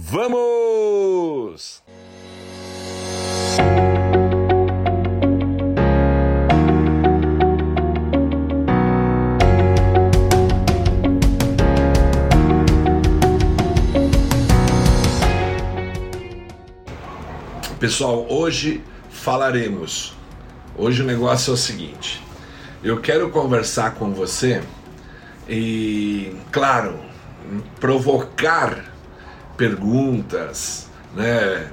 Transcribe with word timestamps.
Vamos! 0.00 1.82
Pessoal, 17.80 18.24
hoje 18.30 18.84
falaremos. 19.10 20.16
Hoje 20.76 21.02
o 21.02 21.04
negócio 21.04 21.50
é 21.50 21.54
o 21.54 21.56
seguinte: 21.56 22.22
eu 22.84 23.00
quero 23.00 23.30
conversar 23.30 23.96
com 23.96 24.14
você 24.14 24.62
e, 25.48 26.36
claro, 26.52 27.00
provocar 27.80 28.87
perguntas, 29.58 30.88
né? 31.14 31.68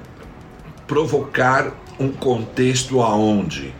provocar 0.86 1.72
um 1.98 2.12
contexto 2.12 3.00
aonde, 3.00 3.74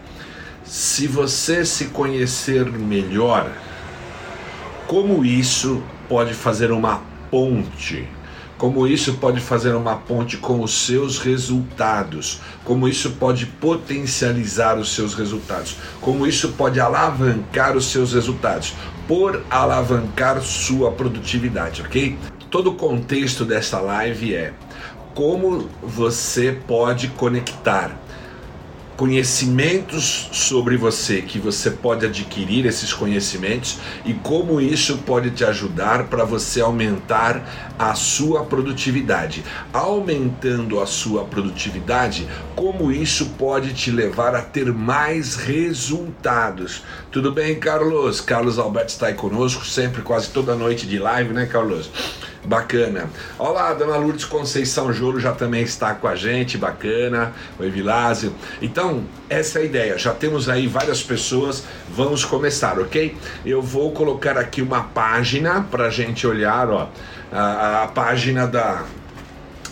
se 0.64 1.06
você 1.06 1.66
se 1.66 1.86
conhecer 1.86 2.64
melhor, 2.64 3.52
como 4.86 5.24
isso 5.24 5.82
pode 6.08 6.32
fazer 6.32 6.72
uma 6.72 7.02
ponte 7.30 8.08
como 8.58 8.86
isso 8.86 9.14
pode 9.14 9.40
fazer 9.40 9.74
uma 9.74 9.96
ponte 9.96 10.38
com 10.38 10.62
os 10.62 10.86
seus 10.86 11.18
resultados, 11.18 12.40
como 12.64 12.88
isso 12.88 13.10
pode 13.12 13.44
potencializar 13.46 14.78
os 14.78 14.94
seus 14.94 15.14
resultados, 15.14 15.76
como 16.00 16.26
isso 16.26 16.52
pode 16.52 16.80
alavancar 16.80 17.76
os 17.76 17.86
seus 17.86 18.14
resultados, 18.14 18.74
por 19.06 19.42
alavancar 19.50 20.40
sua 20.40 20.90
produtividade, 20.90 21.82
ok? 21.82 22.18
Todo 22.50 22.70
o 22.70 22.74
contexto 22.74 23.44
dessa 23.44 23.80
live 23.80 24.34
é 24.34 24.52
como 25.14 25.68
você 25.82 26.52
pode 26.66 27.08
conectar 27.08 27.96
conhecimentos 28.96 30.30
sobre 30.32 30.76
você 30.76 31.20
que 31.20 31.38
você 31.38 31.70
pode 31.70 32.06
adquirir 32.06 32.64
esses 32.64 32.92
conhecimentos 32.92 33.78
e 34.04 34.14
como 34.14 34.60
isso 34.60 34.98
pode 34.98 35.30
te 35.30 35.44
ajudar 35.44 36.04
para 36.04 36.24
você 36.24 36.60
aumentar 36.60 37.74
a 37.78 37.94
sua 37.94 38.44
produtividade. 38.44 39.44
Aumentando 39.72 40.80
a 40.80 40.86
sua 40.86 41.24
produtividade, 41.24 42.26
como 42.54 42.90
isso 42.90 43.26
pode 43.38 43.74
te 43.74 43.90
levar 43.90 44.34
a 44.34 44.40
ter 44.40 44.72
mais 44.72 45.36
resultados. 45.36 46.82
Tudo 47.12 47.30
bem, 47.30 47.56
Carlos? 47.56 48.20
Carlos 48.20 48.58
Alberto 48.58 48.92
está 48.92 49.08
aí 49.08 49.14
conosco, 49.14 49.66
sempre 49.66 50.00
quase 50.00 50.30
toda 50.30 50.54
noite 50.54 50.86
de 50.86 50.98
live, 50.98 51.34
né, 51.34 51.44
Carlos? 51.44 51.90
Bacana. 52.46 53.10
Olá, 53.36 53.74
dona 53.74 53.96
Lourdes 53.96 54.24
Conceição 54.24 54.92
Joro 54.92 55.18
já 55.18 55.32
também 55.32 55.64
está 55.64 55.94
com 55.94 56.06
a 56.06 56.14
gente, 56.14 56.56
bacana. 56.56 57.32
Oi, 57.58 57.68
Vilásio. 57.68 58.32
Então, 58.62 59.02
essa 59.28 59.58
é 59.58 59.62
a 59.62 59.64
ideia. 59.64 59.98
Já 59.98 60.14
temos 60.14 60.48
aí 60.48 60.68
várias 60.68 61.02
pessoas. 61.02 61.64
Vamos 61.90 62.24
começar, 62.24 62.78
ok? 62.78 63.16
Eu 63.44 63.60
vou 63.60 63.90
colocar 63.90 64.38
aqui 64.38 64.62
uma 64.62 64.84
página 64.84 65.66
para 65.68 65.86
a 65.86 65.90
gente 65.90 66.24
olhar, 66.24 66.70
ó. 66.70 66.88
A, 67.32 67.82
a 67.82 67.88
página 67.88 68.46
da, 68.46 68.84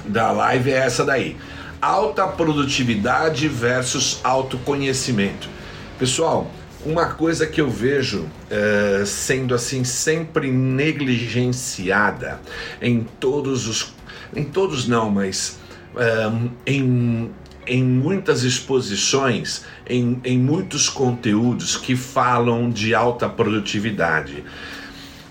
da 0.04 0.32
live 0.32 0.72
é 0.72 0.78
essa 0.78 1.04
daí. 1.04 1.36
Alta 1.80 2.26
produtividade 2.26 3.46
versus 3.46 4.18
autoconhecimento. 4.24 5.48
Pessoal, 5.96 6.50
uma 6.84 7.06
coisa 7.06 7.46
que 7.46 7.60
eu 7.60 7.70
vejo 7.70 8.22
uh, 8.22 9.06
sendo 9.06 9.54
assim 9.54 9.84
sempre 9.84 10.50
negligenciada 10.50 12.40
em 12.80 13.06
todos 13.18 13.66
os 13.66 13.94
em 14.36 14.44
todos 14.44 14.86
não 14.86 15.10
mas 15.10 15.58
uh, 15.94 16.50
em 16.66 17.30
em 17.66 17.82
muitas 17.82 18.42
exposições, 18.42 19.64
em, 19.88 20.20
em 20.24 20.38
muitos 20.38 20.88
conteúdos 20.88 21.76
que 21.76 21.96
falam 21.96 22.70
de 22.70 22.94
alta 22.94 23.28
produtividade. 23.28 24.44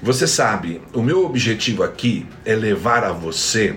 Você 0.01 0.27
sabe, 0.27 0.81
o 0.93 1.01
meu 1.01 1.25
objetivo 1.25 1.83
aqui 1.83 2.25
é 2.43 2.55
levar 2.55 3.03
a 3.03 3.11
você 3.11 3.75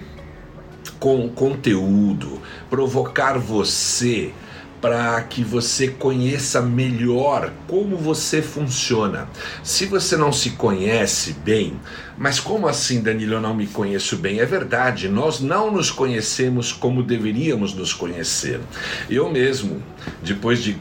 com 0.98 1.28
conteúdo, 1.28 2.40
provocar 2.70 3.38
você 3.38 4.32
para 4.80 5.20
que 5.22 5.42
você 5.42 5.88
conheça 5.88 6.60
melhor 6.60 7.52
como 7.66 7.96
você 7.96 8.42
funciona. 8.42 9.28
Se 9.62 9.86
você 9.86 10.16
não 10.16 10.32
se 10.32 10.50
conhece 10.50 11.32
bem, 11.32 11.78
mas 12.16 12.40
como 12.40 12.68
assim, 12.68 13.02
Danilo, 13.02 13.34
eu 13.34 13.40
não 13.40 13.54
me 13.54 13.66
conheço 13.66 14.16
bem? 14.16 14.40
É 14.40 14.46
verdade, 14.46 15.08
nós 15.08 15.40
não 15.40 15.70
nos 15.70 15.90
conhecemos 15.90 16.72
como 16.72 17.02
deveríamos 17.02 17.74
nos 17.74 17.92
conhecer. 17.92 18.60
Eu 19.08 19.30
mesmo, 19.30 19.82
depois 20.22 20.62
de 20.62 20.78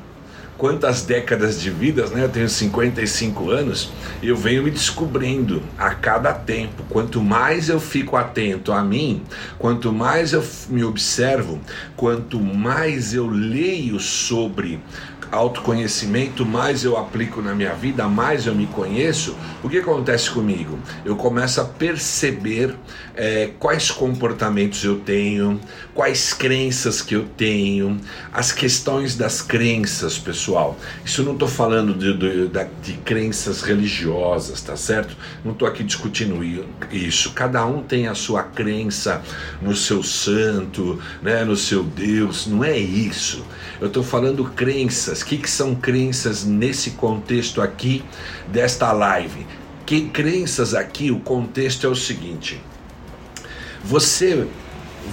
quantas 0.57 1.01
décadas 1.01 1.61
de 1.61 1.69
vidas, 1.69 2.11
né? 2.11 2.23
Eu 2.23 2.29
tenho 2.29 2.49
55 2.49 3.49
anos, 3.49 3.91
eu 4.21 4.35
venho 4.35 4.63
me 4.63 4.71
descobrindo 4.71 5.61
a 5.77 5.93
cada 5.93 6.33
tempo. 6.33 6.83
Quanto 6.89 7.21
mais 7.21 7.69
eu 7.69 7.79
fico 7.79 8.15
atento 8.15 8.71
a 8.71 8.83
mim, 8.83 9.23
quanto 9.59 9.91
mais 9.91 10.33
eu 10.33 10.43
me 10.69 10.83
observo, 10.83 11.59
quanto 11.95 12.39
mais 12.39 13.13
eu 13.13 13.27
leio 13.27 13.99
sobre 13.99 14.79
autoconhecimento, 15.31 16.45
mais 16.45 16.83
eu 16.83 16.97
aplico 16.97 17.41
na 17.41 17.53
minha 17.53 17.73
vida, 17.73 18.07
mais 18.07 18.45
eu 18.45 18.55
me 18.55 18.67
conheço, 18.67 19.35
o 19.63 19.69
que 19.69 19.79
acontece 19.79 20.29
comigo? 20.29 20.79
Eu 21.03 21.15
começo 21.15 21.59
a 21.59 21.65
perceber 21.65 22.75
é, 23.15 23.51
quais 23.59 23.91
comportamentos 23.91 24.83
eu 24.83 24.99
tenho, 24.99 25.59
quais 25.93 26.33
crenças 26.33 27.01
que 27.01 27.15
eu 27.15 27.25
tenho, 27.37 27.99
as 28.31 28.51
questões 28.51 29.15
das 29.15 29.41
crenças, 29.41 30.17
pessoal. 30.17 30.77
Isso 31.03 31.23
não 31.23 31.33
estou 31.33 31.47
falando 31.47 31.93
de, 31.93 32.13
de, 32.17 32.49
de, 32.83 32.93
crenças 32.97 33.61
religiosas, 33.61 34.61
tá 34.61 34.75
certo? 34.75 35.15
Não 35.43 35.53
estou 35.53 35.67
aqui 35.67 35.83
discutindo 35.83 36.43
isso. 36.91 37.31
Cada 37.33 37.65
um 37.65 37.81
tem 37.81 38.07
a 38.07 38.15
sua 38.15 38.43
crença 38.43 39.21
no 39.61 39.75
seu 39.75 40.03
santo, 40.03 41.01
né, 41.21 41.43
no 41.43 41.55
seu 41.55 41.83
Deus. 41.83 42.47
Não 42.47 42.63
é 42.63 42.77
isso. 42.77 43.45
Eu 43.79 43.87
estou 43.87 44.03
falando 44.03 44.43
crenças 44.45 45.14
que, 45.23 45.37
que 45.37 45.49
são 45.49 45.75
crenças 45.75 46.43
nesse 46.43 46.91
contexto 46.91 47.61
aqui 47.61 48.03
desta 48.47 48.91
live? 48.91 49.45
Que 49.85 50.09
crenças 50.09 50.73
aqui, 50.73 51.11
o 51.11 51.19
contexto 51.19 51.85
é 51.85 51.89
o 51.89 51.95
seguinte: 51.95 52.61
você 53.83 54.47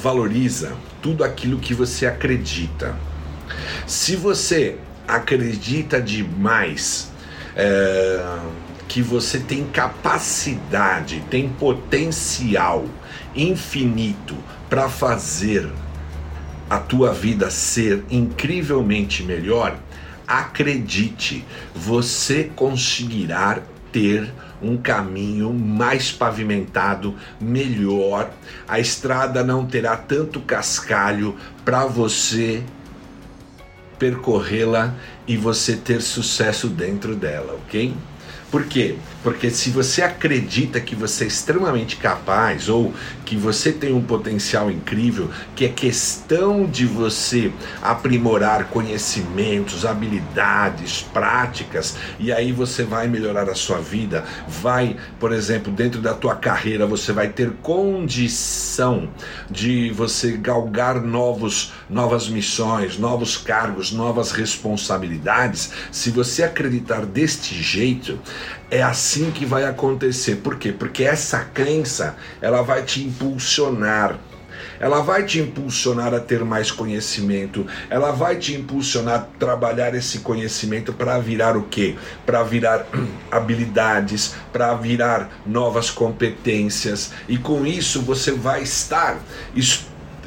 valoriza 0.01 0.73
tudo 1.03 1.23
aquilo 1.25 1.59
que 1.59 1.75
você 1.75 2.07
acredita. 2.07 2.97
Se 3.87 4.17
você 4.17 4.79
acredita 5.07 6.01
demais 6.01 7.11
é, 7.55 8.39
que 8.89 9.03
você 9.03 9.39
tem 9.39 9.65
capacidade, 9.65 11.23
tem 11.29 11.49
potencial 11.49 12.87
infinito 13.35 14.37
para 14.69 14.89
fazer 14.89 15.71
a 16.69 16.79
tua 16.79 17.13
vida 17.13 17.51
ser 17.51 18.03
incrivelmente 18.11 19.23
melhor, 19.23 19.79
acredite, 20.41 21.45
você 21.75 22.51
conseguirá 22.57 23.61
ter 23.93 24.33
um 24.63 24.79
caminho 24.79 25.53
mais 25.53 26.11
pavimentado, 26.11 27.15
melhor. 27.39 28.31
A 28.67 28.81
estrada 28.81 29.45
não 29.45 29.67
terá 29.67 29.97
tanto 29.97 30.41
cascalho 30.41 31.37
para 31.65 31.85
você 31.85 32.63
percorrê-la 33.99 34.95
e 35.29 35.37
você 35.37 35.77
ter 35.77 36.01
sucesso 36.01 36.69
dentro 36.69 37.15
dela, 37.15 37.55
ok? 37.67 37.95
Por 38.51 38.65
quê? 38.65 38.97
Porque 39.23 39.51
se 39.51 39.71
você 39.71 40.03
acredita 40.03 40.81
que 40.81 40.95
você 40.95 41.25
é 41.25 41.27
extremamente 41.27 41.97
capaz 41.97 42.69
ou 42.69 42.93
que 43.25 43.37
você 43.37 43.73
tem 43.73 43.93
um 43.93 44.03
potencial 44.03 44.71
incrível, 44.71 45.31
que 45.55 45.65
é 45.65 45.69
questão 45.69 46.67
de 46.67 46.85
você 46.85 47.53
aprimorar 47.81 48.69
conhecimentos, 48.69 49.87
habilidades, 49.87 51.03
práticas, 51.13 51.97
e 52.19 52.33
aí 52.33 52.53
você 52.53 52.83
vai 52.83 53.07
melhorar 53.07 53.49
a 53.49 53.55
sua 53.55 53.79
vida, 53.79 54.25
vai, 54.49 54.97
por 55.21 55.33
exemplo, 55.33 55.73
dentro 55.73 56.01
da 56.01 56.15
tua 56.15 56.35
carreira, 56.35 56.87
você 56.87 57.13
vai 57.13 57.29
ter 57.29 57.53
condição 57.63 59.09
de 59.51 59.91
você 59.91 60.37
galgar 60.37 61.01
novos 61.01 61.73
novas 61.89 62.29
missões, 62.29 62.99
novos 62.99 63.37
cargos, 63.37 63.93
novas 63.93 64.33
responsabilidades. 64.33 65.71
Se 65.91 66.11
você 66.11 66.43
acreditar 66.43 67.05
deste 67.05 67.55
jeito, 67.55 68.19
é 68.73 68.83
assim 68.83 69.31
que 69.31 69.45
vai 69.45 69.65
acontecer. 69.65 70.37
Por 70.37 70.57
quê? 70.57 70.73
Porque 70.73 71.05
essa 71.05 71.41
crença, 71.41 72.17
ela 72.41 72.63
vai 72.63 72.83
te 72.83 73.05
impulsionar 73.05 74.19
ela 74.79 75.01
vai 75.01 75.25
te 75.25 75.39
impulsionar 75.39 76.13
a 76.13 76.19
ter 76.19 76.45
mais 76.45 76.71
conhecimento, 76.71 77.65
ela 77.89 78.11
vai 78.11 78.37
te 78.37 78.55
impulsionar 78.55 79.15
a 79.15 79.39
trabalhar 79.39 79.95
esse 79.95 80.19
conhecimento 80.19 80.93
para 80.93 81.19
virar 81.19 81.57
o 81.57 81.63
quê? 81.63 81.97
Para 82.27 82.43
virar 82.43 82.87
habilidades, 83.31 84.35
para 84.53 84.75
virar 84.75 85.31
novas 85.47 85.89
competências, 85.89 87.13
e 87.29 87.39
com 87.39 87.65
isso 87.65 88.03
você 88.03 88.33
vai 88.33 88.63
estar 88.63 89.21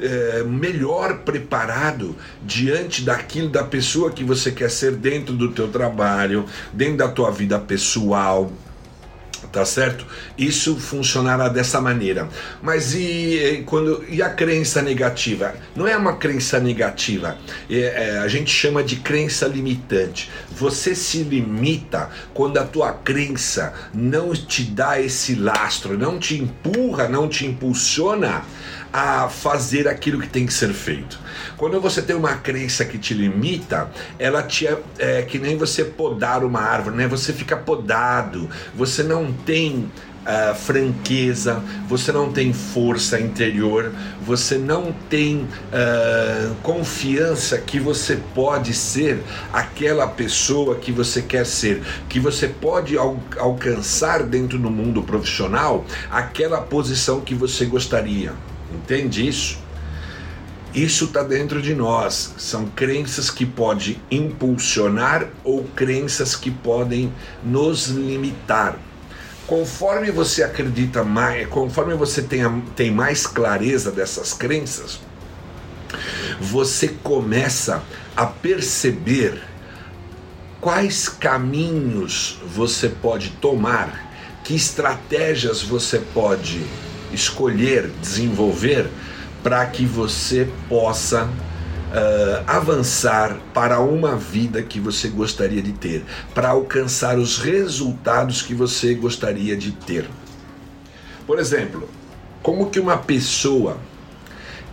é, 0.01 0.43
melhor 0.43 1.19
preparado 1.19 2.15
diante 2.43 3.01
daquilo 3.01 3.49
da 3.49 3.63
pessoa 3.63 4.11
que 4.11 4.23
você 4.23 4.51
quer 4.51 4.69
ser 4.69 4.93
dentro 4.93 5.33
do 5.33 5.51
teu 5.51 5.67
trabalho, 5.67 6.45
dentro 6.73 6.97
da 6.97 7.07
tua 7.07 7.31
vida 7.31 7.59
pessoal, 7.59 8.51
tá 9.51 9.65
certo? 9.65 10.05
Isso 10.37 10.75
funcionará 10.75 11.47
dessa 11.47 11.79
maneira. 11.79 12.27
Mas 12.61 12.93
e 12.93 13.63
quando 13.65 14.03
e 14.09 14.21
a 14.21 14.29
crença 14.29 14.81
negativa? 14.81 15.55
Não 15.75 15.87
é 15.87 15.95
uma 15.95 16.17
crença 16.17 16.59
negativa. 16.59 17.37
É, 17.69 17.79
é, 17.79 18.17
a 18.19 18.27
gente 18.27 18.51
chama 18.51 18.83
de 18.83 18.97
crença 18.97 19.47
limitante. 19.47 20.29
Você 20.51 20.93
se 20.93 21.23
limita 21.23 22.09
quando 22.33 22.57
a 22.57 22.63
tua 22.63 22.91
crença 22.91 23.73
não 23.93 24.33
te 24.33 24.63
dá 24.63 24.99
esse 24.99 25.35
lastro, 25.35 25.97
não 25.97 26.19
te 26.19 26.35
empurra, 26.35 27.07
não 27.07 27.27
te 27.29 27.45
impulsiona 27.45 28.43
a 28.95 29.27
fazer 29.27 29.89
aquilo 29.89 30.21
que 30.21 30.29
tem 30.29 30.45
que 30.45 30.53
ser 30.53 30.71
feito. 30.71 31.19
Quando 31.57 31.81
você 31.81 32.01
tem 32.01 32.15
uma 32.15 32.35
crença 32.35 32.85
que 32.85 32.97
te 32.97 33.13
limita, 33.13 33.91
ela 34.17 34.41
te 34.41 34.67
é, 34.67 34.77
é 34.97 35.21
que 35.21 35.37
nem 35.37 35.57
você 35.57 35.83
podar 35.83 36.45
uma 36.45 36.61
árvore, 36.61 36.95
né? 36.95 37.05
Você 37.05 37.33
fica 37.33 37.57
podado, 37.57 38.49
você 38.73 39.03
não 39.03 39.33
tem 39.33 39.91
Uh, 40.25 40.55
franqueza, 40.55 41.61
você 41.87 42.11
não 42.11 42.31
tem 42.31 42.51
força 42.51 43.19
interior, 43.19 43.91
você 44.25 44.57
não 44.57 44.91
tem 45.07 45.41
uh, 45.43 46.55
confiança 46.63 47.59
que 47.59 47.79
você 47.79 48.17
pode 48.33 48.73
ser 48.73 49.21
aquela 49.53 50.07
pessoa 50.07 50.77
que 50.77 50.91
você 50.91 51.21
quer 51.21 51.45
ser, 51.45 51.83
que 52.09 52.19
você 52.19 52.47
pode 52.47 52.97
al 52.97 53.19
alcançar 53.37 54.23
dentro 54.23 54.57
do 54.57 54.71
mundo 54.71 55.03
profissional 55.03 55.85
aquela 56.09 56.59
posição 56.59 57.21
que 57.21 57.35
você 57.35 57.65
gostaria. 57.65 58.33
Entende 58.75 59.27
isso? 59.27 59.57
Isso 60.73 61.05
está 61.05 61.23
dentro 61.23 61.61
de 61.61 61.73
nós. 61.73 62.33
São 62.37 62.65
crenças 62.65 63.29
que 63.29 63.45
podem 63.45 63.97
impulsionar 64.11 65.29
ou 65.43 65.63
crenças 65.75 66.35
que 66.35 66.51
podem 66.51 67.13
nos 67.41 67.87
limitar. 67.87 68.77
Conforme 69.47 70.11
você 70.11 70.43
acredita 70.43 71.03
mais, 71.03 71.47
conforme 71.47 71.93
você 71.93 72.21
tenha, 72.21 72.61
tem 72.75 72.91
mais 72.91 73.25
clareza 73.25 73.91
dessas 73.91 74.33
crenças, 74.33 74.99
você 76.41 76.89
começa 76.89 77.81
a 78.15 78.25
perceber 78.25 79.41
quais 80.59 81.07
caminhos 81.07 82.39
você 82.53 82.89
pode 82.89 83.29
tomar, 83.39 84.11
que 84.43 84.55
estratégias 84.55 85.61
você 85.61 85.99
pode 85.99 86.65
escolher, 87.13 87.89
desenvolver, 88.01 88.87
para 89.43 89.65
que 89.67 89.85
você 89.85 90.49
possa 90.67 91.25
uh, 91.25 92.43
avançar 92.47 93.37
para 93.53 93.79
uma 93.79 94.15
vida 94.15 94.61
que 94.61 94.79
você 94.79 95.07
gostaria 95.07 95.61
de 95.61 95.73
ter, 95.73 96.03
para 96.33 96.49
alcançar 96.49 97.17
os 97.17 97.37
resultados 97.37 98.41
que 98.41 98.53
você 98.53 98.93
gostaria 98.93 99.55
de 99.55 99.71
ter. 99.71 100.09
Por 101.27 101.39
exemplo, 101.39 101.89
como 102.41 102.69
que 102.69 102.79
uma 102.79 102.97
pessoa 102.97 103.77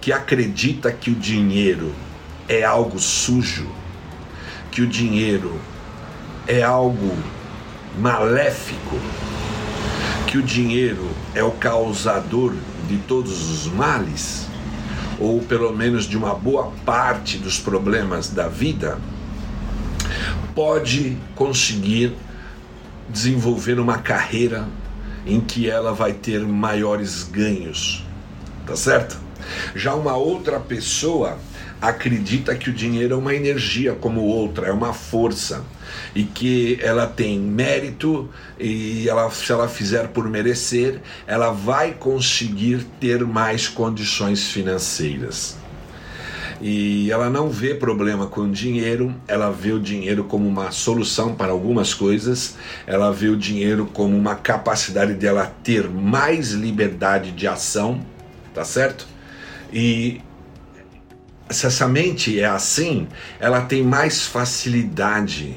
que 0.00 0.12
acredita 0.12 0.90
que 0.90 1.10
o 1.10 1.14
dinheiro 1.14 1.94
é 2.48 2.64
algo 2.64 2.98
sujo, 2.98 3.70
que 4.70 4.82
o 4.82 4.86
dinheiro 4.86 5.58
é 6.46 6.62
algo 6.62 7.16
maléfico, 7.98 8.98
que 10.26 10.38
o 10.38 10.42
dinheiro 10.42 11.08
é 11.34 11.42
o 11.42 11.50
causador 11.52 12.54
de 12.88 12.96
todos 12.98 13.50
os 13.50 13.66
males, 13.66 14.46
ou 15.18 15.40
pelo 15.40 15.72
menos 15.72 16.04
de 16.04 16.16
uma 16.16 16.34
boa 16.34 16.72
parte 16.84 17.38
dos 17.38 17.58
problemas 17.58 18.28
da 18.28 18.48
vida, 18.48 18.98
pode 20.54 21.16
conseguir 21.34 22.14
desenvolver 23.08 23.78
uma 23.78 23.98
carreira 23.98 24.66
em 25.26 25.40
que 25.40 25.68
ela 25.68 25.92
vai 25.92 26.12
ter 26.12 26.40
maiores 26.40 27.24
ganhos, 27.24 28.04
tá 28.66 28.74
certo? 28.74 29.18
Já 29.74 29.94
uma 29.94 30.16
outra 30.16 30.58
pessoa 30.58 31.38
acredita 31.80 32.54
que 32.54 32.70
o 32.70 32.72
dinheiro 32.72 33.14
é 33.14 33.16
uma 33.16 33.34
energia 33.34 33.94
como 33.94 34.20
outra, 34.22 34.68
é 34.68 34.72
uma 34.72 34.92
força 34.92 35.64
e 36.14 36.24
que 36.24 36.78
ela 36.80 37.06
tem 37.06 37.38
mérito 37.38 38.28
e 38.58 39.08
ela, 39.08 39.30
se 39.30 39.50
ela 39.50 39.68
fizer 39.68 40.08
por 40.08 40.28
merecer, 40.28 41.00
ela 41.26 41.50
vai 41.50 41.92
conseguir 41.92 42.84
ter 43.00 43.24
mais 43.24 43.68
condições 43.68 44.48
financeiras. 44.48 45.56
E 46.60 47.10
ela 47.10 47.28
não 47.28 47.50
vê 47.50 47.74
problema 47.74 48.28
com 48.28 48.42
o 48.42 48.50
dinheiro, 48.50 49.12
ela 49.26 49.50
vê 49.50 49.72
o 49.72 49.80
dinheiro 49.80 50.22
como 50.22 50.48
uma 50.48 50.70
solução 50.70 51.34
para 51.34 51.50
algumas 51.50 51.92
coisas, 51.92 52.54
ela 52.86 53.10
vê 53.12 53.28
o 53.28 53.36
dinheiro 53.36 53.86
como 53.92 54.16
uma 54.16 54.36
capacidade 54.36 55.14
dela 55.14 55.52
ter 55.64 55.90
mais 55.90 56.52
liberdade 56.52 57.32
de 57.32 57.48
ação, 57.48 58.00
tá 58.54 58.64
certo? 58.64 59.08
E 59.72 60.20
se 61.50 61.66
essa 61.66 61.88
mente 61.88 62.38
é 62.38 62.46
assim, 62.46 63.08
ela 63.40 63.62
tem 63.62 63.82
mais 63.82 64.26
facilidade 64.26 65.56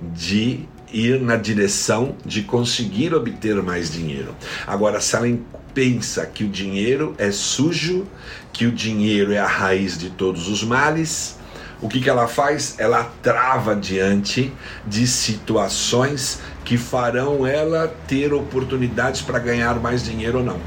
de 0.00 0.66
ir 0.92 1.20
na 1.20 1.36
direção 1.36 2.16
de 2.24 2.42
conseguir 2.42 3.14
obter 3.14 3.62
mais 3.62 3.92
dinheiro. 3.92 4.34
Agora, 4.66 5.00
se 5.00 5.16
ela 5.16 5.38
pensa 5.74 6.26
que 6.26 6.44
o 6.44 6.48
dinheiro 6.48 7.14
é 7.18 7.30
sujo, 7.30 8.06
que 8.52 8.66
o 8.66 8.72
dinheiro 8.72 9.32
é 9.32 9.38
a 9.38 9.46
raiz 9.46 9.98
de 9.98 10.10
todos 10.10 10.48
os 10.48 10.64
males, 10.64 11.38
o 11.80 11.88
que, 11.88 12.00
que 12.00 12.10
ela 12.10 12.26
faz? 12.26 12.74
Ela 12.78 13.04
trava 13.22 13.76
diante 13.76 14.52
de 14.84 15.06
situações 15.06 16.40
que 16.64 16.76
farão 16.76 17.46
ela 17.46 17.86
ter 18.08 18.32
oportunidades 18.32 19.22
para 19.22 19.38
ganhar 19.38 19.78
mais 19.78 20.04
dinheiro 20.04 20.38
ou 20.38 20.44
não. 20.44 20.58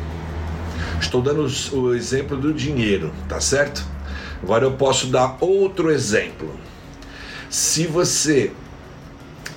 Estou 1.01 1.21
dando 1.21 1.45
o 1.73 1.93
exemplo 1.93 2.37
do 2.37 2.53
dinheiro, 2.53 3.11
tá 3.27 3.41
certo? 3.41 3.83
Agora 4.41 4.65
eu 4.65 4.71
posso 4.73 5.07
dar 5.07 5.35
outro 5.41 5.91
exemplo. 5.91 6.55
Se 7.49 7.85
você 7.85 8.51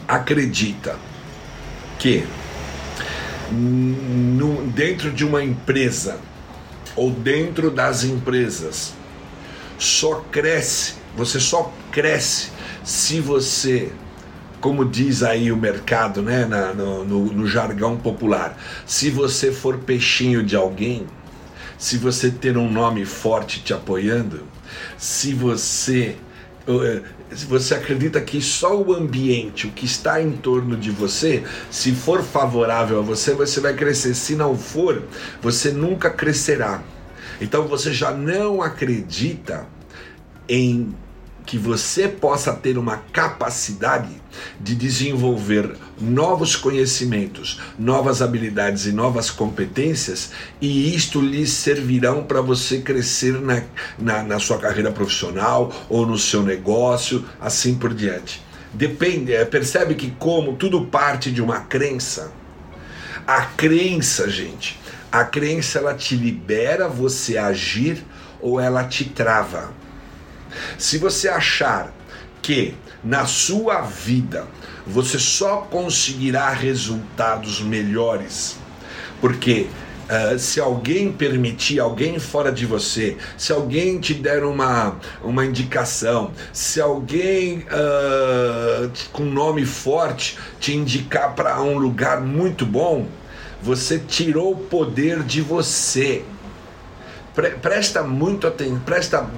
acredita 0.06 0.96
que 1.98 2.24
no, 3.50 4.66
dentro 4.66 5.10
de 5.10 5.24
uma 5.24 5.42
empresa 5.42 6.18
ou 6.96 7.10
dentro 7.10 7.70
das 7.70 8.04
empresas 8.04 8.94
só 9.78 10.24
cresce, 10.30 10.94
você 11.16 11.40
só 11.40 11.72
cresce 11.90 12.50
se 12.82 13.20
você, 13.20 13.92
como 14.60 14.84
diz 14.84 15.22
aí 15.22 15.50
o 15.50 15.56
mercado, 15.56 16.22
né, 16.22 16.44
na, 16.44 16.72
no, 16.72 17.04
no, 17.04 17.24
no 17.32 17.46
jargão 17.46 17.96
popular, 17.96 18.58
se 18.86 19.10
você 19.10 19.50
for 19.50 19.78
peixinho 19.78 20.42
de 20.42 20.54
alguém, 20.54 21.06
se 21.78 21.96
você 21.96 22.30
ter 22.30 22.56
um 22.56 22.70
nome 22.70 23.04
forte 23.04 23.60
te 23.62 23.72
apoiando, 23.72 24.42
se 24.96 25.32
você 25.32 26.16
eh, 26.66 27.02
você 27.48 27.74
acredita 27.74 28.20
que 28.20 28.40
só 28.40 28.80
o 28.80 28.94
ambiente, 28.94 29.66
o 29.66 29.70
que 29.70 29.84
está 29.84 30.22
em 30.22 30.32
torno 30.32 30.76
de 30.76 30.90
você, 30.90 31.42
se 31.70 31.92
for 31.92 32.22
favorável 32.22 32.98
a 32.98 33.02
você, 33.02 33.34
você 33.34 33.60
vai 33.60 33.74
crescer. 33.74 34.14
Se 34.14 34.36
não 34.36 34.56
for, 34.56 35.02
você 35.42 35.72
nunca 35.72 36.10
crescerá. 36.10 36.82
Então 37.40 37.66
você 37.66 37.92
já 37.92 38.12
não 38.12 38.62
acredita 38.62 39.66
em 40.48 40.94
que 41.46 41.58
você 41.58 42.08
possa 42.08 42.52
ter 42.52 42.78
uma 42.78 42.98
capacidade 43.12 44.22
de 44.60 44.74
desenvolver 44.74 45.76
novos 46.00 46.56
conhecimentos, 46.56 47.60
novas 47.78 48.22
habilidades 48.22 48.86
e 48.86 48.92
novas 48.92 49.30
competências, 49.30 50.30
e 50.60 50.94
isto 50.94 51.20
lhe 51.20 51.46
servirão 51.46 52.24
para 52.24 52.40
você 52.40 52.80
crescer 52.80 53.40
na, 53.40 53.62
na, 53.98 54.22
na, 54.22 54.38
sua 54.38 54.58
carreira 54.58 54.90
profissional 54.90 55.72
ou 55.88 56.06
no 56.06 56.18
seu 56.18 56.42
negócio, 56.42 57.24
assim 57.40 57.74
por 57.74 57.92
diante. 57.92 58.42
Depende, 58.72 59.32
é, 59.32 59.44
percebe 59.44 59.94
que, 59.94 60.10
como 60.12 60.56
tudo 60.56 60.86
parte 60.86 61.30
de 61.30 61.40
uma 61.40 61.60
crença, 61.60 62.32
a 63.26 63.42
crença, 63.42 64.28
gente, 64.28 64.80
a 65.12 65.24
crença 65.24 65.78
ela 65.78 65.94
te 65.94 66.16
libera 66.16 66.88
você 66.88 67.38
agir 67.38 68.04
ou 68.40 68.60
ela 68.60 68.84
te 68.84 69.04
trava. 69.04 69.83
Se 70.78 70.98
você 70.98 71.28
achar 71.28 71.92
que 72.42 72.74
na 73.02 73.26
sua 73.26 73.80
vida 73.82 74.46
você 74.86 75.18
só 75.18 75.58
conseguirá 75.58 76.50
resultados 76.50 77.60
melhores 77.60 78.56
porque 79.20 79.66
Uh, 80.04 80.38
se 80.38 80.60
alguém 80.60 81.10
permitir, 81.10 81.80
alguém 81.80 82.18
fora 82.18 82.52
de 82.52 82.66
você, 82.66 83.16
se 83.38 83.54
alguém 83.54 83.98
te 83.98 84.12
der 84.12 84.44
uma, 84.44 84.96
uma 85.22 85.46
indicação, 85.46 86.30
se 86.52 86.78
alguém 86.78 87.60
uh, 87.60 88.92
com 89.14 89.24
nome 89.24 89.64
forte 89.64 90.38
te 90.60 90.76
indicar 90.76 91.34
para 91.34 91.58
um 91.62 91.78
lugar 91.78 92.20
muito 92.20 92.66
bom, 92.66 93.06
você 93.62 93.98
tirou 93.98 94.52
o 94.52 94.56
poder 94.56 95.22
de 95.22 95.40
você. 95.40 96.22
Pre 97.34 97.50
presta 97.50 98.02
muito 98.02 98.46
aten 98.46 98.78
presta 98.84 99.28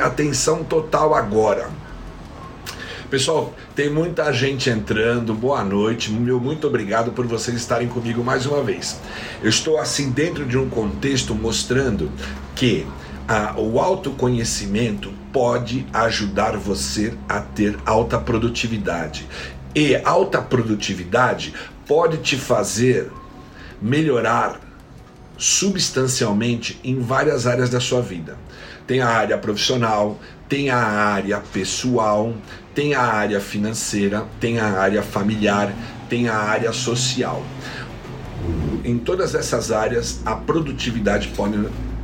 atenção 0.00 0.64
total 0.64 1.14
agora. 1.14 1.68
Pessoal, 3.10 3.52
tem 3.76 3.90
muita 3.90 4.32
gente 4.32 4.70
entrando. 4.70 5.34
Boa 5.34 5.62
noite. 5.62 6.10
Meu 6.10 6.40
muito 6.40 6.66
obrigado 6.66 7.12
por 7.12 7.26
vocês 7.26 7.58
estarem 7.58 7.88
comigo 7.88 8.24
mais 8.24 8.46
uma 8.46 8.62
vez. 8.62 8.98
Eu 9.42 9.50
estou 9.50 9.78
assim 9.78 10.10
dentro 10.10 10.46
de 10.46 10.56
um 10.56 10.66
contexto 10.70 11.34
mostrando 11.34 12.10
que 12.54 12.86
ah, 13.28 13.54
o 13.58 13.78
autoconhecimento 13.78 15.12
pode 15.30 15.86
ajudar 15.92 16.56
você 16.56 17.12
a 17.28 17.40
ter 17.40 17.76
alta 17.84 18.18
produtividade. 18.18 19.28
E 19.74 19.94
alta 19.96 20.40
produtividade 20.40 21.52
pode 21.86 22.16
te 22.16 22.36
fazer 22.36 23.12
melhorar 23.78 24.58
substancialmente 25.36 26.78
em 26.84 27.00
várias 27.00 27.46
áreas 27.46 27.70
da 27.70 27.80
sua 27.80 28.00
vida. 28.00 28.36
Tem 28.86 29.00
a 29.00 29.08
área 29.08 29.38
profissional, 29.38 30.18
tem 30.48 30.70
a 30.70 30.76
área 30.76 31.40
pessoal, 31.52 32.34
tem 32.74 32.94
a 32.94 33.02
área 33.02 33.40
financeira, 33.40 34.26
tem 34.40 34.58
a 34.58 34.66
área 34.66 35.02
familiar, 35.02 35.72
tem 36.08 36.28
a 36.28 36.36
área 36.36 36.72
social. 36.72 37.42
Em 38.84 38.98
todas 38.98 39.34
essas 39.34 39.70
áreas, 39.70 40.20
a 40.24 40.34
produtividade 40.34 41.28
pode 41.28 41.58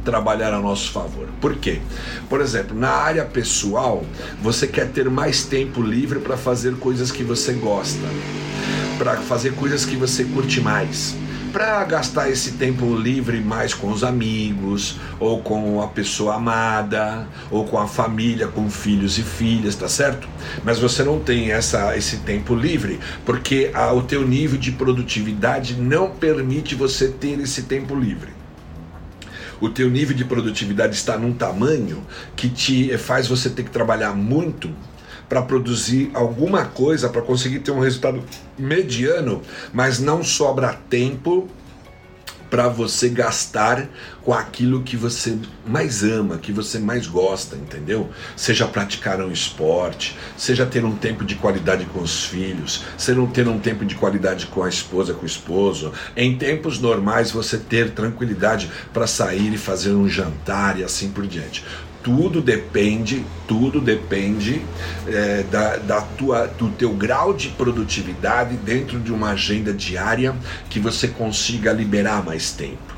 trabalhar 0.05 0.55
a 0.55 0.61
nosso 0.61 0.91
favor. 0.93 1.29
Por 1.41 1.57
quê? 1.57 1.81
Por 2.29 2.41
exemplo, 2.41 2.79
na 2.79 2.91
área 2.91 3.25
pessoal, 3.25 4.05
você 4.41 4.67
quer 4.67 4.89
ter 4.89 5.11
mais 5.11 5.45
tempo 5.45 5.83
livre 5.83 6.21
para 6.21 6.37
fazer 6.37 6.77
coisas 6.77 7.11
que 7.11 7.23
você 7.23 7.53
gosta, 7.53 8.07
para 8.97 9.17
fazer 9.17 9.55
coisas 9.55 9.85
que 9.85 9.97
você 9.97 10.25
curte 10.25 10.61
mais 10.61 11.15
para 11.49 11.85
gastar 11.85 12.31
esse 12.31 12.53
tempo 12.53 12.95
livre 12.95 13.41
mais 13.41 13.75
com 13.75 13.91
os 13.91 14.05
amigos, 14.05 14.97
ou 15.19 15.43
com 15.43 15.83
a 15.83 15.89
pessoa 15.89 16.37
amada, 16.37 17.27
ou 17.51 17.65
com 17.65 17.79
a 17.79 17.87
família, 17.87 18.47
com 18.49 18.71
filhos 18.71 19.19
e 19.19 19.23
filhas, 19.23 19.75
tá 19.75 19.89
certo? 19.89 20.29
Mas 20.65 20.79
você 20.79 21.03
não 21.03 21.19
tem 21.19 21.51
essa, 21.51 21.97
esse 21.97 22.19
tempo 22.19 22.55
livre 22.55 23.01
porque 23.25 23.71
a, 23.75 23.93
o 23.93 24.03
teu 24.03 24.27
nível 24.27 24.59
de 24.59 24.73
produtividade 24.73 25.75
não 25.75 26.11
permite 26.11 26.75
você 26.75 27.09
ter 27.09 27.39
esse 27.41 27.63
tempo 27.63 27.95
livre 27.95 28.39
o 29.61 29.69
teu 29.69 29.91
nível 29.91 30.17
de 30.17 30.25
produtividade 30.25 30.95
está 30.95 31.17
num 31.19 31.33
tamanho 31.33 32.07
que 32.37 32.49
te 32.49 32.97
faz 32.97 33.27
você 33.27 33.51
ter 33.51 33.65
que 33.65 33.71
trabalhar 33.71 34.15
muito 34.15 34.71
para 35.29 35.43
produzir 35.43 36.11
alguma 36.15 36.65
coisa, 36.65 37.09
para 37.09 37.23
conseguir 37.23 37.61
ter 37.61 37.71
um 37.71 37.81
resultado 37.81 38.23
mediano, 38.59 39.43
mas 39.73 39.99
não 39.99 40.23
sobra 40.23 40.73
tempo 40.89 41.49
para 42.51 42.69
você 42.69 43.09
gastar 43.09 43.89
com 44.23 44.33
aquilo 44.33 44.83
que 44.83 44.97
você 44.97 45.39
mais 45.67 46.03
ama, 46.03 46.39
que 46.39 46.53
você 46.53 46.79
mais 46.79 47.07
gosta, 47.07 47.57
entendeu? 47.57 48.11
Seja 48.37 48.67
praticar 48.67 49.21
um 49.21 49.31
esporte, 49.31 50.17
seja 50.37 50.67
ter 50.67 50.85
um 50.85 50.97
tempo 50.97 51.25
de 51.25 51.35
qualidade 51.35 51.85
com 51.87 52.01
os 52.01 52.25
filhos, 52.25 52.85
seja 52.97 53.27
ter 53.33 53.49
um 53.49 53.59
tempo 53.59 53.85
de 53.85 53.95
qualidade 53.95 54.47
com 54.47 54.63
a 54.63 54.69
esposa, 54.69 55.15
com 55.15 55.23
o 55.23 55.27
esposo. 55.27 55.93
Em 56.17 56.37
tempos 56.37 56.79
normais 56.79 57.31
você 57.31 57.59
ter 57.59 57.91
tranquilidade 57.91 58.71
para 58.93 59.07
sair 59.07 59.53
e 59.53 59.59
fazer 59.59 59.93
um 59.93 60.09
jantar 60.09 60.79
e 60.79 60.85
assim 60.85 61.11
por 61.11 61.27
diante 61.27 61.65
tudo 62.09 62.41
depende, 62.41 63.23
tudo 63.47 63.83
depende 63.83 64.63
é, 65.07 65.43
da, 65.51 65.77
da 65.77 66.01
tua, 66.01 66.47
do 66.47 66.71
teu 66.71 66.95
grau 66.95 67.35
de 67.35 67.51
produtividade 67.51 68.57
dentro 68.57 68.99
de 68.99 69.13
uma 69.13 69.33
agenda 69.33 69.75
diária 69.75 70.35
que 70.71 70.81
você 70.81 71.07
consiga 71.07 71.71
liberar 71.71 72.25
mais 72.25 72.51
tempo. 72.51 72.97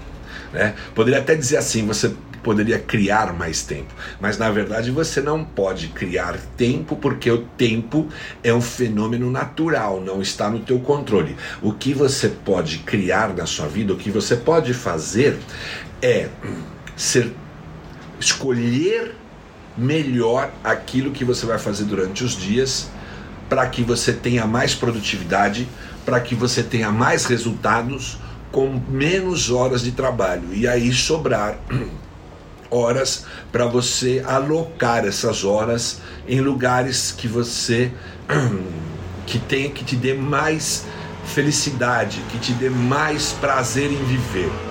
Né? 0.52 0.76
Poderia 0.94 1.18
até 1.18 1.34
dizer 1.34 1.56
assim, 1.56 1.84
você 1.84 2.14
poderia 2.40 2.78
criar 2.78 3.32
mais 3.32 3.64
tempo, 3.64 3.92
mas 4.20 4.38
na 4.38 4.48
verdade 4.48 4.92
você 4.92 5.20
não 5.20 5.44
pode 5.44 5.88
criar 5.88 6.38
tempo 6.56 6.94
porque 6.94 7.28
o 7.28 7.38
tempo 7.38 8.08
é 8.44 8.54
um 8.54 8.60
fenômeno 8.60 9.28
natural, 9.28 10.00
não 10.00 10.22
está 10.22 10.48
no 10.48 10.60
teu 10.60 10.78
controle. 10.78 11.34
O 11.60 11.72
que 11.72 11.92
você 11.92 12.28
pode 12.28 12.78
criar 12.78 13.34
na 13.34 13.44
sua 13.44 13.66
vida, 13.66 13.92
o 13.92 13.96
que 13.96 14.10
você 14.10 14.36
pode 14.36 14.72
fazer 14.72 15.36
é 16.00 16.28
ser 16.96 17.32
escolher 18.20 19.14
melhor 19.76 20.50
aquilo 20.62 21.10
que 21.10 21.24
você 21.24 21.46
vai 21.46 21.58
fazer 21.58 21.84
durante 21.84 22.22
os 22.22 22.36
dias 22.36 22.88
para 23.48 23.66
que 23.66 23.82
você 23.82 24.12
tenha 24.12 24.46
mais 24.46 24.74
produtividade, 24.74 25.66
para 26.04 26.20
que 26.20 26.34
você 26.34 26.62
tenha 26.62 26.92
mais 26.92 27.24
resultados 27.24 28.18
com 28.52 28.80
menos 28.88 29.50
horas 29.50 29.82
de 29.82 29.92
trabalho 29.92 30.52
e 30.52 30.68
aí 30.68 30.92
sobrar 30.92 31.58
horas 32.70 33.24
para 33.50 33.66
você 33.66 34.22
alocar 34.26 35.04
essas 35.04 35.44
horas 35.44 36.00
em 36.28 36.40
lugares 36.40 37.12
que 37.12 37.26
você 37.26 37.90
que 39.26 39.38
tenha 39.38 39.70
que 39.70 39.84
te 39.84 39.96
dê 39.96 40.14
mais 40.14 40.84
felicidade, 41.24 42.20
que 42.30 42.38
te 42.38 42.52
dê 42.52 42.68
mais 42.68 43.32
prazer 43.32 43.90
em 43.90 44.04
viver. 44.04 44.69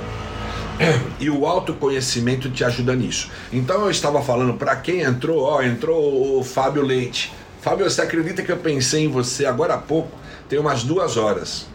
E 1.19 1.29
o 1.29 1.45
autoconhecimento 1.45 2.50
te 2.50 2.63
ajuda 2.63 2.95
nisso. 2.95 3.29
Então 3.51 3.81
eu 3.81 3.91
estava 3.91 4.21
falando 4.21 4.53
para 4.53 4.75
quem 4.77 5.01
entrou, 5.01 5.43
ó, 5.43 5.62
entrou 5.62 6.39
o 6.39 6.43
Fábio 6.43 6.81
Leite. 6.81 7.33
Fábio, 7.62 7.89
você 7.89 8.01
acredita 8.01 8.41
que 8.41 8.51
eu 8.51 8.57
pensei 8.57 9.03
em 9.03 9.09
você 9.09 9.45
agora 9.45 9.74
há 9.74 9.77
pouco? 9.77 10.17
Tem 10.48 10.57
umas 10.57 10.83
duas 10.83 11.17
horas. 11.17 11.67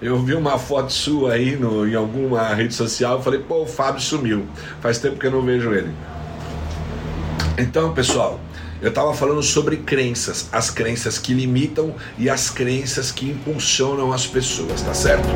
Eu 0.00 0.18
vi 0.22 0.34
uma 0.34 0.58
foto 0.58 0.92
sua 0.92 1.34
aí 1.34 1.56
no, 1.56 1.88
em 1.88 1.94
alguma 1.94 2.52
rede 2.54 2.74
social 2.74 3.20
e 3.20 3.22
falei, 3.22 3.40
pô, 3.40 3.62
o 3.62 3.66
Fábio 3.66 4.00
sumiu. 4.00 4.46
Faz 4.80 4.98
tempo 4.98 5.18
que 5.18 5.26
eu 5.26 5.30
não 5.30 5.42
vejo 5.42 5.72
ele. 5.72 5.92
Então, 7.56 7.94
pessoal, 7.94 8.40
eu 8.80 8.88
estava 8.88 9.14
falando 9.14 9.42
sobre 9.42 9.76
crenças, 9.76 10.48
as 10.50 10.70
crenças 10.70 11.18
que 11.18 11.32
limitam 11.32 11.94
e 12.18 12.28
as 12.28 12.50
crenças 12.50 13.12
que 13.12 13.30
impulsionam 13.30 14.12
as 14.12 14.26
pessoas, 14.26 14.82
tá 14.82 14.92
certo? 14.92 15.28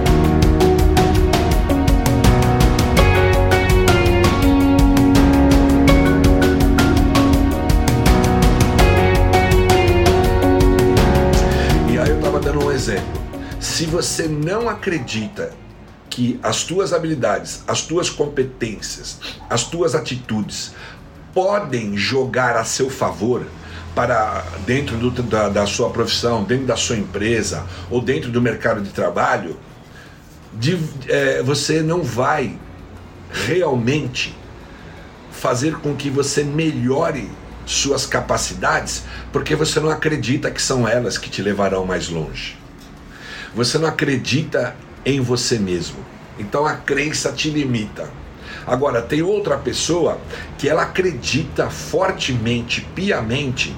Se 13.76 13.84
você 13.84 14.26
não 14.26 14.70
acredita 14.70 15.52
que 16.08 16.40
as 16.42 16.64
tuas 16.64 16.94
habilidades, 16.94 17.62
as 17.68 17.82
tuas 17.82 18.08
competências, 18.08 19.18
as 19.50 19.64
tuas 19.64 19.94
atitudes 19.94 20.72
podem 21.34 21.94
jogar 21.94 22.56
a 22.56 22.64
seu 22.64 22.88
favor 22.88 23.46
para 23.94 24.46
dentro 24.64 24.96
do, 24.96 25.10
da, 25.24 25.50
da, 25.50 25.66
sua 25.66 25.90
profissão, 25.90 26.42
dentro 26.42 26.64
da 26.64 26.74
sua 26.74 26.96
empresa 26.96 27.66
ou 27.90 28.00
dentro 28.00 28.30
do 28.30 28.40
mercado 28.40 28.80
de 28.80 28.88
trabalho, 28.88 29.58
de, 30.54 30.78
é, 31.06 31.42
você 31.42 31.82
não 31.82 32.02
vai 32.02 32.58
realmente 33.30 34.34
fazer 35.30 35.76
com 35.80 35.94
que 35.94 36.08
você 36.08 36.42
melhore 36.42 37.30
suas 37.66 38.06
capacidades, 38.06 39.02
porque 39.30 39.54
você 39.54 39.78
não 39.80 39.90
acredita 39.90 40.50
que 40.50 40.62
são 40.62 40.88
elas 40.88 41.18
que 41.18 41.28
te 41.28 41.42
levarão 41.42 41.84
mais 41.84 42.08
longe. 42.08 42.56
Você 43.56 43.78
não 43.78 43.88
acredita 43.88 44.76
em 45.02 45.18
você 45.18 45.58
mesmo. 45.58 45.96
Então 46.38 46.66
a 46.66 46.74
crença 46.74 47.32
te 47.32 47.48
limita. 47.48 48.06
Agora, 48.66 49.00
tem 49.00 49.22
outra 49.22 49.56
pessoa 49.56 50.20
que 50.58 50.68
ela 50.68 50.82
acredita 50.82 51.70
fortemente, 51.70 52.82
piamente, 52.94 53.74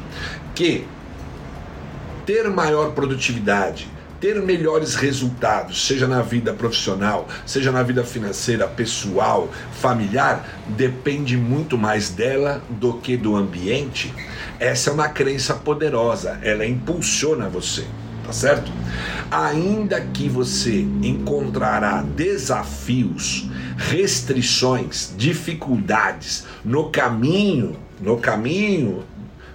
que 0.52 0.84
ter 2.26 2.50
maior 2.50 2.90
produtividade, 2.90 3.86
ter 4.20 4.42
melhores 4.42 4.96
resultados, 4.96 5.86
seja 5.86 6.08
na 6.08 6.22
vida 6.22 6.52
profissional, 6.52 7.28
seja 7.46 7.70
na 7.70 7.84
vida 7.84 8.02
financeira, 8.02 8.66
pessoal, 8.66 9.48
familiar, 9.80 10.44
depende 10.66 11.36
muito 11.36 11.78
mais 11.78 12.08
dela 12.08 12.60
do 12.68 12.94
que 12.94 13.16
do 13.16 13.36
ambiente. 13.36 14.12
Essa 14.58 14.90
é 14.90 14.92
uma 14.92 15.08
crença 15.08 15.54
poderosa, 15.54 16.40
ela 16.42 16.66
impulsiona 16.66 17.48
você 17.48 17.86
tá 18.28 18.32
certo? 18.34 18.70
Ainda 19.30 19.98
que 20.02 20.28
você 20.28 20.82
encontrará 21.02 22.02
desafios, 22.02 23.48
restrições, 23.78 25.14
dificuldades 25.16 26.44
no 26.62 26.90
caminho, 26.90 27.74
no 27.98 28.18
caminho, 28.18 29.02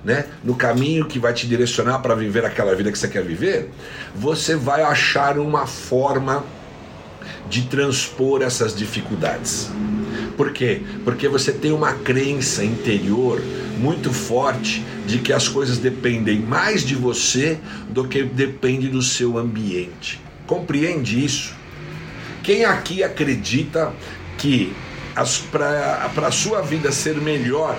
né? 0.04 0.26
No 0.44 0.56
caminho 0.56 1.06
que 1.06 1.20
vai 1.20 1.34
te 1.34 1.46
direcionar 1.46 2.00
para 2.00 2.16
viver 2.16 2.46
aquela 2.46 2.76
vida 2.76 2.92
que 2.92 2.98
você 2.98 3.08
quer 3.08 3.24
viver, 3.24 3.70
você 4.16 4.56
vai 4.56 4.82
achar 4.82 5.38
uma 5.38 5.68
forma 5.68 6.44
de 7.48 7.62
transpor 7.68 8.42
essas 8.42 8.76
dificuldades. 8.76 9.70
Por 10.36 10.52
quê? 10.52 10.82
Porque 11.04 11.28
você 11.28 11.52
tem 11.52 11.72
uma 11.72 11.94
crença 11.94 12.64
interior 12.64 13.42
muito 13.78 14.12
forte 14.12 14.84
de 15.06 15.20
que 15.20 15.34
as 15.34 15.48
coisas 15.48 15.78
dependem 15.78 16.40
mais 16.40 16.84
de 16.84 16.96
você 16.96 17.60
do 17.90 18.08
que 18.08 18.24
depende 18.24 18.88
do 18.88 19.02
seu 19.02 19.38
ambiente. 19.38 20.20
Compreende 20.48 21.24
isso? 21.24 21.54
Quem 22.42 22.66
aqui 22.66 23.04
acredita 23.04 23.94
que 24.38 24.74
para 25.52 26.28
a 26.28 26.32
sua 26.32 26.62
vida 26.62 26.92
ser 26.92 27.16
melhor, 27.16 27.78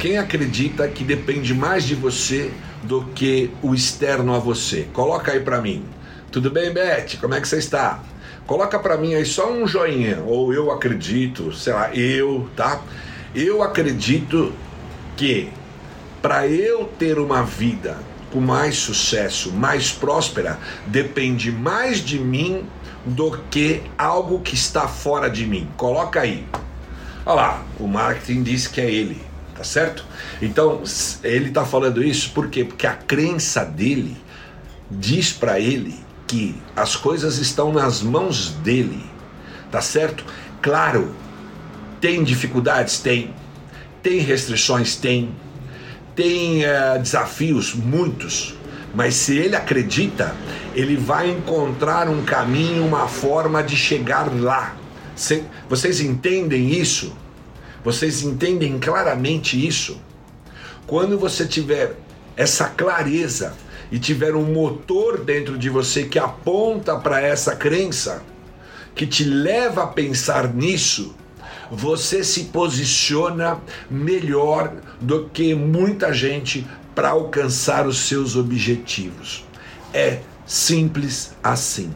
quem 0.00 0.18
acredita 0.18 0.88
que 0.88 1.04
depende 1.04 1.54
mais 1.54 1.84
de 1.84 1.94
você 1.94 2.50
do 2.82 3.04
que 3.14 3.50
o 3.62 3.74
externo 3.74 4.34
a 4.34 4.38
você? 4.38 4.86
Coloca 4.92 5.32
aí 5.32 5.40
para 5.40 5.60
mim. 5.60 5.84
Tudo 6.32 6.50
bem, 6.50 6.72
Beth? 6.72 7.18
Como 7.20 7.34
é 7.34 7.40
que 7.40 7.46
você 7.46 7.58
está? 7.58 8.02
Coloca 8.46 8.78
para 8.78 8.98
mim 8.98 9.14
aí 9.14 9.24
só 9.24 9.50
um 9.50 9.66
joinha, 9.66 10.22
ou 10.26 10.52
eu 10.52 10.70
acredito, 10.70 11.52
sei 11.54 11.72
lá, 11.72 11.94
eu, 11.94 12.48
tá? 12.54 12.82
Eu 13.34 13.62
acredito 13.62 14.52
que 15.16 15.50
para 16.20 16.46
eu 16.46 16.84
ter 16.98 17.18
uma 17.18 17.42
vida 17.42 17.98
com 18.30 18.40
mais 18.40 18.76
sucesso, 18.76 19.50
mais 19.50 19.92
próspera, 19.92 20.58
depende 20.86 21.50
mais 21.50 22.00
de 22.00 22.18
mim 22.18 22.66
do 23.06 23.38
que 23.50 23.82
algo 23.96 24.40
que 24.40 24.54
está 24.54 24.88
fora 24.88 25.30
de 25.30 25.46
mim. 25.46 25.68
Coloca 25.76 26.20
aí. 26.20 26.46
Olha 27.24 27.34
lá, 27.34 27.62
o 27.78 27.86
marketing 27.86 28.42
diz 28.42 28.66
que 28.66 28.80
é 28.80 28.90
ele, 28.90 29.22
tá 29.56 29.64
certo? 29.64 30.04
Então, 30.42 30.82
ele 31.22 31.48
está 31.48 31.64
falando 31.64 32.02
isso 32.02 32.30
por 32.32 32.50
quê? 32.50 32.64
Porque 32.64 32.86
a 32.86 32.94
crença 32.94 33.64
dele 33.64 34.16
diz 34.90 35.32
para 35.32 35.58
ele 35.58 36.03
que 36.26 36.54
as 36.74 36.96
coisas 36.96 37.38
estão 37.38 37.72
nas 37.72 38.02
mãos 38.02 38.50
dele, 38.50 39.04
tá 39.70 39.80
certo? 39.80 40.24
Claro, 40.62 41.14
tem 42.00 42.22
dificuldades? 42.22 42.98
Tem. 42.98 43.34
Tem 44.02 44.18
restrições? 44.18 44.96
Tem. 44.96 45.34
Tem 46.14 46.62
uh, 46.64 47.00
desafios? 47.00 47.74
Muitos. 47.74 48.54
Mas 48.94 49.14
se 49.14 49.36
ele 49.36 49.56
acredita, 49.56 50.34
ele 50.74 50.96
vai 50.96 51.30
encontrar 51.30 52.08
um 52.08 52.24
caminho, 52.24 52.86
uma 52.86 53.08
forma 53.08 53.62
de 53.62 53.76
chegar 53.76 54.32
lá. 54.32 54.76
Vocês 55.68 56.00
entendem 56.00 56.70
isso? 56.70 57.16
Vocês 57.84 58.22
entendem 58.22 58.78
claramente 58.78 59.66
isso? 59.66 60.00
Quando 60.86 61.18
você 61.18 61.46
tiver 61.46 61.96
essa 62.36 62.66
clareza 62.66 63.54
e 63.94 63.98
tiver 64.00 64.34
um 64.34 64.52
motor 64.52 65.20
dentro 65.20 65.56
de 65.56 65.70
você 65.70 66.02
que 66.02 66.18
aponta 66.18 66.96
para 66.96 67.20
essa 67.20 67.54
crença, 67.54 68.24
que 68.92 69.06
te 69.06 69.22
leva 69.22 69.84
a 69.84 69.86
pensar 69.86 70.52
nisso, 70.52 71.14
você 71.70 72.24
se 72.24 72.46
posiciona 72.46 73.60
melhor 73.88 74.72
do 75.00 75.28
que 75.32 75.54
muita 75.54 76.12
gente 76.12 76.66
para 76.92 77.10
alcançar 77.10 77.86
os 77.86 77.98
seus 77.98 78.34
objetivos. 78.34 79.44
É 79.92 80.18
simples 80.44 81.32
assim. 81.40 81.94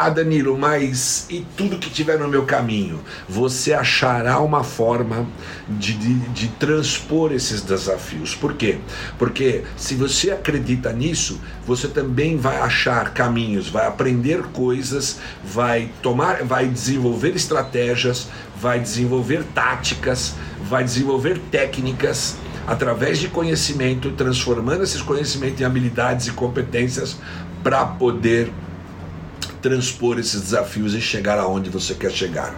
Ah, 0.00 0.10
Danilo, 0.10 0.56
mas 0.56 1.26
e 1.28 1.44
tudo 1.56 1.76
que 1.76 1.90
tiver 1.90 2.20
no 2.20 2.28
meu 2.28 2.44
caminho? 2.44 3.00
Você 3.28 3.72
achará 3.72 4.38
uma 4.38 4.62
forma 4.62 5.26
de, 5.68 5.92
de, 5.94 6.14
de, 6.28 6.48
transpor 6.50 7.32
esses 7.32 7.62
desafios. 7.62 8.32
Por 8.32 8.54
quê? 8.54 8.78
Porque 9.18 9.64
se 9.76 9.96
você 9.96 10.30
acredita 10.30 10.92
nisso, 10.92 11.40
você 11.66 11.88
também 11.88 12.36
vai 12.36 12.58
achar 12.58 13.12
caminhos, 13.12 13.68
vai 13.68 13.88
aprender 13.88 14.40
coisas, 14.52 15.18
vai 15.44 15.90
tomar, 16.00 16.44
vai 16.44 16.68
desenvolver 16.68 17.34
estratégias, 17.34 18.28
vai 18.56 18.78
desenvolver 18.78 19.42
táticas, 19.52 20.36
vai 20.62 20.84
desenvolver 20.84 21.40
técnicas 21.50 22.36
através 22.68 23.18
de 23.18 23.26
conhecimento, 23.26 24.12
transformando 24.12 24.84
esses 24.84 25.02
conhecimentos 25.02 25.60
em 25.60 25.64
habilidades 25.64 26.28
e 26.28 26.30
competências 26.30 27.16
para 27.64 27.84
poder 27.84 28.52
transpor 29.60 30.18
esses 30.18 30.40
desafios 30.40 30.94
e 30.94 31.00
chegar 31.00 31.38
aonde 31.38 31.70
você 31.70 31.94
quer 31.94 32.10
chegar. 32.10 32.54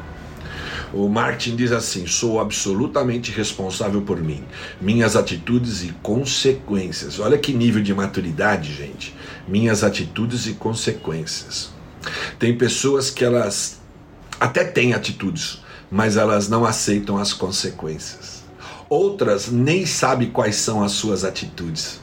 O 0.92 1.08
Martin 1.08 1.54
diz 1.54 1.70
assim: 1.70 2.06
sou 2.06 2.40
absolutamente 2.40 3.30
responsável 3.30 4.02
por 4.02 4.20
mim, 4.20 4.42
minhas 4.80 5.14
atitudes 5.14 5.84
e 5.84 5.94
consequências. 6.02 7.20
Olha 7.20 7.38
que 7.38 7.52
nível 7.52 7.82
de 7.82 7.94
maturidade, 7.94 8.74
gente. 8.74 9.14
Minhas 9.46 9.84
atitudes 9.84 10.46
e 10.46 10.54
consequências. 10.54 11.70
Tem 12.38 12.56
pessoas 12.56 13.10
que 13.10 13.24
elas 13.24 13.78
até 14.40 14.64
têm 14.64 14.94
atitudes, 14.94 15.60
mas 15.90 16.16
elas 16.16 16.48
não 16.48 16.64
aceitam 16.64 17.18
as 17.18 17.32
consequências. 17.32 18.40
Outras 18.88 19.48
nem 19.48 19.86
sabem 19.86 20.30
quais 20.30 20.56
são 20.56 20.82
as 20.82 20.92
suas 20.92 21.24
atitudes. 21.24 22.00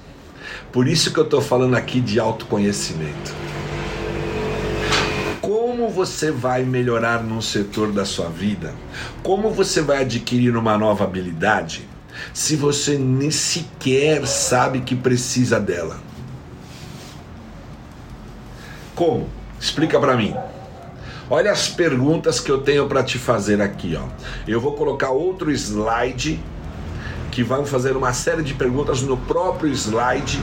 Por 0.72 0.88
isso 0.88 1.12
que 1.12 1.20
eu 1.20 1.24
estou 1.26 1.42
falando 1.42 1.76
aqui 1.76 2.00
de 2.00 2.20
autoconhecimento 2.20 3.34
você 5.98 6.30
vai 6.30 6.64
melhorar 6.64 7.24
num 7.24 7.42
setor 7.42 7.92
da 7.92 8.06
sua 8.06 8.30
vida? 8.30 8.72
Como 9.24 9.50
você 9.50 9.82
vai 9.82 10.04
adquirir 10.04 10.56
uma 10.56 10.78
nova 10.78 11.04
habilidade 11.04 11.90
se 12.36 12.56
você 12.56 13.00
nem 13.00 13.32
sequer 13.32 14.28
sabe 14.28 14.82
que 14.82 14.96
precisa 14.96 15.60
dela? 15.60 15.98
Como? 18.94 19.28
Explica 19.60 20.00
para 20.00 20.16
mim. 20.16 20.36
Olha 21.32 21.52
as 21.52 21.68
perguntas 21.68 22.40
que 22.40 22.52
eu 22.52 22.60
tenho 22.60 22.88
para 22.88 23.04
te 23.04 23.18
fazer 23.18 23.60
aqui, 23.60 23.98
ó. 24.00 24.06
Eu 24.48 24.62
vou 24.62 24.74
colocar 24.74 25.10
outro 25.10 25.52
slide 25.52 26.40
que 27.32 27.44
vai 27.44 27.66
fazer 27.66 27.98
uma 27.98 28.14
série 28.14 28.44
de 28.44 28.54
perguntas 28.54 29.02
no 29.02 29.18
próprio 29.18 29.74
slide 29.74 30.40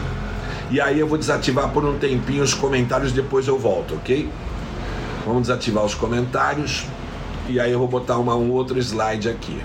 e 0.68 0.80
aí 0.80 0.98
eu 0.98 1.06
vou 1.06 1.16
desativar 1.16 1.68
por 1.70 1.84
um 1.84 1.96
tempinho 1.96 2.42
os 2.42 2.54
comentários 2.54 3.12
depois 3.12 3.46
eu 3.46 3.56
volto, 3.56 3.94
ok? 3.94 4.28
Vamos 5.24 5.42
desativar 5.42 5.84
os 5.84 5.94
comentários 5.94 6.84
e 7.48 7.58
aí 7.58 7.72
eu 7.72 7.78
vou 7.78 7.88
botar 7.88 8.18
uma, 8.18 8.34
um 8.34 8.50
outro 8.50 8.78
slide 8.78 9.28
aqui. 9.28 9.62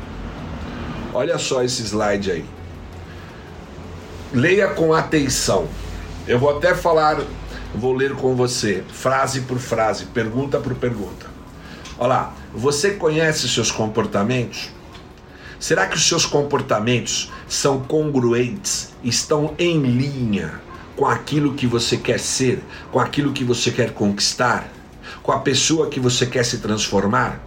Olha 1.14 1.38
só 1.38 1.64
esse 1.64 1.82
slide 1.84 2.32
aí. 2.32 2.46
Leia 4.32 4.70
com 4.70 4.94
atenção. 4.94 5.68
Eu 6.28 6.40
vou 6.40 6.58
até 6.58 6.76
falar, 6.76 7.20
vou 7.74 7.94
ler 7.94 8.14
com 8.14 8.36
você, 8.36 8.84
frase 8.90 9.42
por 9.42 9.58
frase, 9.58 10.06
pergunta 10.06 10.60
por 10.60 10.76
pergunta. 10.76 11.26
Olha 11.98 12.08
lá, 12.08 12.34
você 12.54 12.92
conhece 12.92 13.50
seus 13.50 13.72
comportamentos? 13.72 14.70
Será 15.60 15.88
que 15.88 15.98
os 15.98 16.08
seus 16.08 16.26
comportamentos 16.26 17.32
são 17.48 17.82
congruentes, 17.82 18.94
estão 19.04 19.56
em 19.60 19.82
linha 19.82 20.62
com 20.96 21.06
aquilo 21.06 21.54
que 21.54 21.68
você 21.68 21.98
quer 21.98 22.20
ser, 22.20 22.64
com 22.92 23.00
aquilo 23.00 23.34
que 23.34 23.44
você 23.44 23.72
quer 23.72 23.94
conquistar? 23.94 24.79
Com 25.22 25.32
a 25.32 25.40
pessoa 25.40 25.90
que 25.90 26.00
você 26.00 26.26
quer 26.26 26.44
se 26.44 26.60
transformar? 26.60 27.40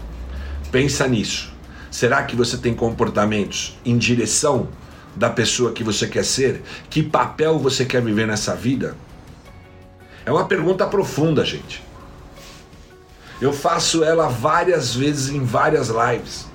Pensa 0.71 1.07
nisso. 1.07 1.53
Será 1.91 2.23
que 2.23 2.35
você 2.35 2.57
tem 2.57 2.75
comportamentos 2.75 3.79
em 3.85 3.99
direção 3.99 4.69
da 5.15 5.29
pessoa 5.29 5.73
que 5.73 5.85
você 5.85 6.07
quer 6.07 6.25
ser? 6.25 6.63
Que 6.89 7.03
papel 7.03 7.59
você 7.59 7.85
quer 7.85 8.03
viver 8.03 8.27
nessa 8.27 8.55
vida? 8.55 8.97
É 10.25 10.33
uma 10.33 10.47
pergunta 10.47 10.87
profunda, 10.87 11.45
gente. 11.45 11.83
Eu 13.41 13.53
faço 13.53 14.05
ela 14.05 14.29
várias 14.29 14.95
vezes 14.95 15.29
em 15.29 15.45
várias 15.45 15.89
lives. 15.89 16.47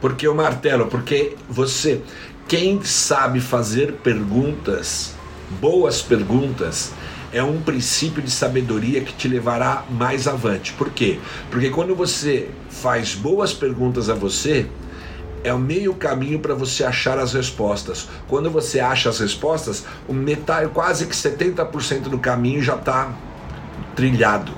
Porque 0.00 0.26
eu 0.26 0.34
martelo, 0.34 0.86
porque 0.86 1.36
você, 1.48 2.02
quem 2.48 2.82
sabe 2.82 3.40
fazer 3.40 3.92
perguntas, 4.02 5.14
boas 5.60 6.02
perguntas, 6.02 6.92
é 7.32 7.42
um 7.42 7.60
princípio 7.60 8.22
de 8.22 8.30
sabedoria 8.30 9.02
que 9.02 9.12
te 9.12 9.28
levará 9.28 9.84
mais 9.90 10.26
avante. 10.26 10.72
Por 10.72 10.90
quê? 10.90 11.18
Porque 11.50 11.70
quando 11.70 11.94
você 11.94 12.50
faz 12.68 13.14
boas 13.14 13.52
perguntas 13.52 14.08
a 14.10 14.14
você, 14.14 14.66
é 15.42 15.52
o 15.54 15.58
meio 15.58 15.94
caminho 15.94 16.38
para 16.38 16.54
você 16.54 16.84
achar 16.84 17.18
as 17.18 17.32
respostas. 17.32 18.08
Quando 18.28 18.50
você 18.50 18.80
acha 18.80 19.08
as 19.08 19.20
respostas, 19.20 19.84
o 20.08 20.12
metade, 20.12 20.68
quase 20.70 21.06
que 21.06 21.14
70% 21.14 22.02
do 22.02 22.18
caminho 22.18 22.62
já 22.62 22.74
está 22.74 23.12
trilhado, 23.94 24.52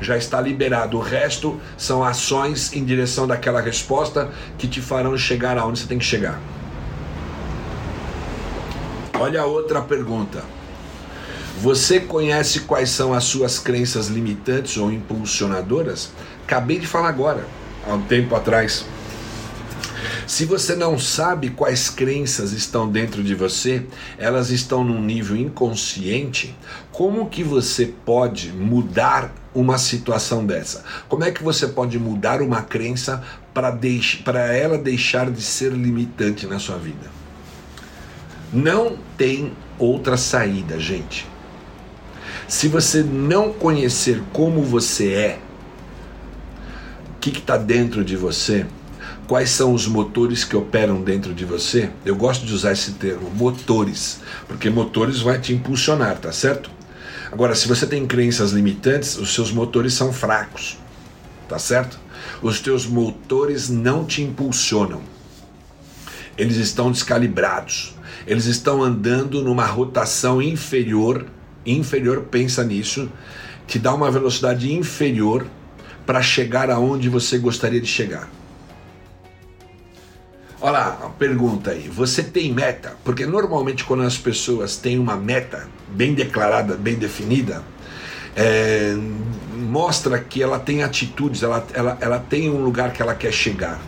já 0.00 0.16
está 0.16 0.40
liberado. 0.40 0.96
O 0.96 1.00
resto 1.00 1.60
são 1.76 2.02
ações 2.02 2.72
em 2.72 2.84
direção 2.84 3.26
daquela 3.26 3.60
resposta 3.60 4.30
que 4.58 4.66
te 4.66 4.80
farão 4.80 5.16
chegar 5.16 5.58
aonde 5.58 5.80
você 5.80 5.86
tem 5.86 5.98
que 5.98 6.04
chegar. 6.04 6.40
Olha 9.14 9.42
a 9.42 9.44
outra 9.44 9.82
pergunta. 9.82 10.42
Você 11.60 12.00
conhece 12.00 12.60
quais 12.60 12.88
são 12.88 13.12
as 13.12 13.24
suas 13.24 13.58
crenças 13.58 14.08
limitantes 14.08 14.78
ou 14.78 14.90
impulsionadoras? 14.90 16.10
Acabei 16.44 16.78
de 16.78 16.86
falar 16.86 17.10
agora, 17.10 17.46
há 17.86 17.92
um 17.92 18.00
tempo 18.00 18.34
atrás. 18.34 18.86
Se 20.26 20.46
você 20.46 20.74
não 20.74 20.98
sabe 20.98 21.50
quais 21.50 21.90
crenças 21.90 22.52
estão 22.52 22.88
dentro 22.90 23.22
de 23.22 23.34
você, 23.34 23.84
elas 24.16 24.48
estão 24.48 24.82
num 24.82 25.02
nível 25.02 25.36
inconsciente, 25.36 26.56
como 26.90 27.28
que 27.28 27.44
você 27.44 27.84
pode 28.06 28.50
mudar 28.52 29.30
uma 29.54 29.76
situação 29.76 30.46
dessa? 30.46 30.82
Como 31.10 31.24
é 31.24 31.30
que 31.30 31.42
você 31.42 31.68
pode 31.68 31.98
mudar 31.98 32.40
uma 32.40 32.62
crença 32.62 33.22
para 33.52 34.46
ela 34.56 34.78
deixar 34.78 35.30
de 35.30 35.42
ser 35.42 35.72
limitante 35.72 36.46
na 36.46 36.58
sua 36.58 36.78
vida? 36.78 37.10
Não 38.50 38.96
tem 39.18 39.52
outra 39.78 40.16
saída, 40.16 40.80
gente. 40.80 41.29
Se 42.50 42.66
você 42.66 43.04
não 43.04 43.52
conhecer 43.52 44.20
como 44.32 44.60
você 44.60 45.12
é, 45.12 45.38
o 47.08 47.20
que 47.20 47.30
está 47.30 47.56
dentro 47.56 48.04
de 48.04 48.16
você, 48.16 48.66
quais 49.28 49.50
são 49.50 49.72
os 49.72 49.86
motores 49.86 50.42
que 50.42 50.56
operam 50.56 51.00
dentro 51.00 51.32
de 51.32 51.44
você, 51.44 51.90
eu 52.04 52.16
gosto 52.16 52.44
de 52.44 52.52
usar 52.52 52.72
esse 52.72 52.94
termo, 52.94 53.30
motores, 53.30 54.18
porque 54.48 54.68
motores 54.68 55.20
vai 55.20 55.38
te 55.38 55.52
impulsionar, 55.52 56.18
tá 56.18 56.32
certo? 56.32 56.68
Agora, 57.30 57.54
se 57.54 57.68
você 57.68 57.86
tem 57.86 58.04
crenças 58.04 58.50
limitantes, 58.50 59.16
os 59.16 59.32
seus 59.32 59.52
motores 59.52 59.94
são 59.94 60.12
fracos, 60.12 60.76
tá 61.48 61.56
certo? 61.56 62.00
Os 62.42 62.58
teus 62.58 62.84
motores 62.84 63.68
não 63.68 64.04
te 64.04 64.22
impulsionam. 64.22 65.02
Eles 66.36 66.56
estão 66.56 66.90
descalibrados. 66.90 67.94
Eles 68.26 68.46
estão 68.46 68.82
andando 68.82 69.40
numa 69.40 69.66
rotação 69.66 70.42
inferior, 70.42 71.26
inferior, 71.64 72.22
pensa 72.30 72.64
nisso, 72.64 73.10
te 73.66 73.78
dá 73.78 73.94
uma 73.94 74.10
velocidade 74.10 74.72
inferior 74.72 75.46
para 76.06 76.22
chegar 76.22 76.70
aonde 76.70 77.08
você 77.08 77.38
gostaria 77.38 77.80
de 77.80 77.86
chegar. 77.86 78.28
Olha 80.60 80.72
lá, 80.72 81.10
pergunta 81.18 81.70
aí. 81.70 81.88
Você 81.88 82.22
tem 82.22 82.52
meta? 82.52 82.94
Porque 83.02 83.24
normalmente 83.24 83.84
quando 83.84 84.02
as 84.02 84.18
pessoas 84.18 84.76
têm 84.76 84.98
uma 84.98 85.16
meta 85.16 85.68
bem 85.88 86.12
declarada, 86.12 86.76
bem 86.76 86.96
definida, 86.96 87.62
é, 88.36 88.94
mostra 89.56 90.18
que 90.18 90.42
ela 90.42 90.58
tem 90.58 90.82
atitudes, 90.82 91.42
ela, 91.42 91.66
ela, 91.72 91.96
ela 92.00 92.18
tem 92.18 92.50
um 92.50 92.62
lugar 92.62 92.92
que 92.92 93.00
ela 93.00 93.14
quer 93.14 93.32
chegar. 93.32 93.80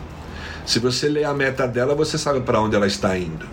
Se 0.65 0.79
você 0.79 1.09
lê 1.09 1.23
a 1.23 1.33
meta 1.33 1.67
dela, 1.67 1.93
você 1.93 2.17
sabe 2.17 2.39
para 2.41 2.59
onde 2.59 2.75
ela 2.75 2.87
está 2.87 3.17
indo. 3.17 3.45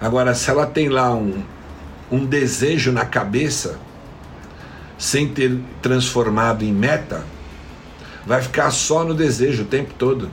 Agora, 0.00 0.34
se 0.34 0.50
ela 0.50 0.66
tem 0.66 0.88
lá 0.88 1.14
um, 1.14 1.42
um 2.10 2.24
desejo 2.24 2.92
na 2.92 3.04
cabeça, 3.04 3.78
sem 4.98 5.28
ter 5.28 5.58
transformado 5.82 6.64
em 6.64 6.72
meta, 6.72 7.24
vai 8.26 8.40
ficar 8.42 8.70
só 8.70 9.04
no 9.04 9.14
desejo 9.14 9.62
o 9.62 9.66
tempo 9.66 9.94
todo. 9.94 10.30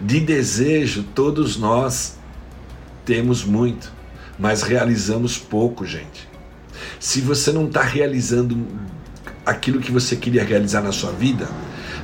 De 0.00 0.20
desejo, 0.20 1.04
todos 1.14 1.56
nós 1.56 2.16
temos 3.04 3.44
muito, 3.44 3.92
mas 4.38 4.62
realizamos 4.62 5.38
pouco, 5.38 5.84
gente. 5.84 6.28
Se 6.98 7.20
você 7.20 7.52
não 7.52 7.66
está 7.66 7.82
realizando 7.82 8.66
aquilo 9.44 9.80
que 9.80 9.90
você 9.90 10.16
queria 10.16 10.44
realizar 10.44 10.82
na 10.82 10.92
sua 10.92 11.12
vida, 11.12 11.48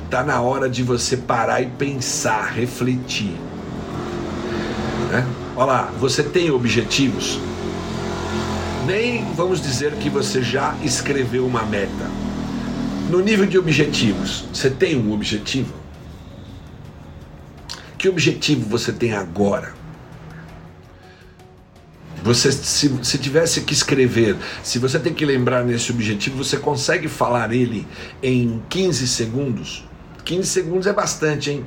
está 0.05 0.23
na 0.23 0.41
hora 0.41 0.69
de 0.69 0.83
você 0.83 1.15
parar 1.15 1.61
e 1.61 1.67
pensar, 1.67 2.51
refletir. 2.53 3.35
Né? 5.11 5.25
Olha 5.55 5.65
lá, 5.65 5.93
você 5.99 6.23
tem 6.23 6.51
objetivos? 6.51 7.39
Nem 8.89 9.23
vamos 9.35 9.61
dizer 9.61 9.93
que 9.97 10.09
você 10.09 10.41
já 10.41 10.75
escreveu 10.81 11.45
uma 11.45 11.61
meta. 11.61 12.09
No 13.07 13.19
nível 13.19 13.45
de 13.45 13.55
objetivos, 13.55 14.45
você 14.51 14.67
tem 14.67 14.97
um 14.97 15.13
objetivo? 15.13 15.75
Que 17.99 18.09
objetivo 18.09 18.67
você 18.67 18.91
tem 18.91 19.13
agora? 19.13 19.75
Você, 22.23 22.51
se, 22.51 22.91
se 23.03 23.19
tivesse 23.19 23.61
que 23.61 23.73
escrever, 23.73 24.35
se 24.63 24.79
você 24.79 24.97
tem 24.97 25.13
que 25.13 25.23
lembrar 25.23 25.63
nesse 25.63 25.91
objetivo, 25.91 26.43
você 26.43 26.57
consegue 26.57 27.07
falar 27.07 27.53
ele 27.53 27.85
em 28.23 28.59
15 28.69 29.07
segundos? 29.07 29.87
15 30.25 30.47
segundos 30.47 30.87
é 30.87 30.93
bastante, 30.93 31.51
hein? 31.51 31.65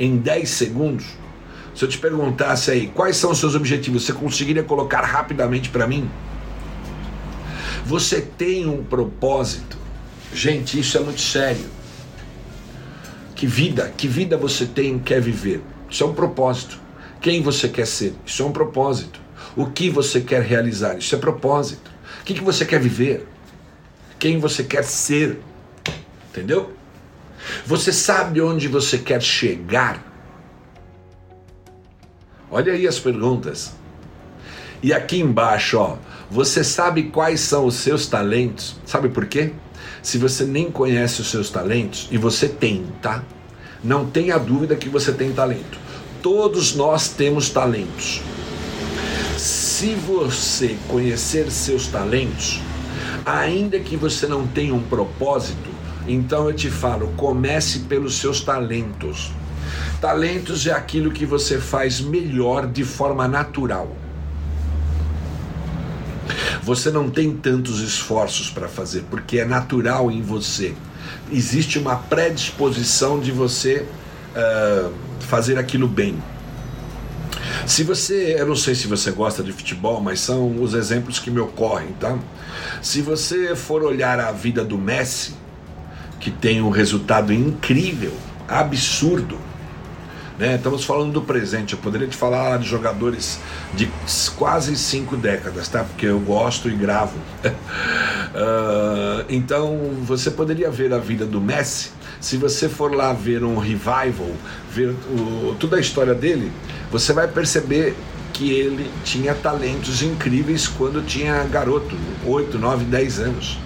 Em 0.00 0.16
10 0.16 0.48
segundos? 0.48 1.04
Se 1.74 1.84
eu 1.84 1.88
te 1.90 1.98
perguntasse 1.98 2.70
aí, 2.70 2.86
quais 2.86 3.18
são 3.18 3.32
os 3.32 3.38
seus 3.38 3.54
objetivos, 3.54 4.04
você 4.04 4.14
conseguiria 4.14 4.62
colocar 4.62 5.02
rapidamente 5.02 5.68
para 5.68 5.86
mim? 5.86 6.08
Você 7.84 8.20
tem 8.20 8.66
um 8.66 8.82
propósito? 8.82 9.76
Gente, 10.32 10.78
isso 10.78 10.96
é 10.96 11.00
muito 11.00 11.20
sério. 11.20 11.66
Que 13.34 13.46
vida, 13.46 13.92
que 13.96 14.06
vida 14.06 14.36
você 14.36 14.66
tem 14.66 14.98
quer 14.98 15.20
viver? 15.20 15.60
Isso 15.90 16.04
é 16.04 16.06
um 16.06 16.14
propósito. 16.14 16.78
Quem 17.20 17.42
você 17.42 17.68
quer 17.68 17.86
ser? 17.86 18.14
Isso 18.24 18.42
é 18.42 18.46
um 18.46 18.52
propósito. 18.52 19.20
O 19.56 19.66
que 19.66 19.90
você 19.90 20.20
quer 20.20 20.42
realizar? 20.42 20.96
Isso 20.96 21.14
é 21.14 21.18
propósito. 21.18 21.90
O 22.20 22.24
que, 22.24 22.34
que 22.34 22.42
você 22.42 22.64
quer 22.64 22.80
viver? 22.80 23.26
Quem 24.18 24.38
você 24.38 24.62
quer 24.62 24.84
ser? 24.84 25.40
Entendeu? 26.30 26.72
Você 27.66 27.92
sabe 27.92 28.40
onde 28.40 28.68
você 28.68 28.96
quer 28.96 29.20
chegar? 29.20 30.02
Olha 32.50 32.72
aí 32.72 32.86
as 32.86 32.98
perguntas. 32.98 33.74
E 34.82 34.92
aqui 34.92 35.20
embaixo, 35.20 35.78
ó, 35.78 35.96
você 36.32 36.64
sabe 36.64 37.10
quais 37.10 37.40
são 37.40 37.66
os 37.66 37.74
seus 37.74 38.06
talentos? 38.06 38.76
Sabe 38.86 39.10
por 39.10 39.26
quê? 39.26 39.52
Se 40.02 40.16
você 40.16 40.44
nem 40.46 40.70
conhece 40.70 41.20
os 41.20 41.30
seus 41.30 41.50
talentos, 41.50 42.08
e 42.10 42.16
você 42.16 42.48
tem, 42.48 42.86
tá? 43.02 43.22
Não 43.84 44.06
tenha 44.06 44.38
dúvida 44.38 44.74
que 44.74 44.88
você 44.88 45.12
tem 45.12 45.30
talento. 45.34 45.78
Todos 46.22 46.74
nós 46.74 47.10
temos 47.10 47.50
talentos. 47.50 48.22
Se 49.36 49.94
você 49.94 50.74
conhecer 50.88 51.50
seus 51.50 51.86
talentos, 51.88 52.62
ainda 53.26 53.78
que 53.78 53.94
você 53.94 54.26
não 54.26 54.46
tenha 54.46 54.74
um 54.74 54.82
propósito, 54.82 55.68
então 56.08 56.48
eu 56.48 56.56
te 56.56 56.70
falo, 56.70 57.12
comece 57.14 57.80
pelos 57.80 58.14
seus 58.14 58.40
talentos. 58.40 59.30
Talentos 60.00 60.66
é 60.66 60.72
aquilo 60.72 61.10
que 61.10 61.26
você 61.26 61.58
faz 61.58 62.00
melhor 62.00 62.66
de 62.66 62.84
forma 62.84 63.28
natural. 63.28 63.94
Você 66.62 66.92
não 66.92 67.10
tem 67.10 67.34
tantos 67.36 67.80
esforços 67.80 68.48
para 68.48 68.68
fazer, 68.68 69.04
porque 69.10 69.38
é 69.38 69.44
natural 69.44 70.10
em 70.10 70.22
você. 70.22 70.74
Existe 71.30 71.78
uma 71.78 71.96
predisposição 71.96 73.18
de 73.18 73.32
você 73.32 73.84
uh, 74.36 74.92
fazer 75.20 75.58
aquilo 75.58 75.88
bem. 75.88 76.22
Se 77.66 77.82
você, 77.82 78.36
eu 78.38 78.46
não 78.46 78.54
sei 78.54 78.76
se 78.76 78.86
você 78.86 79.10
gosta 79.10 79.42
de 79.42 79.52
futebol, 79.52 80.00
mas 80.00 80.20
são 80.20 80.62
os 80.62 80.74
exemplos 80.74 81.18
que 81.18 81.30
me 81.30 81.40
ocorrem, 81.40 81.88
tá? 81.98 82.16
Se 82.80 83.02
você 83.02 83.56
for 83.56 83.82
olhar 83.82 84.20
a 84.20 84.30
vida 84.30 84.64
do 84.64 84.78
Messi, 84.78 85.34
que 86.20 86.30
tem 86.30 86.62
um 86.62 86.70
resultado 86.70 87.32
incrível, 87.32 88.12
absurdo, 88.46 89.36
né? 90.38 90.56
Estamos 90.56 90.84
falando 90.84 91.12
do 91.12 91.22
presente. 91.22 91.74
Eu 91.74 91.78
poderia 91.78 92.08
te 92.08 92.16
falar 92.16 92.58
de 92.58 92.68
jogadores 92.68 93.38
de 93.74 93.90
quase 94.36 94.76
cinco 94.76 95.16
décadas, 95.16 95.68
tá? 95.68 95.84
Porque 95.84 96.06
eu 96.06 96.20
gosto 96.20 96.68
e 96.68 96.74
gravo. 96.74 97.16
uh, 97.44 99.24
então 99.28 99.78
você 100.02 100.30
poderia 100.30 100.70
ver 100.70 100.92
a 100.92 100.98
vida 100.98 101.26
do 101.26 101.40
Messi. 101.40 101.90
Se 102.20 102.36
você 102.36 102.68
for 102.68 102.94
lá 102.94 103.12
ver 103.12 103.42
um 103.42 103.58
revival, 103.58 104.30
ver 104.70 104.90
o, 104.90 105.56
toda 105.58 105.76
a 105.76 105.80
história 105.80 106.14
dele, 106.14 106.52
você 106.90 107.12
vai 107.12 107.26
perceber 107.26 107.96
que 108.32 108.50
ele 108.50 108.90
tinha 109.04 109.34
talentos 109.34 110.02
incríveis 110.02 110.66
quando 110.66 111.04
tinha 111.04 111.42
garoto, 111.44 111.96
8, 112.24 112.58
9, 112.58 112.84
10 112.84 113.18
anos. 113.18 113.58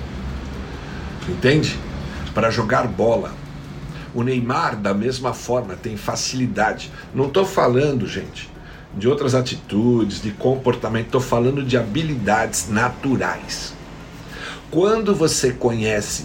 Entende? 1.29 1.79
Para 2.35 2.50
jogar 2.50 2.87
bola. 2.87 3.46
O 4.16 4.22
Neymar, 4.22 4.76
da 4.76 4.94
mesma 4.94 5.35
forma, 5.35 5.76
tem 5.76 5.94
facilidade. 5.94 6.90
Não 7.14 7.26
estou 7.26 7.44
falando, 7.44 8.07
gente, 8.07 8.48
de 8.96 9.07
outras 9.07 9.35
atitudes, 9.35 10.22
de 10.22 10.31
comportamento, 10.31 11.05
estou 11.05 11.20
falando 11.20 11.62
de 11.62 11.76
habilidades 11.76 12.70
naturais. 12.70 13.74
Quando 14.70 15.14
você 15.14 15.52
conhece 15.52 16.24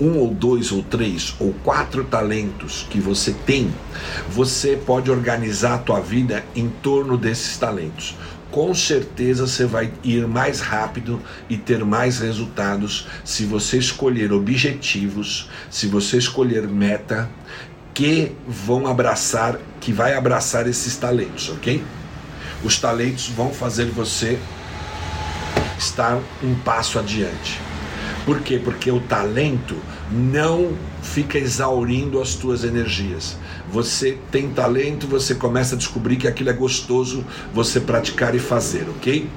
um 0.00 0.18
ou 0.18 0.34
dois 0.34 0.72
ou 0.72 0.82
três 0.82 1.36
ou 1.38 1.54
quatro 1.62 2.02
talentos 2.02 2.84
que 2.90 2.98
você 2.98 3.32
tem, 3.46 3.72
você 4.28 4.76
pode 4.76 5.08
organizar 5.08 5.74
a 5.74 5.78
tua 5.78 6.00
vida 6.00 6.44
em 6.56 6.68
torno 6.68 7.16
desses 7.16 7.56
talentos 7.56 8.16
com 8.50 8.74
certeza 8.74 9.46
você 9.46 9.66
vai 9.66 9.92
ir 10.02 10.26
mais 10.26 10.60
rápido 10.60 11.20
e 11.48 11.56
ter 11.56 11.84
mais 11.84 12.18
resultados 12.18 13.06
se 13.24 13.44
você 13.44 13.78
escolher 13.78 14.32
objetivos, 14.32 15.50
se 15.70 15.86
você 15.86 16.16
escolher 16.16 16.66
meta 16.66 17.28
que 17.92 18.32
vão 18.46 18.86
abraçar, 18.86 19.58
que 19.80 19.92
vai 19.92 20.14
abraçar 20.14 20.66
esses 20.66 20.96
talentos, 20.96 21.50
ok? 21.50 21.82
Os 22.62 22.78
talentos 22.78 23.28
vão 23.28 23.52
fazer 23.52 23.86
você 23.86 24.38
estar 25.78 26.18
um 26.42 26.54
passo 26.56 26.98
adiante. 26.98 27.60
Por 28.24 28.40
quê? 28.40 28.60
Porque 28.62 28.90
o 28.90 29.00
talento 29.00 29.76
não 30.10 30.76
fica 31.02 31.38
exaurindo 31.38 32.20
as 32.20 32.34
tuas 32.34 32.64
energias 32.64 33.36
você 33.70 34.18
tem 34.30 34.50
talento, 34.50 35.06
você 35.06 35.34
começa 35.34 35.74
a 35.74 35.78
descobrir 35.78 36.16
que 36.16 36.26
aquilo 36.26 36.50
é 36.50 36.52
gostoso 36.52 37.24
você 37.52 37.80
praticar 37.80 38.34
e 38.34 38.38
fazer, 38.38 38.86
ok? 38.96 39.28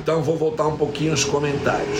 Então 0.00 0.22
vou 0.22 0.36
voltar 0.36 0.66
um 0.66 0.76
pouquinho 0.76 1.12
os 1.12 1.24
comentários. 1.24 1.98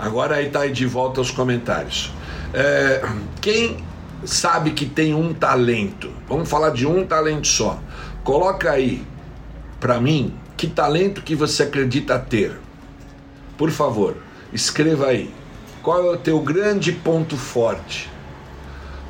Agora 0.00 0.36
aí 0.36 0.48
tá 0.50 0.60
aí 0.60 0.72
de 0.72 0.86
volta 0.86 1.20
aos 1.20 1.30
comentários. 1.30 2.12
É, 2.54 3.02
quem 3.40 3.78
sabe 4.24 4.70
que 4.70 4.86
tem 4.86 5.14
um 5.14 5.34
talento, 5.34 6.10
vamos 6.28 6.48
falar 6.48 6.70
de 6.70 6.86
um 6.86 7.06
talento 7.06 7.46
só. 7.46 7.78
Coloca 8.24 8.70
aí 8.70 9.04
para 9.78 10.00
mim 10.00 10.34
que 10.56 10.66
talento 10.66 11.22
que 11.22 11.34
você 11.34 11.64
acredita 11.64 12.18
ter. 12.18 12.58
Por 13.56 13.70
favor 13.70 14.27
escreva 14.52 15.08
aí. 15.08 15.30
Qual 15.82 16.04
é 16.04 16.10
o 16.10 16.16
teu 16.16 16.40
grande 16.40 16.92
ponto 16.92 17.36
forte? 17.36 18.10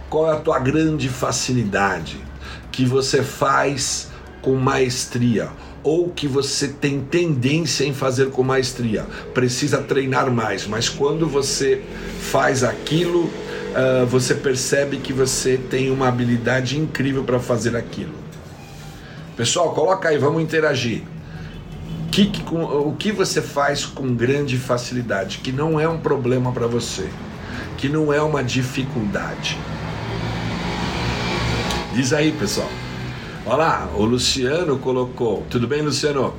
Qual 0.08 0.30
é 0.30 0.34
a 0.34 0.40
tua 0.40 0.58
grande 0.58 1.08
facilidade 1.08 2.18
que 2.70 2.84
você 2.84 3.22
faz 3.22 4.08
com 4.40 4.54
maestria 4.54 5.50
ou 5.82 6.10
que 6.10 6.26
você 6.26 6.68
tem 6.68 7.00
tendência 7.00 7.84
em 7.84 7.92
fazer 7.92 8.30
com 8.30 8.42
maestria? 8.42 9.06
Precisa 9.34 9.78
treinar 9.78 10.30
mais, 10.30 10.66
mas 10.66 10.88
quando 10.88 11.26
você 11.26 11.82
faz 12.20 12.62
aquilo, 12.62 13.24
uh, 13.24 14.06
você 14.06 14.34
percebe 14.34 14.98
que 14.98 15.12
você 15.12 15.58
tem 15.58 15.90
uma 15.90 16.08
habilidade 16.08 16.78
incrível 16.78 17.24
para 17.24 17.38
fazer 17.38 17.76
aquilo. 17.76 18.14
Pessoal, 19.36 19.72
coloca 19.74 20.08
aí, 20.08 20.18
vamos 20.18 20.42
interagir 20.42 21.02
que, 22.26 22.42
o 22.54 22.94
que 22.98 23.12
você 23.12 23.40
faz 23.40 23.84
com 23.84 24.14
grande 24.14 24.58
facilidade, 24.58 25.38
que 25.38 25.52
não 25.52 25.78
é 25.78 25.88
um 25.88 25.98
problema 25.98 26.52
para 26.52 26.66
você, 26.66 27.08
que 27.76 27.88
não 27.88 28.12
é 28.12 28.20
uma 28.20 28.42
dificuldade. 28.42 29.58
Diz 31.94 32.12
aí, 32.12 32.32
pessoal. 32.32 32.68
Olha 33.46 33.56
lá, 33.56 33.90
o 33.94 34.04
Luciano 34.04 34.78
colocou. 34.78 35.46
Tudo 35.48 35.66
bem, 35.66 35.82
Luciano? 35.82 36.34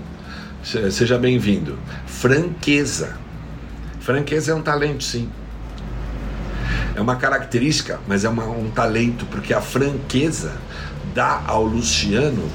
Seja 0.64 1.18
bem-vindo. 1.18 1.78
Franqueza. 2.06 3.18
Franqueza 4.00 4.52
é 4.52 4.56
um 4.56 4.62
talento, 4.62 5.04
sim. 5.04 5.30
É 6.96 7.02
uma 7.02 7.16
característica, 7.16 8.00
mas 8.08 8.26
é 8.26 8.30
uma, 8.30 8.46
um 8.46 8.70
talento, 8.70 9.26
porque 9.28 9.54
a 9.54 9.62
franqueza 9.62 10.54
dá 11.14 11.42
ao 11.48 11.64
Luciano 11.64 12.50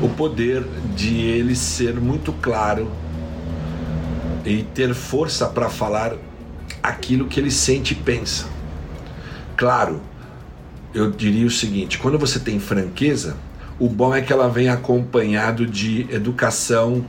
o 0.00 0.08
poder 0.08 0.64
de 0.94 1.20
ele 1.20 1.54
ser 1.54 2.00
muito 2.00 2.32
claro 2.32 2.90
e 4.44 4.62
ter 4.62 4.94
força 4.94 5.46
para 5.46 5.68
falar 5.68 6.14
aquilo 6.82 7.26
que 7.26 7.38
ele 7.38 7.50
sente 7.50 7.92
e 7.92 7.96
pensa. 7.96 8.46
Claro, 9.56 10.00
eu 10.94 11.10
diria 11.10 11.46
o 11.46 11.50
seguinte: 11.50 11.98
quando 11.98 12.18
você 12.18 12.38
tem 12.38 12.58
franqueza, 12.58 13.36
o 13.78 13.88
bom 13.88 14.14
é 14.14 14.22
que 14.22 14.32
ela 14.32 14.48
vem 14.48 14.68
acompanhado 14.68 15.66
de 15.66 16.06
educação, 16.10 17.04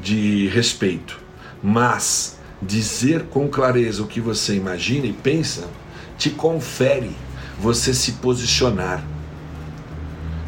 de 0.00 0.48
respeito. 0.48 1.20
Mas 1.62 2.38
dizer 2.60 3.24
com 3.24 3.48
clareza 3.48 4.02
o 4.02 4.06
que 4.06 4.20
você 4.20 4.54
imagina 4.54 5.06
e 5.06 5.12
pensa 5.12 5.68
te 6.16 6.30
confere 6.30 7.10
você 7.58 7.92
se 7.92 8.12
posicionar. 8.12 9.02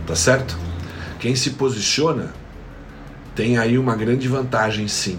Tá 0.07 0.15
certo? 0.15 0.66
Quem 1.27 1.35
se 1.35 1.51
posiciona 1.51 2.33
tem 3.35 3.59
aí 3.59 3.77
uma 3.77 3.97
grande 3.97 4.29
vantagem, 4.29 4.87
sim. 4.87 5.19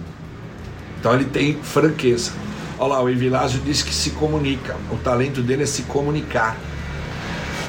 Então 0.97 1.13
ele 1.13 1.25
tem 1.25 1.61
franqueza. 1.61 2.31
Olha 2.79 2.93
lá, 2.93 3.03
o 3.03 3.09
Evilásio 3.09 3.59
disse 3.59 3.83
que 3.83 3.93
se 3.93 4.11
comunica. 4.11 4.77
O 4.89 4.95
talento 4.95 5.41
dele 5.41 5.63
é 5.63 5.65
se 5.65 5.81
comunicar. 5.81 6.55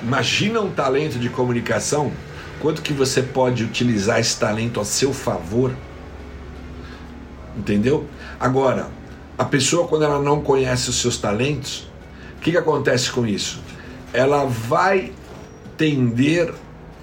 Imagina 0.04 0.60
um 0.60 0.70
talento 0.70 1.18
de 1.18 1.28
comunicação, 1.28 2.12
quanto 2.60 2.80
que 2.80 2.92
você 2.92 3.22
pode 3.22 3.64
utilizar 3.64 4.20
esse 4.20 4.38
talento 4.38 4.78
a 4.78 4.84
seu 4.84 5.12
favor. 5.12 5.74
Entendeu? 7.56 8.06
Agora, 8.38 8.88
a 9.36 9.44
pessoa 9.44 9.88
quando 9.88 10.04
ela 10.04 10.22
não 10.22 10.42
conhece 10.42 10.88
os 10.88 11.00
seus 11.00 11.18
talentos, 11.18 11.90
o 12.36 12.40
que, 12.40 12.52
que 12.52 12.56
acontece 12.56 13.10
com 13.10 13.26
isso? 13.26 13.60
Ela 14.12 14.44
vai 14.44 15.12
tender 15.76 16.54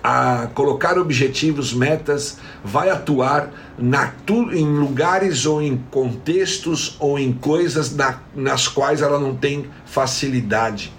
a 0.08 0.50
colocar 0.54 1.00
objetivos, 1.00 1.74
metas, 1.74 2.38
vai 2.64 2.92
atuar 2.92 3.50
na, 3.76 4.14
em 4.54 4.78
lugares 4.78 5.48
ou 5.48 5.60
em 5.60 5.78
contextos 5.90 6.96
ou 7.00 7.18
em 7.18 7.34
coisas 7.34 7.96
na, 7.96 8.20
nas 8.36 8.68
quais 8.68 9.02
ela 9.02 9.20
não 9.20 9.36
tem 9.36 9.68
facilidade 9.84 10.94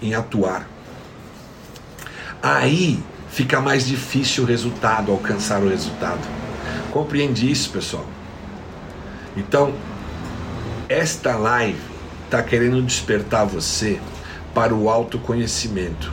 em 0.00 0.14
atuar. 0.14 0.68
Aí 2.40 3.02
fica 3.30 3.60
mais 3.60 3.84
difícil 3.84 4.44
o 4.44 4.46
resultado, 4.46 5.10
alcançar 5.10 5.60
o 5.60 5.68
resultado. 5.68 6.20
Compreende 6.92 7.50
isso, 7.50 7.68
pessoal? 7.70 8.06
Então, 9.36 9.74
esta 10.88 11.34
live 11.34 11.80
está 12.26 12.40
querendo 12.40 12.80
despertar 12.80 13.44
você 13.44 13.98
para 14.54 14.72
o 14.72 14.88
autoconhecimento. 14.88 16.12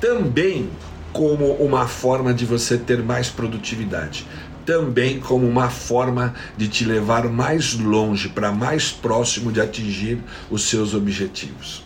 Também 0.00 0.70
como 1.12 1.52
uma 1.54 1.86
forma 1.86 2.32
de 2.32 2.44
você 2.44 2.78
ter 2.78 3.02
mais 3.02 3.28
produtividade, 3.28 4.26
também 4.64 5.18
como 5.18 5.46
uma 5.46 5.68
forma 5.68 6.34
de 6.56 6.68
te 6.68 6.84
levar 6.84 7.28
mais 7.28 7.74
longe, 7.74 8.28
para 8.28 8.52
mais 8.52 8.90
próximo 8.90 9.50
de 9.50 9.60
atingir 9.60 10.18
os 10.50 10.68
seus 10.68 10.94
objetivos. 10.94 11.84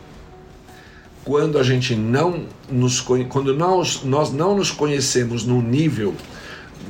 Quando 1.25 1.59
a 1.59 1.63
gente 1.63 1.95
não 1.95 2.45
nos 2.71 3.01
quando 3.01 3.55
nós, 3.55 4.03
nós 4.05 4.31
não 4.31 4.55
nos 4.55 4.71
conhecemos 4.71 5.45
no 5.45 5.63
nível 5.63 6.15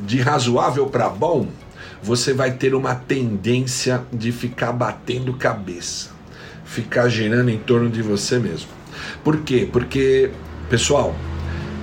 de 0.05 0.21
razoável 0.21 0.87
para 0.87 1.09
bom, 1.09 1.47
você 2.03 2.35
vai 2.35 2.53
ter 2.53 2.75
uma 2.75 2.95
tendência 2.95 4.03
de 4.13 4.33
ficar 4.33 4.73
batendo 4.73 5.33
cabeça, 5.35 6.11
ficar 6.65 7.09
girando 7.09 7.49
em 7.49 7.59
torno 7.59 7.89
de 7.89 8.03
você 8.03 8.39
mesmo. 8.39 8.69
Por 9.23 9.39
quê? 9.39 9.69
Porque, 9.73 10.31
pessoal, 10.69 11.15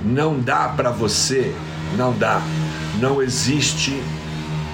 não 0.06 0.40
dá 0.40 0.70
para 0.70 0.92
você, 0.92 1.54
não 1.98 2.18
dá. 2.18 2.42
Não 3.00 3.22
existe 3.22 4.02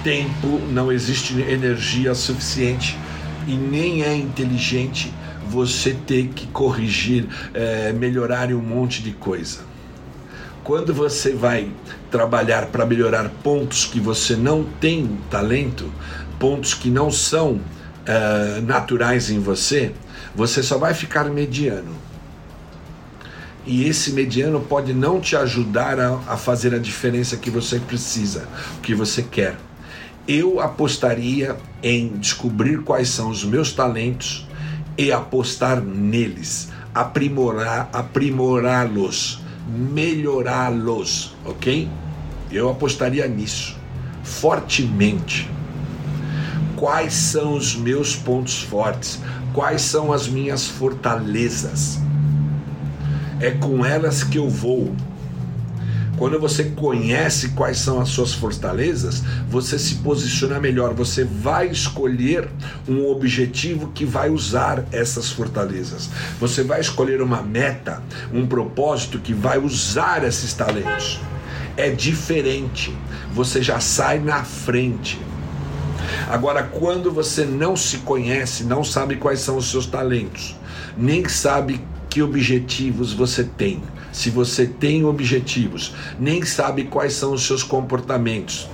tempo, 0.02 0.60
não 0.70 0.90
existe 0.90 1.40
energia 1.40 2.14
suficiente 2.14 2.96
e 3.46 3.54
nem 3.54 4.02
é 4.02 4.14
inteligente 4.14 5.12
você 5.48 5.94
ter 6.06 6.28
que 6.28 6.46
corrigir, 6.48 7.26
é, 7.54 7.92
melhorar 7.92 8.52
um 8.52 8.60
monte 8.60 9.02
de 9.02 9.12
coisa. 9.12 9.60
Quando 10.62 10.92
você 10.92 11.32
vai 11.32 11.70
trabalhar 12.10 12.66
para 12.66 12.84
melhorar 12.84 13.30
pontos 13.42 13.86
que 13.86 13.98
você 13.98 14.36
não 14.36 14.64
tem 14.64 15.18
talento, 15.30 15.90
pontos 16.38 16.74
que 16.74 16.90
não 16.90 17.10
são 17.10 17.60
é, 18.04 18.60
naturais 18.60 19.30
em 19.30 19.38
você, 19.38 19.92
você 20.34 20.62
só 20.62 20.76
vai 20.76 20.92
ficar 20.92 21.24
mediano 21.24 22.07
e 23.68 23.84
esse 23.84 24.12
mediano 24.12 24.60
pode 24.60 24.94
não 24.94 25.20
te 25.20 25.36
ajudar 25.36 26.00
a, 26.00 26.18
a 26.26 26.36
fazer 26.38 26.74
a 26.74 26.78
diferença 26.78 27.36
que 27.36 27.50
você 27.50 27.78
precisa, 27.78 28.48
que 28.82 28.94
você 28.94 29.22
quer. 29.22 29.56
Eu 30.26 30.58
apostaria 30.58 31.54
em 31.82 32.16
descobrir 32.16 32.78
quais 32.82 33.10
são 33.10 33.28
os 33.28 33.44
meus 33.44 33.70
talentos 33.70 34.48
e 34.96 35.12
apostar 35.12 35.82
neles, 35.82 36.70
aprimorar, 36.94 37.90
aprimorá-los, 37.92 39.40
melhorá-los, 39.68 41.36
ok? 41.44 41.88
Eu 42.50 42.70
apostaria 42.70 43.28
nisso 43.28 43.76
fortemente. 44.22 45.50
Quais 46.74 47.12
são 47.12 47.54
os 47.54 47.76
meus 47.76 48.16
pontos 48.16 48.62
fortes? 48.62 49.20
Quais 49.52 49.82
são 49.82 50.10
as 50.12 50.26
minhas 50.26 50.66
fortalezas? 50.66 51.98
É 53.40 53.50
com 53.50 53.84
elas 53.84 54.22
que 54.22 54.38
eu 54.38 54.48
vou. 54.48 54.94
Quando 56.18 56.40
você 56.40 56.64
conhece 56.64 57.50
quais 57.50 57.78
são 57.78 58.00
as 58.00 58.08
suas 58.08 58.34
fortalezas, 58.34 59.22
você 59.48 59.78
se 59.78 59.96
posiciona 59.96 60.58
melhor. 60.58 60.92
Você 60.94 61.22
vai 61.22 61.68
escolher 61.68 62.48
um 62.88 63.06
objetivo 63.06 63.92
que 63.94 64.04
vai 64.04 64.28
usar 64.28 64.84
essas 64.90 65.30
fortalezas. 65.30 66.10
Você 66.40 66.64
vai 66.64 66.80
escolher 66.80 67.22
uma 67.22 67.40
meta, 67.40 68.02
um 68.34 68.44
propósito 68.48 69.20
que 69.20 69.32
vai 69.32 69.58
usar 69.58 70.24
esses 70.24 70.52
talentos. 70.52 71.20
É 71.76 71.88
diferente. 71.88 72.92
Você 73.32 73.62
já 73.62 73.78
sai 73.78 74.18
na 74.18 74.42
frente. 74.42 75.20
Agora, 76.28 76.64
quando 76.64 77.12
você 77.12 77.44
não 77.44 77.76
se 77.76 77.98
conhece, 77.98 78.64
não 78.64 78.82
sabe 78.82 79.16
quais 79.16 79.38
são 79.38 79.56
os 79.56 79.70
seus 79.70 79.86
talentos, 79.86 80.56
nem 80.96 81.28
sabe 81.28 81.80
que 82.08 82.22
objetivos 82.22 83.12
você 83.12 83.44
tem. 83.44 83.82
Se 84.12 84.30
você 84.30 84.66
tem 84.66 85.04
objetivos, 85.04 85.94
nem 86.18 86.44
sabe 86.44 86.84
quais 86.84 87.12
são 87.12 87.32
os 87.32 87.46
seus 87.46 87.62
comportamentos, 87.62 88.68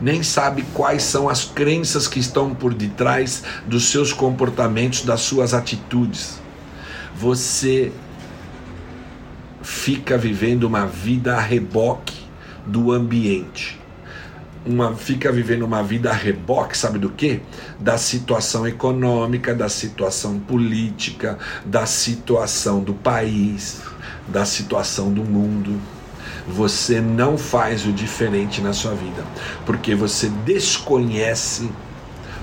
nem 0.00 0.22
sabe 0.22 0.64
quais 0.74 1.02
são 1.02 1.28
as 1.28 1.44
crenças 1.44 2.06
que 2.06 2.18
estão 2.18 2.54
por 2.54 2.74
detrás 2.74 3.42
dos 3.66 3.90
seus 3.90 4.12
comportamentos, 4.12 5.02
das 5.02 5.20
suas 5.22 5.54
atitudes. 5.54 6.40
Você 7.18 7.90
fica 9.62 10.18
vivendo 10.18 10.64
uma 10.64 10.86
vida 10.86 11.36
a 11.36 11.40
reboque 11.40 12.14
do 12.66 12.92
ambiente. 12.92 13.80
Uma 14.66 14.94
fica 14.94 15.30
vivendo 15.30 15.62
uma 15.62 15.82
vida 15.82 16.10
a 16.10 16.14
reboque, 16.14 16.76
sabe 16.76 16.98
do 16.98 17.08
que? 17.10 17.40
Da 17.78 17.96
situação 17.96 18.66
econômica, 18.66 19.54
da 19.54 19.68
situação 19.68 20.38
política, 20.40 21.38
da 21.64 21.86
situação 21.86 22.80
do 22.80 22.92
país, 22.92 23.82
da 24.26 24.44
situação 24.44 25.12
do 25.12 25.22
mundo. 25.24 25.80
Você 26.48 27.00
não 27.00 27.38
faz 27.38 27.86
o 27.86 27.92
diferente 27.92 28.60
na 28.60 28.72
sua 28.72 28.94
vida, 28.94 29.24
porque 29.64 29.94
você 29.94 30.28
desconhece 30.44 31.70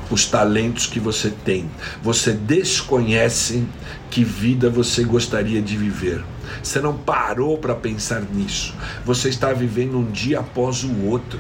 os 0.10 0.26
talentos 0.26 0.88
que 0.88 1.00
você 1.00 1.30
tem. 1.30 1.70
Você 2.02 2.32
desconhece 2.34 3.66
que 4.10 4.24
vida 4.24 4.70
você 4.70 5.04
gostaria 5.04 5.62
de 5.62 5.76
viver. 5.76 6.24
Você 6.62 6.80
não 6.80 6.96
parou 6.96 7.58
para 7.58 7.74
pensar 7.74 8.22
nisso. 8.22 8.76
Você 9.06 9.30
está 9.30 9.52
vivendo 9.54 9.98
um 9.98 10.12
dia 10.12 10.40
após 10.40 10.84
o 10.84 11.06
outro 11.06 11.40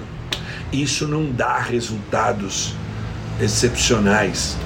isso 0.73 1.07
não 1.07 1.31
dá 1.31 1.59
resultados 1.59 2.73
excepcionais. 3.39 4.57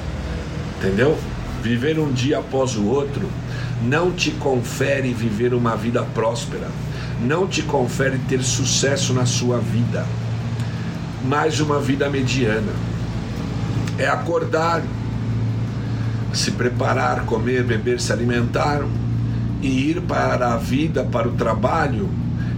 Entendeu? 0.77 1.17
Viver 1.61 1.99
um 1.99 2.11
dia 2.11 2.39
após 2.39 2.75
o 2.75 2.85
outro 2.85 3.29
não 3.81 4.11
te 4.11 4.31
confere 4.31 5.13
viver 5.13 5.53
uma 5.53 5.75
vida 5.75 6.03
próspera, 6.03 6.67
não 7.21 7.47
te 7.47 7.61
confere 7.61 8.17
ter 8.27 8.41
sucesso 8.41 9.13
na 9.13 9.25
sua 9.25 9.59
vida, 9.59 10.05
mais 11.25 11.59
uma 11.59 11.79
vida 11.79 12.09
mediana. 12.09 12.71
É 13.97 14.07
acordar, 14.07 14.83
se 16.33 16.51
preparar, 16.51 17.25
comer, 17.25 17.63
beber, 17.63 17.99
se 17.99 18.13
alimentar 18.13 18.83
e 19.61 19.89
ir 19.89 20.01
para 20.01 20.53
a 20.53 20.57
vida, 20.57 21.03
para 21.03 21.27
o 21.27 21.31
trabalho 21.31 22.09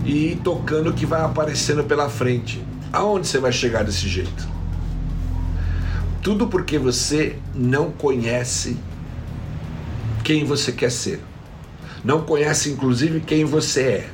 e 0.05 0.31
ir 0.31 0.41
tocando 0.43 0.89
o 0.89 0.93
que 0.93 1.05
vai 1.05 1.21
aparecendo 1.21 1.83
pela 1.83 2.09
frente. 2.09 2.68
Aonde 2.91 3.27
você 3.27 3.39
vai 3.39 3.51
chegar 3.51 3.83
desse 3.83 4.07
jeito? 4.07 4.47
Tudo 6.21 6.47
porque 6.47 6.77
você 6.77 7.37
não 7.53 7.91
conhece 7.91 8.77
quem 10.23 10.43
você 10.43 10.71
quer 10.71 10.91
ser. 10.91 11.21
Não 12.03 12.21
conhece, 12.21 12.69
inclusive, 12.69 13.19
quem 13.19 13.45
você 13.45 13.81
é. 13.81 14.09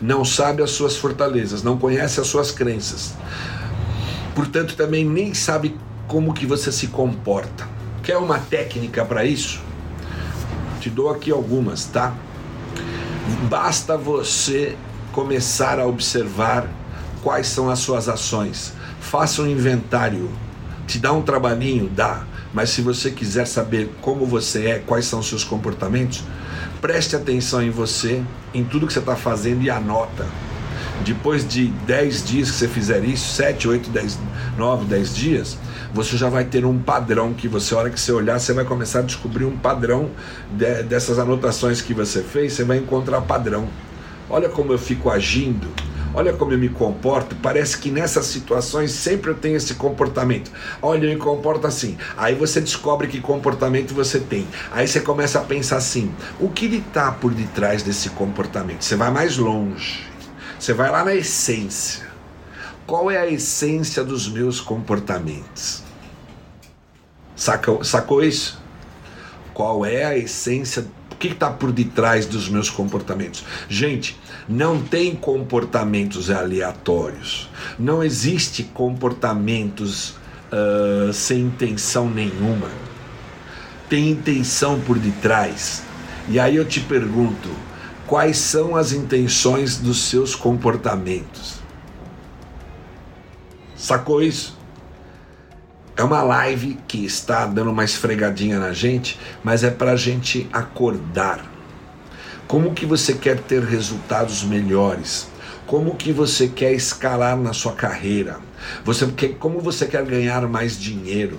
Não 0.00 0.24
sabe 0.24 0.62
as 0.62 0.70
suas 0.70 0.96
fortalezas, 0.96 1.62
não 1.62 1.78
conhece 1.78 2.20
as 2.20 2.26
suas 2.26 2.50
crenças. 2.50 3.14
Portanto, 4.34 4.76
também 4.76 5.04
nem 5.04 5.34
sabe 5.34 5.76
como 6.06 6.34
que 6.34 6.46
você 6.46 6.70
se 6.70 6.88
comporta. 6.88 7.66
Quer 8.02 8.16
uma 8.18 8.38
técnica 8.38 9.04
para 9.04 9.24
isso? 9.24 9.60
Te 10.80 10.90
dou 10.90 11.10
aqui 11.10 11.30
algumas, 11.30 11.86
tá? 11.86 12.14
Basta 13.48 13.96
você 13.96 14.76
começar 15.12 15.78
a 15.78 15.86
observar 15.86 16.68
quais 17.24 17.46
são 17.46 17.70
as 17.70 17.78
suas 17.78 18.06
ações. 18.08 18.74
Faça 19.00 19.40
um 19.40 19.48
inventário. 19.48 20.30
Te 20.86 20.98
dá 20.98 21.10
um 21.10 21.22
trabalhinho? 21.22 21.88
Dá. 21.88 22.24
Mas 22.52 22.70
se 22.70 22.82
você 22.82 23.10
quiser 23.10 23.46
saber 23.46 23.90
como 24.02 24.26
você 24.26 24.66
é, 24.66 24.78
quais 24.78 25.06
são 25.06 25.20
os 25.20 25.28
seus 25.28 25.42
comportamentos, 25.42 26.22
preste 26.82 27.16
atenção 27.16 27.62
em 27.62 27.70
você, 27.70 28.22
em 28.52 28.62
tudo 28.62 28.86
que 28.86 28.92
você 28.92 28.98
está 28.98 29.16
fazendo 29.16 29.62
e 29.62 29.70
anota. 29.70 30.26
Depois 31.04 31.48
de 31.48 31.68
10 31.86 32.24
dias 32.24 32.50
que 32.50 32.56
você 32.58 32.68
fizer 32.68 33.02
isso, 33.04 33.34
7, 33.34 33.66
8, 33.66 33.90
10, 33.90 34.18
9, 34.56 34.84
10 34.84 35.14
dias, 35.14 35.58
você 35.92 36.16
já 36.16 36.28
vai 36.28 36.44
ter 36.44 36.64
um 36.64 36.78
padrão 36.78 37.32
que 37.32 37.48
você, 37.48 37.74
a 37.74 37.78
hora 37.78 37.90
que 37.90 37.98
você 37.98 38.12
olhar, 38.12 38.38
você 38.38 38.52
vai 38.52 38.64
começar 38.64 39.00
a 39.00 39.02
descobrir 39.02 39.46
um 39.46 39.56
padrão 39.56 40.10
de, 40.52 40.82
dessas 40.84 41.18
anotações 41.18 41.80
que 41.80 41.94
você 41.94 42.22
fez, 42.22 42.52
você 42.52 42.64
vai 42.64 42.76
encontrar 42.76 43.22
padrão. 43.22 43.66
Olha 44.30 44.48
como 44.48 44.72
eu 44.72 44.78
fico 44.78 45.10
agindo 45.10 45.68
olha 46.14 46.32
como 46.32 46.52
eu 46.52 46.58
me 46.58 46.68
comporto, 46.68 47.36
parece 47.36 47.76
que 47.78 47.90
nessas 47.90 48.26
situações 48.26 48.92
sempre 48.92 49.30
eu 49.30 49.34
tenho 49.34 49.56
esse 49.56 49.74
comportamento. 49.74 50.50
Olha, 50.80 51.06
eu 51.06 51.10
me 51.10 51.16
comporto 51.16 51.66
assim. 51.66 51.98
Aí 52.16 52.34
você 52.34 52.60
descobre 52.60 53.08
que 53.08 53.20
comportamento 53.20 53.92
você 53.92 54.20
tem. 54.20 54.46
Aí 54.72 54.86
você 54.86 55.00
começa 55.00 55.40
a 55.40 55.42
pensar 55.42 55.76
assim: 55.76 56.14
o 56.40 56.48
que 56.48 56.66
está 56.66 57.10
por 57.10 57.34
detrás 57.34 57.82
desse 57.82 58.10
comportamento? 58.10 58.82
Você 58.82 58.96
vai 58.96 59.10
mais 59.10 59.36
longe. 59.36 60.04
Você 60.58 60.72
vai 60.72 60.90
lá 60.90 61.04
na 61.04 61.14
essência. 61.14 62.04
Qual 62.86 63.10
é 63.10 63.18
a 63.18 63.26
essência 63.26 64.04
dos 64.04 64.28
meus 64.28 64.60
comportamentos? 64.60 65.82
Sacou, 67.34 67.82
sacou 67.82 68.22
isso? 68.22 68.62
Qual 69.52 69.84
é 69.84 70.04
a 70.04 70.16
essência? 70.16 70.86
O 71.10 71.16
que 71.16 71.28
está 71.28 71.50
por 71.50 71.72
detrás 71.72 72.26
dos 72.26 72.48
meus 72.48 72.68
comportamentos? 72.68 73.44
Gente, 73.68 74.18
não 74.48 74.80
tem 74.80 75.14
comportamentos 75.14 76.30
aleatórios. 76.30 77.48
Não 77.78 78.02
existe 78.02 78.62
comportamentos 78.62 80.10
uh, 80.52 81.12
sem 81.12 81.40
intenção 81.40 82.08
nenhuma. 82.08 82.68
Tem 83.88 84.10
intenção 84.10 84.80
por 84.80 84.98
detrás. 84.98 85.82
E 86.28 86.38
aí 86.38 86.56
eu 86.56 86.64
te 86.64 86.80
pergunto: 86.80 87.48
quais 88.06 88.36
são 88.36 88.76
as 88.76 88.92
intenções 88.92 89.78
dos 89.78 90.02
seus 90.02 90.34
comportamentos? 90.34 91.62
Sacou 93.76 94.22
isso? 94.22 94.58
É 95.96 96.02
uma 96.02 96.22
live 96.22 96.78
que 96.88 97.04
está 97.04 97.46
dando 97.46 97.70
uma 97.70 97.84
esfregadinha 97.84 98.58
na 98.58 98.72
gente, 98.72 99.18
mas 99.44 99.62
é 99.62 99.70
para 99.70 99.92
a 99.92 99.96
gente 99.96 100.48
acordar 100.52 101.53
como 102.46 102.74
que 102.74 102.84
você 102.84 103.14
quer 103.14 103.40
ter 103.40 103.62
resultados 103.62 104.44
melhores? 104.44 105.28
Como 105.66 105.94
que 105.96 106.12
você 106.12 106.46
quer 106.48 106.72
escalar 106.72 107.36
na 107.36 107.52
sua 107.52 107.72
carreira? 107.72 108.38
Você 108.84 109.06
quer, 109.06 109.34
como 109.34 109.60
você 109.60 109.86
quer 109.86 110.04
ganhar 110.04 110.46
mais 110.46 110.78
dinheiro? 110.78 111.38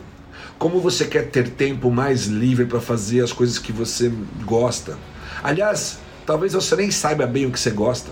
Como 0.57 0.79
você 0.79 1.05
quer 1.05 1.29
ter 1.29 1.49
tempo 1.49 1.91
mais 1.91 2.25
livre 2.25 2.65
para 2.65 2.79
fazer 2.79 3.23
as 3.23 3.31
coisas 3.31 3.59
que 3.59 3.71
você 3.71 4.11
gosta? 4.43 4.97
Aliás, 5.43 5.99
talvez 6.25 6.53
você 6.53 6.75
nem 6.75 6.89
saiba 6.89 7.27
bem 7.27 7.45
o 7.45 7.51
que 7.51 7.59
você 7.59 7.69
gosta. 7.69 8.09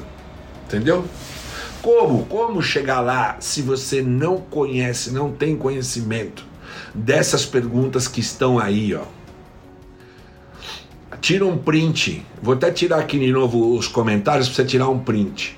Entendeu? 0.68 1.06
Como? 1.82 2.26
Como 2.26 2.62
chegar 2.62 3.02
lá 3.02 3.38
se 3.40 3.62
você 3.62 4.02
não 4.02 4.38
conhece, 4.38 5.12
não 5.12 5.32
tem 5.32 5.56
conhecimento 5.56 6.46
dessas 6.94 7.46
perguntas 7.46 8.08
que 8.08 8.20
estão 8.20 8.60
aí, 8.60 8.94
ó? 8.94 9.04
Tira 11.24 11.46
um 11.46 11.58
print. 11.58 12.22
Vou 12.42 12.54
até 12.54 12.70
tirar 12.70 13.00
aqui 13.00 13.18
de 13.18 13.32
novo 13.32 13.78
os 13.78 13.88
comentários 13.88 14.50
para 14.50 14.58
você 14.58 14.66
tirar 14.66 14.90
um 14.90 15.00
print. 15.00 15.58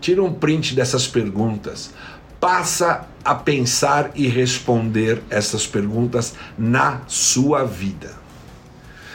Tira 0.00 0.20
um 0.20 0.32
print 0.32 0.74
dessas 0.74 1.06
perguntas. 1.06 1.94
Passa 2.40 3.06
a 3.24 3.32
pensar 3.32 4.10
e 4.16 4.26
responder 4.26 5.22
essas 5.30 5.68
perguntas 5.68 6.34
na 6.58 7.02
sua 7.06 7.62
vida. 7.62 8.10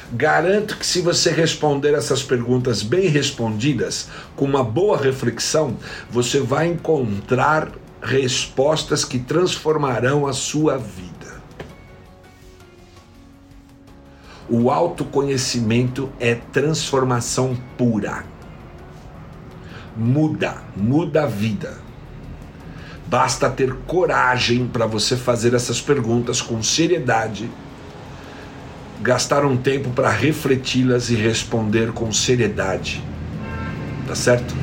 Garanto 0.09 0.77
que 0.77 0.85
se 0.85 1.01
você 1.01 1.31
responder 1.31 1.93
essas 1.93 2.23
perguntas 2.23 2.81
bem 2.81 3.09
respondidas, 3.09 4.07
com 4.37 4.45
uma 4.45 4.63
boa 4.63 4.97
reflexão, 4.97 5.75
você 6.09 6.39
vai 6.39 6.67
encontrar 6.67 7.69
respostas 8.01 9.03
que 9.03 9.19
transformarão 9.19 10.27
a 10.27 10.31
sua 10.31 10.77
vida. 10.77 11.12
O 14.49 14.69
autoconhecimento 14.69 16.09
é 16.19 16.35
transformação 16.35 17.57
pura. 17.77 18.25
Muda, 19.95 20.57
muda 20.75 21.23
a 21.23 21.27
vida. 21.27 21.77
Basta 23.07 23.49
ter 23.49 23.73
coragem 23.85 24.67
para 24.67 24.85
você 24.85 25.15
fazer 25.15 25.53
essas 25.53 25.79
perguntas 25.79 26.41
com 26.41 26.61
seriedade, 26.63 27.49
gastar 29.01 29.45
um 29.45 29.55
tempo 29.55 29.91
para 29.91 30.09
refleti-las 30.09 31.09
e 31.09 31.15
responder 31.15 31.91
com 31.91 32.11
seriedade. 32.11 33.03
Tá 34.07 34.15
certo? 34.15 34.53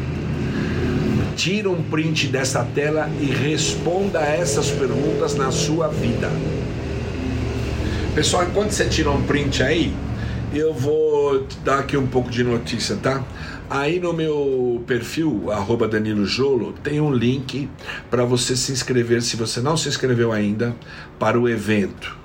Tira 1.36 1.70
um 1.70 1.82
print 1.82 2.26
dessa 2.26 2.64
tela 2.74 3.08
e 3.20 3.26
responda 3.26 4.20
essas 4.20 4.70
perguntas 4.70 5.34
na 5.36 5.50
sua 5.50 5.88
vida. 5.88 6.28
Pessoal, 8.14 8.42
enquanto 8.42 8.72
você 8.72 8.86
tira 8.86 9.08
um 9.08 9.22
print 9.22 9.62
aí, 9.62 9.94
eu 10.52 10.74
vou 10.74 11.46
dar 11.64 11.78
aqui 11.78 11.96
um 11.96 12.08
pouco 12.08 12.28
de 12.28 12.42
notícia, 12.42 12.96
tá? 12.96 13.22
Aí 13.70 14.00
no 14.00 14.12
meu 14.12 14.82
perfil, 14.84 15.48
arroba 15.52 15.86
Danilo 15.86 16.26
Jolo, 16.26 16.74
tem 16.82 17.00
um 17.00 17.12
link 17.12 17.70
para 18.10 18.24
você 18.24 18.56
se 18.56 18.72
inscrever, 18.72 19.22
se 19.22 19.36
você 19.36 19.60
não 19.60 19.76
se 19.76 19.88
inscreveu 19.88 20.32
ainda, 20.32 20.74
para 21.20 21.38
o 21.38 21.48
evento 21.48 22.18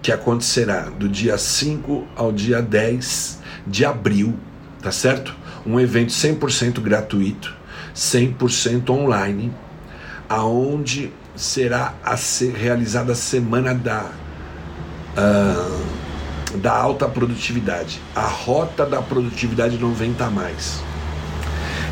que 0.00 0.12
acontecerá 0.12 0.82
do 0.82 1.08
dia 1.08 1.36
5 1.36 2.06
ao 2.14 2.30
dia 2.30 2.62
10 2.62 3.40
de 3.66 3.84
abril, 3.84 4.34
tá 4.80 4.92
certo? 4.92 5.34
Um 5.66 5.80
evento 5.80 6.12
100% 6.12 6.80
gratuito, 6.80 7.52
100% 7.92 8.88
online, 8.90 9.52
aonde 10.28 11.10
será 11.34 11.92
a 12.04 12.16
ser 12.16 12.52
realizada 12.54 13.12
a 13.12 13.16
semana 13.16 13.74
da 13.74 14.12
uh, 15.16 16.56
da 16.56 16.76
alta 16.76 17.08
produtividade. 17.08 18.00
A 18.14 18.26
rota 18.26 18.86
da 18.86 19.02
produtividade 19.02 19.78
não 19.78 19.92
vem 19.92 20.14
mais. 20.30 20.82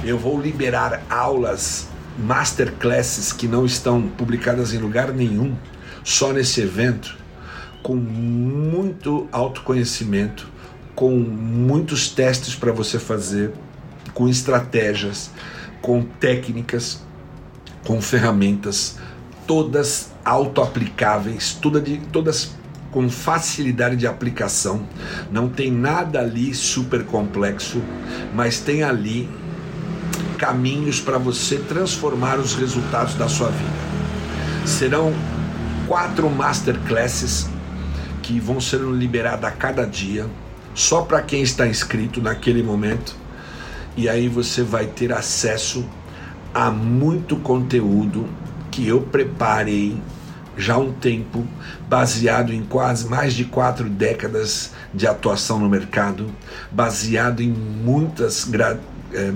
Eu 0.05 0.19
vou 0.19 0.41
liberar 0.41 1.03
aulas 1.09 1.89
masterclasses 2.19 3.33
que 3.33 3.47
não 3.47 3.65
estão 3.65 4.03
publicadas 4.03 4.75
em 4.75 4.79
lugar 4.79 5.13
nenhum, 5.13 5.57
só 6.05 6.33
nesse 6.33 6.61
evento, 6.61 7.17
com 7.83 7.95
muito 7.95 9.29
autoconhecimento, 9.33 10.49
com 10.95 11.11
muitos 11.11 12.09
testes 12.09 12.55
para 12.55 12.73
você 12.73 12.99
fazer, 12.99 13.53
com 14.13 14.29
estratégias, 14.29 15.31
com 15.81 16.03
técnicas, 16.03 17.03
com 17.85 18.01
ferramentas, 18.01 18.99
todas 19.47 20.11
auto-aplicáveis, 20.25 21.59
todas 22.13 22.51
com 22.93 23.09
facilidade 23.09 23.97
de 23.97 24.07
aplicação. 24.07 24.83
Não 25.33 25.49
tem 25.49 25.73
nada 25.73 26.21
ali 26.21 26.55
super 26.55 27.05
complexo, 27.05 27.83
mas 28.33 28.61
tem 28.61 28.85
ali 28.85 29.29
caminhos 30.39 31.01
para 31.01 31.19
você 31.19 31.57
transformar 31.57 32.39
os 32.39 32.55
resultados 32.55 33.15
da 33.15 33.29
sua 33.29 33.49
vida. 33.49 34.67
Serão 34.67 35.13
quatro 35.89 36.29
masterclasses 36.31 37.49
que 38.23 38.39
vão 38.39 38.61
ser 38.61 38.81
liberadas 38.81 39.51
a 39.51 39.53
cada 39.53 39.85
dia, 39.85 40.27
só 40.75 41.03
para 41.03 41.23
quem 41.23 41.43
está 41.43 41.67
inscrito 41.67 42.21
naquele 42.21 42.63
momento. 42.63 43.17
E 43.97 44.09
aí 44.09 44.29
você 44.29 44.63
vai 44.63 44.87
ter 44.87 45.13
acesso 45.13 45.85
a 46.55 46.71
muito 46.71 47.37
conteúdo 47.37 48.29
que 48.71 48.87
eu 48.87 49.01
preparei 49.01 50.01
já 50.57 50.75
há 50.75 50.79
um 50.79 50.93
tempo, 50.93 51.47
baseado 51.89 52.53
em 52.53 52.63
quase 52.63 53.09
mais 53.09 53.35
de 53.35 53.45
quatro 53.45 53.89
décadas 53.89 54.73
de 54.93 55.07
atuação 55.07 55.59
no 55.59 55.69
mercado, 55.69 56.31
baseado 56.71 57.41
em 57.41 57.51
muitas 57.51 58.49
eh, 59.13 59.33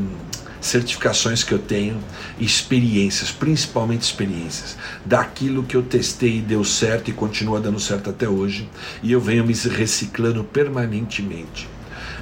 certificações 0.61 1.43
que 1.43 1.53
eu 1.53 1.59
tenho, 1.59 1.99
experiências, 2.39 3.31
principalmente 3.31 4.03
experiências, 4.03 4.77
daquilo 5.05 5.62
que 5.62 5.77
eu 5.77 5.83
testei 5.83 6.39
e 6.39 6.43
deu 6.43 6.64
certo 6.64 7.09
e 7.11 7.12
continua 7.12 7.61
dando 7.61 7.81
certo 7.81 8.11
até 8.11 8.29
hoje, 8.29 8.69
e 9.03 9.12
eu 9.12 9.21
venho 9.21 9.45
me 9.45 9.55
reciclando 9.55 10.45
permanentemente. 10.45 11.69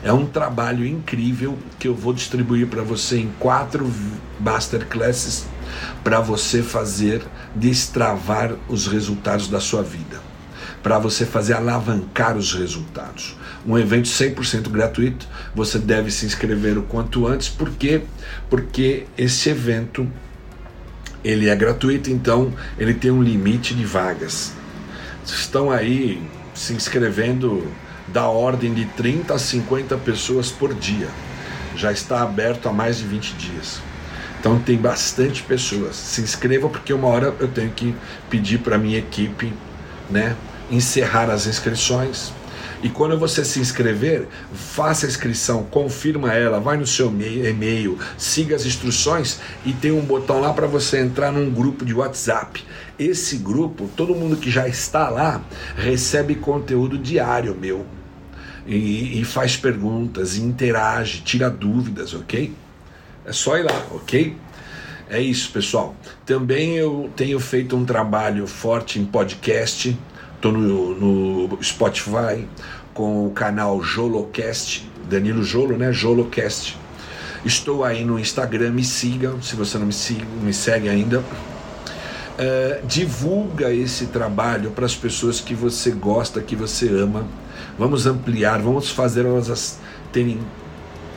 É 0.03 0.13
um 0.13 0.27
trabalho 0.27 0.85
incrível 0.85 1.59
que 1.79 1.89
eu 1.89 1.95
vou 1.95 2.13
distribuir 2.13 2.67
para 2.67 2.83
você 2.83 3.19
em 3.19 3.31
quatro 3.39 3.91
masterclasses 4.39 5.47
para 6.03 6.21
você 6.21 6.63
fazer 6.63 7.23
destravar 7.55 8.55
os 8.69 8.87
resultados 8.87 9.49
da 9.49 9.61
sua 9.61 9.83
vida, 9.83 10.21
para 10.83 10.99
você 10.99 11.25
fazer 11.25 11.55
alavancar 11.55 12.37
os 12.37 12.53
resultados. 12.53 13.37
Um 13.67 13.79
evento 13.79 14.09
100% 14.09 14.69
gratuito, 14.69 15.27
você 15.55 15.79
deve 15.79 16.11
se 16.11 16.27
inscrever 16.27 16.77
o 16.77 16.83
quanto 16.83 17.27
antes, 17.27 17.49
por 17.49 17.71
quê? 17.71 18.03
Porque 18.51 19.07
esse 19.17 19.49
evento 19.49 20.07
ele 21.25 21.49
é 21.49 21.57
gratuito, 21.57 22.11
então 22.11 22.53
ele 22.79 22.93
tem 22.93 23.11
um 23.11 23.23
limite 23.23 23.75
de 23.75 23.85
vagas. 23.85 24.53
Estão 25.25 25.71
aí 25.71 26.23
se 26.55 26.75
inscrevendo 26.75 27.67
da 28.09 28.29
ordem 28.29 28.75
de 28.75 28.85
30 28.85 29.35
a 29.35 29.39
50 29.39 29.97
pessoas 29.99 30.51
por 30.51 30.75
dia. 30.75 31.09
Já 31.75 31.91
está 31.91 32.23
aberto 32.23 32.69
há 32.69 32.73
mais 32.73 32.99
de 32.99 33.05
20 33.05 33.35
dias. 33.35 33.81
Então 34.45 34.59
tem 34.59 34.77
bastante 34.77 35.43
pessoas. 35.43 35.97
Se 35.97 36.21
inscreva 36.21 36.69
porque 36.69 36.93
uma 36.93 37.09
hora 37.09 37.35
eu 37.41 37.49
tenho 37.49 37.71
que 37.71 37.95
pedir 38.29 38.59
para 38.59 38.77
minha 38.77 38.99
equipe, 38.99 39.51
né, 40.11 40.37
encerrar 40.71 41.31
as 41.31 41.47
inscrições. 41.47 42.31
E 42.83 42.91
quando 42.91 43.19
você 43.19 43.43
se 43.43 43.59
inscrever, 43.59 44.29
faça 44.53 45.07
a 45.07 45.09
inscrição, 45.09 45.65
confirma 45.65 46.35
ela, 46.35 46.61
vai 46.61 46.77
no 46.77 46.87
seu 46.87 47.09
e-mail, 47.09 47.99
siga 48.19 48.55
as 48.55 48.67
instruções 48.67 49.41
e 49.65 49.73
tem 49.73 49.93
um 49.93 50.03
botão 50.03 50.43
lá 50.43 50.53
para 50.53 50.67
você 50.67 51.01
entrar 51.01 51.33
num 51.33 51.51
grupo 51.51 51.83
de 51.83 51.95
WhatsApp. 51.95 52.63
Esse 52.99 53.39
grupo, 53.39 53.89
todo 53.97 54.15
mundo 54.15 54.37
que 54.37 54.51
já 54.51 54.69
está 54.69 55.09
lá 55.09 55.43
recebe 55.75 56.35
conteúdo 56.35 56.99
diário 56.99 57.57
meu. 57.59 57.87
E, 58.67 59.19
e 59.19 59.25
faz 59.25 59.57
perguntas, 59.57 60.37
interage, 60.37 61.23
tira 61.23 61.49
dúvidas, 61.49 62.13
ok? 62.13 62.55
É 63.27 63.33
só 63.33 63.57
ir 63.57 63.63
lá, 63.63 63.87
ok? 63.91 64.37
É 65.09 65.21
isso, 65.21 65.51
pessoal. 65.51 65.95
Também 66.27 66.77
eu 66.77 67.11
tenho 67.17 67.41
feito 67.41 67.77
um 67.77 67.85
trabalho 67.85 68.47
forte 68.47 68.99
em 68.99 69.05
podcast. 69.05 69.97
Estou 70.37 70.53
no, 70.53 71.47
no 71.49 71.63
Spotify 71.63 72.47
com 72.93 73.27
o 73.27 73.31
canal 73.31 73.83
Jolocast, 73.83 74.89
Danilo 75.09 75.43
Jolo, 75.43 75.77
né? 75.77 75.93
Jolocast. 75.93 76.77
Estou 77.45 77.85
aí 77.85 78.05
no 78.05 78.19
Instagram, 78.19 78.71
me 78.71 78.85
siga, 78.85 79.35
se 79.43 79.55
você 79.57 79.79
não 79.79 79.87
me, 79.87 79.93
siga, 79.93 80.25
me 80.43 80.53
segue 80.53 80.89
ainda. 80.89 81.21
Uh, 81.21 82.87
divulga 82.87 83.73
esse 83.73 84.07
trabalho 84.07 84.71
para 84.71 84.87
as 84.87 84.95
pessoas 84.97 85.41
que 85.41 85.55
você 85.55 85.91
gosta, 85.91 86.41
que 86.41 86.57
você 86.57 86.89
ama. 86.89 87.27
Vamos 87.79 88.07
ampliar, 88.07 88.61
vamos 88.61 88.91
fazer 88.91 89.27
elas 89.27 89.79
terem 90.13 90.41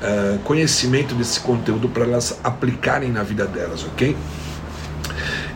uh, 0.02 0.40
conhecimento 0.40 1.16
desse 1.16 1.40
conteúdo 1.40 1.90
para 1.90 2.04
elas 2.04 2.40
aplicarem 2.44 3.12
na 3.12 3.24
vida 3.24 3.46
delas, 3.46 3.84
ok? 3.84 4.16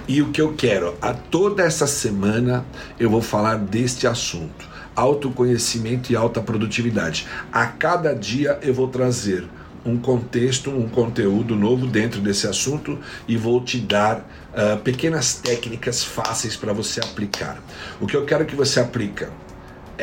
E 0.07 0.21
o 0.21 0.29
que 0.29 0.41
eu 0.41 0.53
quero, 0.53 0.95
a 1.01 1.13
toda 1.13 1.63
essa 1.63 1.87
semana 1.87 2.65
eu 2.99 3.09
vou 3.09 3.21
falar 3.21 3.57
deste 3.57 4.07
assunto: 4.07 4.67
autoconhecimento 4.95 6.11
e 6.11 6.15
alta 6.15 6.41
produtividade. 6.41 7.27
A 7.51 7.65
cada 7.65 8.13
dia 8.13 8.59
eu 8.61 8.73
vou 8.73 8.87
trazer 8.87 9.47
um 9.85 9.97
contexto, 9.97 10.69
um 10.69 10.87
conteúdo 10.87 11.55
novo 11.55 11.87
dentro 11.87 12.21
desse 12.21 12.47
assunto 12.47 12.99
e 13.27 13.35
vou 13.35 13.63
te 13.63 13.79
dar 13.79 14.17
uh, 14.53 14.77
pequenas 14.79 15.35
técnicas 15.35 16.03
fáceis 16.03 16.55
para 16.55 16.73
você 16.73 16.99
aplicar. 16.99 17.61
O 17.99 18.05
que 18.05 18.15
eu 18.15 18.25
quero 18.25 18.45
que 18.45 18.55
você 18.55 18.79
aplica 18.79 19.25
é 19.25 19.50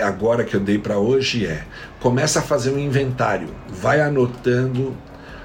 agora 0.00 0.44
que 0.44 0.54
eu 0.54 0.60
dei 0.60 0.78
para 0.78 0.98
hoje 0.98 1.46
é 1.46 1.64
começa 2.00 2.38
a 2.38 2.42
fazer 2.42 2.70
um 2.70 2.78
inventário, 2.78 3.48
vai 3.68 4.00
anotando 4.00 4.96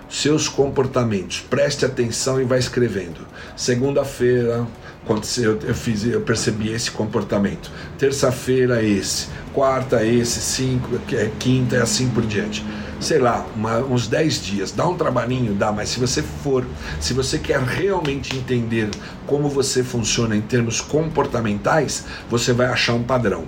seus 0.10 0.47
comportamentos, 0.47 1.39
preste 1.39 1.86
atenção 1.86 2.39
e 2.39 2.43
vai 2.43 2.60
escrevendo. 2.60 3.22
Segunda-feira 3.56 4.68
aconteceu, 5.04 5.60
eu 5.64 5.74
fiz, 5.74 6.06
eu 6.06 6.22
percebi 6.22 6.72
esse 6.72 6.91
comportamento. 6.91 7.72
Terça-feira 7.97 8.84
esse, 8.84 9.28
quarta 9.54 10.04
esse, 10.06 10.39
cinco, 10.39 10.99
é, 11.12 11.32
quinta 11.39 11.76
e 11.76 11.80
assim 11.80 12.10
por 12.10 12.24
diante 12.24 12.64
sei 13.04 13.20
lá, 13.20 13.45
uma, 13.56 13.80
uns 13.80 14.08
10 14.08 14.41
dias. 14.41 14.72
Dá 14.72 14.88
um 14.88 14.95
trabalhinho, 14.95 15.54
dá, 15.54 15.72
mas 15.72 15.89
se 15.89 15.99
você 15.99 16.22
for, 16.22 16.66
se 16.99 17.14
você 17.14 17.38
quer 17.38 17.60
realmente 17.60 18.36
entender 18.36 18.89
como 19.28 19.49
você 19.49 19.84
funciona 19.84 20.36
em 20.36 20.41
termos 20.41 20.80
comportamentais, 20.80 22.06
você 22.30 22.54
vai 22.54 22.68
achar 22.68 22.93
um 22.93 23.04
padrão. 23.04 23.43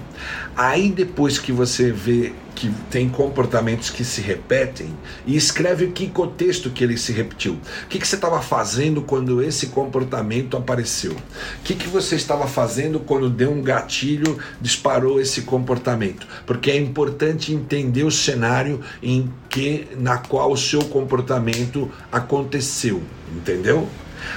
Aí 0.58 0.90
depois 0.90 1.38
que 1.38 1.52
você 1.52 1.92
vê 1.92 2.34
que 2.56 2.72
tem 2.90 3.10
comportamentos 3.10 3.90
que 3.90 4.06
se 4.06 4.22
repetem 4.22 4.88
e 5.28 5.36
escreve 5.36 5.88
que 5.88 6.08
contexto 6.08 6.70
que 6.70 6.82
ele 6.82 6.98
se 6.98 7.12
repetiu. 7.12 7.60
O 7.84 7.88
que, 7.90 8.00
que 8.00 8.08
você 8.08 8.16
estava 8.16 8.42
fazendo 8.42 9.02
quando 9.02 9.44
esse 9.44 9.68
comportamento 9.68 10.56
apareceu? 10.56 11.12
O 11.12 11.64
que, 11.66 11.76
que 11.76 11.90
você 11.90 12.16
estava 12.16 12.48
fazendo 12.48 13.02
quando 13.02 13.30
deu 13.30 13.52
um 13.52 13.62
gatilho, 13.62 14.40
disparou 14.62 15.20
esse 15.20 15.42
comportamento? 15.42 16.26
Porque 16.46 16.72
é 16.72 16.78
importante 16.78 17.52
entender 17.52 18.04
o 18.04 18.12
cenário 18.12 18.80
em 19.04 19.30
que 19.50 19.90
na 19.98 20.18
qual 20.18 20.54
o 20.54 20.58
seu 20.58 20.86
comportamento 20.86 21.92
aconteceu, 22.10 23.04
entendeu? 23.36 23.90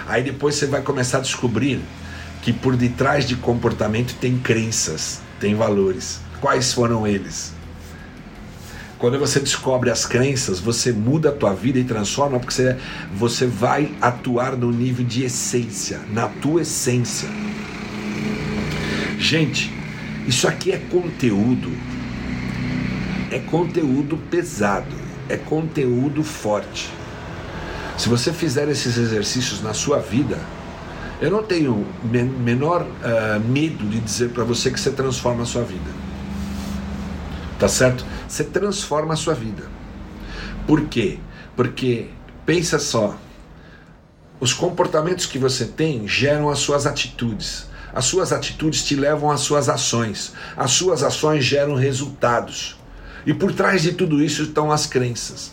Aí 0.08 0.24
depois 0.24 0.56
você 0.56 0.66
vai 0.66 0.82
começar 0.82 1.18
a 1.18 1.20
descobrir 1.22 1.80
que 2.42 2.52
por 2.52 2.76
detrás 2.76 3.26
de 3.26 3.36
comportamento 3.36 4.16
tem 4.20 4.38
crenças, 4.38 5.20
tem 5.40 5.54
valores. 5.54 6.20
Quais 6.40 6.72
foram 6.72 7.06
eles? 7.06 7.52
Quando 8.98 9.18
você 9.18 9.38
descobre 9.38 9.90
as 9.90 10.04
crenças, 10.04 10.58
você 10.58 10.92
muda 10.92 11.28
a 11.28 11.32
tua 11.32 11.54
vida 11.54 11.78
e 11.78 11.84
transforma, 11.84 12.40
porque 12.40 12.52
você, 12.52 12.76
você 13.14 13.46
vai 13.46 13.94
atuar 14.00 14.56
no 14.56 14.72
nível 14.72 15.04
de 15.04 15.22
essência, 15.22 16.00
na 16.12 16.26
tua 16.26 16.62
essência. 16.62 17.28
Gente, 19.18 19.72
isso 20.26 20.48
aqui 20.48 20.72
é 20.72 20.78
conteúdo. 20.78 21.70
É 23.30 23.38
conteúdo 23.38 24.16
pesado, 24.30 24.96
é 25.28 25.36
conteúdo 25.36 26.24
forte. 26.24 26.90
Se 27.96 28.08
você 28.08 28.32
fizer 28.32 28.68
esses 28.68 28.96
exercícios 28.96 29.62
na 29.62 29.74
sua 29.74 29.98
vida, 29.98 30.38
eu 31.20 31.30
não 31.30 31.42
tenho 31.42 31.86
menor 32.04 32.82
uh, 32.82 33.40
medo 33.40 33.84
de 33.86 33.98
dizer 33.98 34.30
para 34.30 34.44
você 34.44 34.70
que 34.70 34.78
você 34.78 34.90
transforma 34.90 35.42
a 35.42 35.46
sua 35.46 35.62
vida. 35.62 35.90
Tá 37.58 37.66
certo? 37.66 38.04
Você 38.28 38.44
transforma 38.44 39.14
a 39.14 39.16
sua 39.16 39.34
vida. 39.34 39.64
Por 40.66 40.82
quê? 40.86 41.18
Porque, 41.56 42.08
pensa 42.46 42.78
só, 42.78 43.16
os 44.38 44.52
comportamentos 44.52 45.26
que 45.26 45.38
você 45.38 45.64
tem 45.64 46.06
geram 46.06 46.48
as 46.48 46.60
suas 46.60 46.86
atitudes. 46.86 47.66
As 47.92 48.04
suas 48.04 48.32
atitudes 48.32 48.84
te 48.84 48.94
levam 48.94 49.30
às 49.30 49.40
suas 49.40 49.68
ações. 49.68 50.32
As 50.56 50.70
suas 50.70 51.02
ações 51.02 51.44
geram 51.44 51.74
resultados. 51.74 52.78
E 53.26 53.34
por 53.34 53.52
trás 53.52 53.82
de 53.82 53.92
tudo 53.92 54.22
isso 54.22 54.42
estão 54.42 54.70
as 54.70 54.86
crenças. 54.86 55.50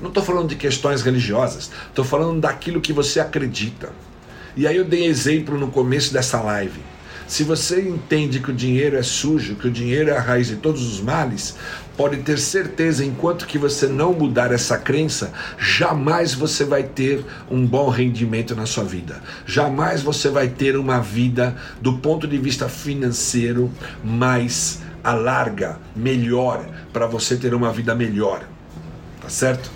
Não 0.00 0.08
estou 0.08 0.22
falando 0.22 0.48
de 0.48 0.56
questões 0.56 1.00
religiosas, 1.02 1.70
estou 1.88 2.04
falando 2.04 2.40
daquilo 2.40 2.80
que 2.80 2.92
você 2.92 3.20
acredita. 3.20 3.92
E 4.56 4.66
aí 4.66 4.76
eu 4.76 4.84
dei 4.84 5.04
exemplo 5.04 5.58
no 5.58 5.68
começo 5.68 6.12
dessa 6.14 6.40
live. 6.40 6.80
Se 7.26 7.44
você 7.44 7.80
entende 7.80 8.40
que 8.40 8.50
o 8.50 8.54
dinheiro 8.54 8.96
é 8.96 9.02
sujo, 9.02 9.56
que 9.56 9.66
o 9.66 9.70
dinheiro 9.70 10.10
é 10.10 10.16
a 10.16 10.20
raiz 10.20 10.46
de 10.46 10.56
todos 10.56 10.80
os 10.80 11.00
males, 11.00 11.56
pode 11.96 12.18
ter 12.18 12.38
certeza, 12.38 13.04
enquanto 13.04 13.46
que 13.46 13.58
você 13.58 13.86
não 13.86 14.12
mudar 14.12 14.52
essa 14.52 14.78
crença, 14.78 15.32
jamais 15.58 16.32
você 16.32 16.64
vai 16.64 16.84
ter 16.84 17.24
um 17.50 17.66
bom 17.66 17.88
rendimento 17.90 18.54
na 18.54 18.64
sua 18.64 18.84
vida. 18.84 19.20
Jamais 19.44 20.02
você 20.02 20.30
vai 20.30 20.48
ter 20.48 20.76
uma 20.76 21.00
vida 21.00 21.56
do 21.80 21.98
ponto 21.98 22.28
de 22.28 22.38
vista 22.38 22.68
financeiro 22.68 23.70
mais 24.04 24.80
alarga, 25.02 25.78
melhor, 25.94 26.64
para 26.92 27.06
você 27.06 27.36
ter 27.36 27.54
uma 27.54 27.72
vida 27.72 27.94
melhor. 27.94 28.48
Tá 29.20 29.28
certo? 29.28 29.75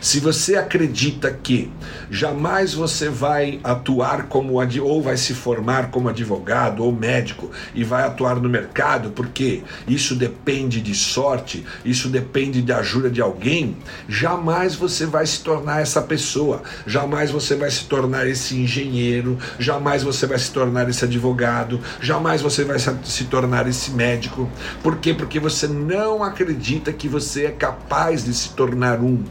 Se 0.00 0.20
você 0.20 0.56
acredita 0.56 1.30
que 1.30 1.70
jamais 2.10 2.74
você 2.74 3.08
vai 3.08 3.60
atuar 3.62 4.24
como 4.24 4.54
ou 4.82 5.02
vai 5.02 5.16
se 5.16 5.34
formar 5.34 5.90
como 5.90 6.08
advogado 6.08 6.84
ou 6.84 6.92
médico 6.92 7.50
e 7.74 7.84
vai 7.84 8.04
atuar 8.04 8.36
no 8.36 8.48
mercado, 8.48 9.10
porque 9.10 9.62
isso 9.86 10.14
depende 10.14 10.80
de 10.80 10.94
sorte, 10.94 11.64
isso 11.84 12.08
depende 12.08 12.62
da 12.62 12.78
ajuda 12.78 13.10
de 13.10 13.20
alguém, 13.20 13.76
jamais 14.08 14.74
você 14.74 15.06
vai 15.06 15.26
se 15.26 15.40
tornar 15.40 15.80
essa 15.80 16.00
pessoa, 16.02 16.62
jamais 16.86 17.30
você 17.30 17.54
vai 17.54 17.70
se 17.70 17.84
tornar 17.84 18.26
esse 18.26 18.56
engenheiro, 18.56 19.38
jamais 19.58 20.02
você 20.02 20.26
vai 20.26 20.38
se 20.38 20.50
tornar 20.50 20.88
esse 20.88 21.04
advogado, 21.04 21.80
jamais 22.00 22.40
você 22.40 22.64
vai 22.64 22.78
se 22.78 23.24
tornar 23.24 23.68
esse 23.68 23.90
médico. 23.90 24.48
Por 24.82 24.98
quê? 24.98 25.14
Porque 25.14 25.38
você 25.40 25.66
não 25.66 26.22
acredita 26.22 26.92
que 26.92 27.08
você 27.08 27.46
é 27.46 27.50
capaz 27.50 28.24
de 28.24 28.34
se 28.34 28.50
tornar 28.50 29.00
um. 29.00 29.22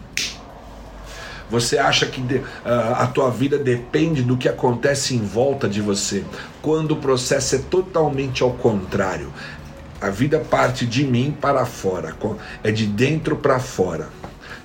Você 1.53 1.77
acha 1.77 2.07
que 2.07 2.19
de, 2.19 2.37
uh, 2.37 2.43
a 2.95 3.05
tua 3.05 3.29
vida 3.29 3.59
depende 3.59 4.23
do 4.23 4.35
que 4.35 4.49
acontece 4.49 5.13
em 5.13 5.19
volta 5.19 5.69
de 5.69 5.81
você, 5.81 6.23
quando 6.63 6.93
o 6.93 6.95
processo 6.95 7.53
é 7.53 7.59
totalmente 7.59 8.41
ao 8.41 8.53
contrário. 8.53 9.31
A 10.01 10.09
vida 10.09 10.39
parte 10.39 10.83
de 10.83 11.03
mim 11.03 11.31
para 11.39 11.63
fora, 11.63 12.17
é 12.63 12.71
de 12.71 12.87
dentro 12.87 13.35
para 13.35 13.59
fora. 13.59 14.09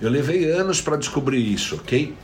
Eu 0.01 0.09
levei 0.09 0.51
anos 0.51 0.80
para 0.80 0.97
descobrir 0.97 1.53
isso, 1.53 1.74
ok? 1.74 2.14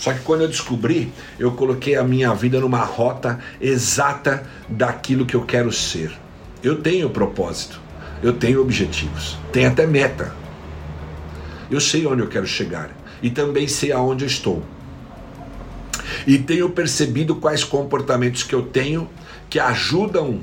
Só 0.00 0.14
que 0.14 0.20
quando 0.20 0.40
eu 0.40 0.48
descobri, 0.48 1.12
eu 1.38 1.52
coloquei 1.52 1.94
a 1.94 2.02
minha 2.02 2.32
vida 2.32 2.58
numa 2.60 2.84
rota 2.84 3.38
exata 3.60 4.44
daquilo 4.66 5.26
que 5.26 5.36
eu 5.36 5.44
quero 5.44 5.70
ser. 5.70 6.10
Eu 6.62 6.80
tenho 6.80 7.10
propósito, 7.10 7.78
eu 8.22 8.32
tenho 8.32 8.62
objetivos, 8.62 9.36
tenho 9.52 9.68
até 9.68 9.86
meta. 9.86 10.32
Eu 11.70 11.82
sei 11.82 12.06
onde 12.06 12.22
eu 12.22 12.28
quero 12.28 12.46
chegar 12.46 13.03
e 13.24 13.30
também 13.30 13.66
sei 13.66 13.90
aonde 13.90 14.22
eu 14.22 14.28
estou. 14.28 14.62
E 16.26 16.36
tenho 16.36 16.68
percebido 16.68 17.36
quais 17.36 17.64
comportamentos 17.64 18.42
que 18.42 18.54
eu 18.54 18.60
tenho 18.60 19.08
que 19.48 19.58
ajudam 19.58 20.40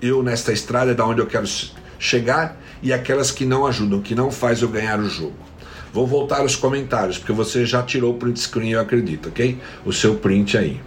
eu 0.00 0.20
nesta 0.20 0.52
estrada 0.52 0.96
da 0.96 1.06
onde 1.06 1.20
eu 1.20 1.28
quero 1.28 1.46
chegar 2.00 2.60
e 2.82 2.92
aquelas 2.92 3.30
que 3.30 3.46
não 3.46 3.64
ajudam, 3.64 4.02
que 4.02 4.16
não 4.16 4.32
faz 4.32 4.62
eu 4.62 4.68
ganhar 4.68 4.98
o 4.98 5.08
jogo. 5.08 5.36
Vou 5.92 6.04
voltar 6.04 6.40
aos 6.40 6.56
comentários, 6.56 7.18
porque 7.18 7.32
você 7.32 7.64
já 7.64 7.84
tirou 7.84 8.14
o 8.14 8.18
print 8.18 8.40
screen, 8.40 8.70
eu 8.70 8.80
acredito, 8.80 9.28
ok? 9.28 9.56
O 9.86 9.92
seu 9.92 10.16
print 10.16 10.58
aí. 10.58 10.80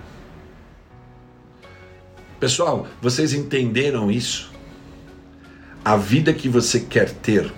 Pessoal, 2.42 2.88
vocês 3.02 3.32
entenderam 3.34 4.12
isso? 4.12 4.52
A 5.86 5.96
vida 5.96 6.34
que 6.34 6.50
você 6.50 6.82
quer 6.82 7.10
ter, 7.10 7.50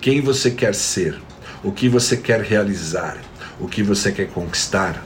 quem 0.00 0.22
você 0.22 0.50
quer 0.50 0.74
ser, 0.74 1.20
o 1.62 1.70
que 1.70 1.88
você 1.88 2.16
quer 2.16 2.40
realizar, 2.40 3.16
o 3.60 3.68
que 3.68 3.82
você 3.82 4.10
quer 4.10 4.28
conquistar, 4.28 5.02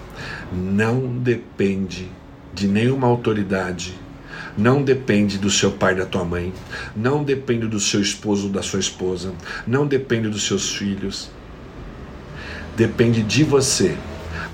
não 0.53 1.19
depende 1.19 2.09
de 2.55 2.67
nenhuma 2.67 3.07
autoridade, 3.07 3.95
não 4.57 4.83
depende 4.83 5.37
do 5.37 5.51
seu 5.51 5.73
pai, 5.73 5.95
da 5.95 6.07
tua 6.07 6.25
mãe, 6.25 6.53
não 6.95 7.23
depende 7.23 7.67
do 7.67 7.79
seu 7.79 8.01
esposo 8.01 8.49
da 8.49 8.63
sua 8.63 8.81
esposa, 8.81 9.35
não 9.67 9.87
depende 9.87 10.29
dos 10.29 10.47
seus 10.47 10.75
filhos. 10.75 11.31
Depende 12.75 13.23
de 13.23 13.45
você. 13.45 13.97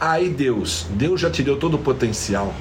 Aí 0.00 0.28
Deus, 0.28 0.86
Deus 0.90 1.20
já 1.20 1.30
te 1.30 1.42
deu 1.42 1.56
todo 1.56 1.74
o 1.74 1.78
potencial. 1.78 2.54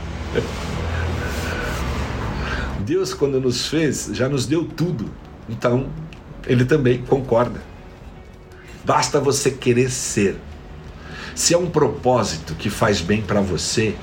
Deus, 2.85 3.13
quando 3.13 3.39
nos 3.39 3.67
fez, 3.67 4.09
já 4.13 4.27
nos 4.27 4.45
deu 4.45 4.65
tudo. 4.65 5.05
Então, 5.49 5.87
Ele 6.45 6.65
também 6.65 6.99
concorda. 7.03 7.70
Basta 8.83 9.19
você 9.19 9.51
querer 9.51 9.91
ser. 9.91 10.37
Se 11.35 11.53
é 11.53 11.57
um 11.57 11.69
propósito 11.69 12.55
que 12.55 12.69
faz 12.69 12.99
bem 12.99 13.21
para 13.21 13.41
você 13.41 13.95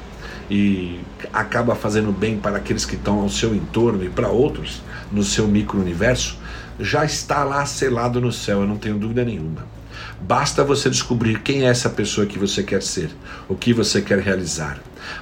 e 0.51 1.01
acaba 1.33 1.75
fazendo 1.75 2.13
bem 2.13 2.39
para 2.39 2.57
aqueles 2.57 2.85
que 2.85 2.95
estão 2.95 3.21
ao 3.21 3.29
seu 3.29 3.55
entorno 3.55 4.05
e 4.05 4.09
para 4.09 4.29
outros 4.29 4.83
no 5.13 5.23
seu 5.23 5.47
micro-universo, 5.47 6.39
já 6.81 7.05
está 7.05 7.45
lá 7.45 7.67
selado 7.67 8.21
no 8.21 8.33
céu, 8.33 8.61
eu 8.61 8.67
não 8.67 8.77
tenho 8.77 8.99
dúvida 8.99 9.25
nenhuma. 9.25 9.67
Basta 10.21 10.65
você 10.65 10.89
descobrir 10.89 11.41
quem 11.41 11.65
é 11.65 11.71
essa 11.71 11.89
pessoa 11.89 12.27
que 12.27 12.39
você 12.39 12.63
quer 12.63 12.83
ser, 12.83 13.11
o 13.49 13.55
que 13.55 13.73
você 13.73 14.01
quer 14.01 14.19
realizar. 14.21 14.79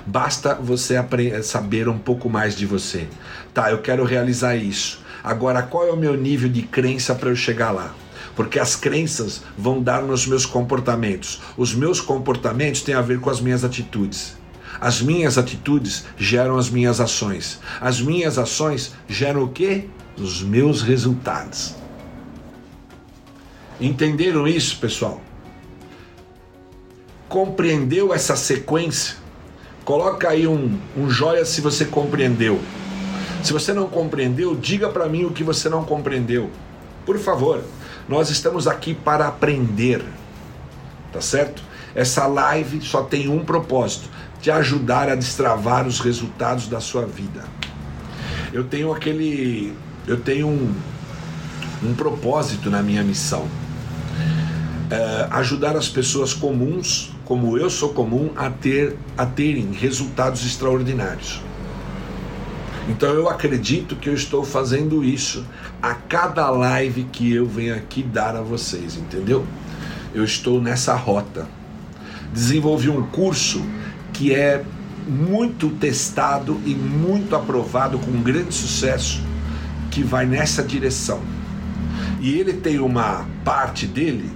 Basta 0.06 0.54
você 0.54 0.96
saber 1.42 1.88
um 1.88 1.98
pouco 1.98 2.28
mais 2.28 2.54
de 2.56 2.66
você. 2.66 3.06
Tá, 3.54 3.70
eu 3.70 3.78
quero 3.78 4.04
realizar 4.04 4.56
isso. 4.56 5.00
Agora, 5.24 5.62
qual 5.62 5.86
é 5.86 5.92
o 5.92 5.96
meu 5.96 6.16
nível 6.16 6.48
de 6.48 6.62
crença 6.62 7.14
para 7.14 7.30
eu 7.30 7.36
chegar 7.36 7.70
lá? 7.70 7.94
Porque 8.36 8.60
as 8.60 8.76
crenças 8.76 9.42
vão 9.56 9.82
dar 9.82 10.02
nos 10.02 10.26
meus 10.26 10.44
comportamentos. 10.44 11.40
Os 11.56 11.74
meus 11.74 12.00
comportamentos 12.00 12.82
têm 12.82 12.94
a 12.94 13.00
ver 13.00 13.18
com 13.18 13.30
as 13.30 13.40
minhas 13.40 13.64
atitudes. 13.64 14.36
As 14.78 15.00
minhas 15.00 15.38
atitudes 15.38 16.04
geram 16.18 16.58
as 16.58 16.68
minhas 16.68 17.00
ações. 17.00 17.58
As 17.80 17.98
minhas 17.98 18.38
ações 18.38 18.92
geram 19.08 19.42
o 19.44 19.48
quê? 19.48 19.88
Os 20.18 20.42
meus 20.42 20.82
resultados. 20.82 21.74
Entenderam 23.80 24.46
isso, 24.46 24.78
pessoal? 24.78 25.20
Compreendeu 27.28 28.12
essa 28.12 28.36
sequência? 28.36 29.16
Coloca 29.84 30.28
aí 30.28 30.46
um, 30.46 30.78
um 30.96 31.08
joia 31.08 31.44
se 31.44 31.62
você 31.62 31.86
compreendeu. 31.86 32.60
Se 33.42 33.52
você 33.52 33.72
não 33.72 33.86
compreendeu, 33.86 34.54
diga 34.54 34.88
para 34.88 35.08
mim 35.08 35.24
o 35.24 35.30
que 35.30 35.44
você 35.44 35.68
não 35.68 35.84
compreendeu. 35.84 36.50
Por 37.06 37.18
favor. 37.18 37.62
Nós 38.08 38.30
estamos 38.30 38.68
aqui 38.68 38.94
para 38.94 39.26
aprender, 39.26 40.04
tá 41.12 41.20
certo? 41.20 41.62
Essa 41.94 42.26
live 42.26 42.80
só 42.82 43.02
tem 43.02 43.28
um 43.28 43.44
propósito: 43.44 44.08
te 44.40 44.50
ajudar 44.50 45.08
a 45.08 45.14
destravar 45.14 45.86
os 45.86 45.98
resultados 46.00 46.68
da 46.68 46.80
sua 46.80 47.06
vida. 47.06 47.44
Eu 48.52 48.64
tenho 48.64 48.92
aquele, 48.92 49.72
eu 50.06 50.20
tenho 50.20 50.48
um, 50.48 50.74
um 51.82 51.94
propósito 51.94 52.70
na 52.70 52.82
minha 52.82 53.02
missão. 53.02 53.48
É, 54.88 55.26
ajudar 55.32 55.76
as 55.76 55.88
pessoas 55.88 56.32
comuns, 56.32 57.12
como 57.24 57.58
eu 57.58 57.68
sou 57.68 57.88
comum, 57.88 58.30
a 58.36 58.50
ter 58.50 58.96
a 59.18 59.26
terem 59.26 59.72
resultados 59.72 60.46
extraordinários. 60.46 61.42
Então 62.88 63.12
eu 63.12 63.28
acredito 63.28 63.96
que 63.96 64.08
eu 64.08 64.14
estou 64.14 64.44
fazendo 64.44 65.02
isso 65.02 65.44
a 65.82 65.94
cada 65.94 66.50
live 66.50 67.04
que 67.04 67.32
eu 67.32 67.46
venho 67.46 67.74
aqui 67.74 68.02
dar 68.02 68.34
a 68.36 68.42
vocês, 68.42 68.96
entendeu? 68.96 69.46
Eu 70.14 70.24
estou 70.24 70.60
nessa 70.60 70.94
rota. 70.94 71.46
Desenvolvi 72.32 72.88
um 72.88 73.02
curso 73.06 73.64
que 74.12 74.34
é 74.34 74.64
muito 75.06 75.68
testado 75.70 76.60
e 76.64 76.74
muito 76.74 77.36
aprovado 77.36 77.98
com 77.98 78.22
grande 78.22 78.54
sucesso, 78.54 79.22
que 79.90 80.02
vai 80.02 80.26
nessa 80.26 80.62
direção. 80.62 81.20
E 82.20 82.38
ele 82.38 82.54
tem 82.54 82.78
uma 82.78 83.26
parte 83.44 83.86
dele 83.86 84.30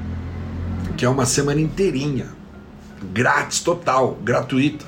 que 0.96 1.04
é 1.04 1.08
uma 1.08 1.24
semana 1.24 1.60
inteirinha, 1.60 2.26
grátis 3.12 3.60
total, 3.60 4.18
gratuita, 4.22 4.84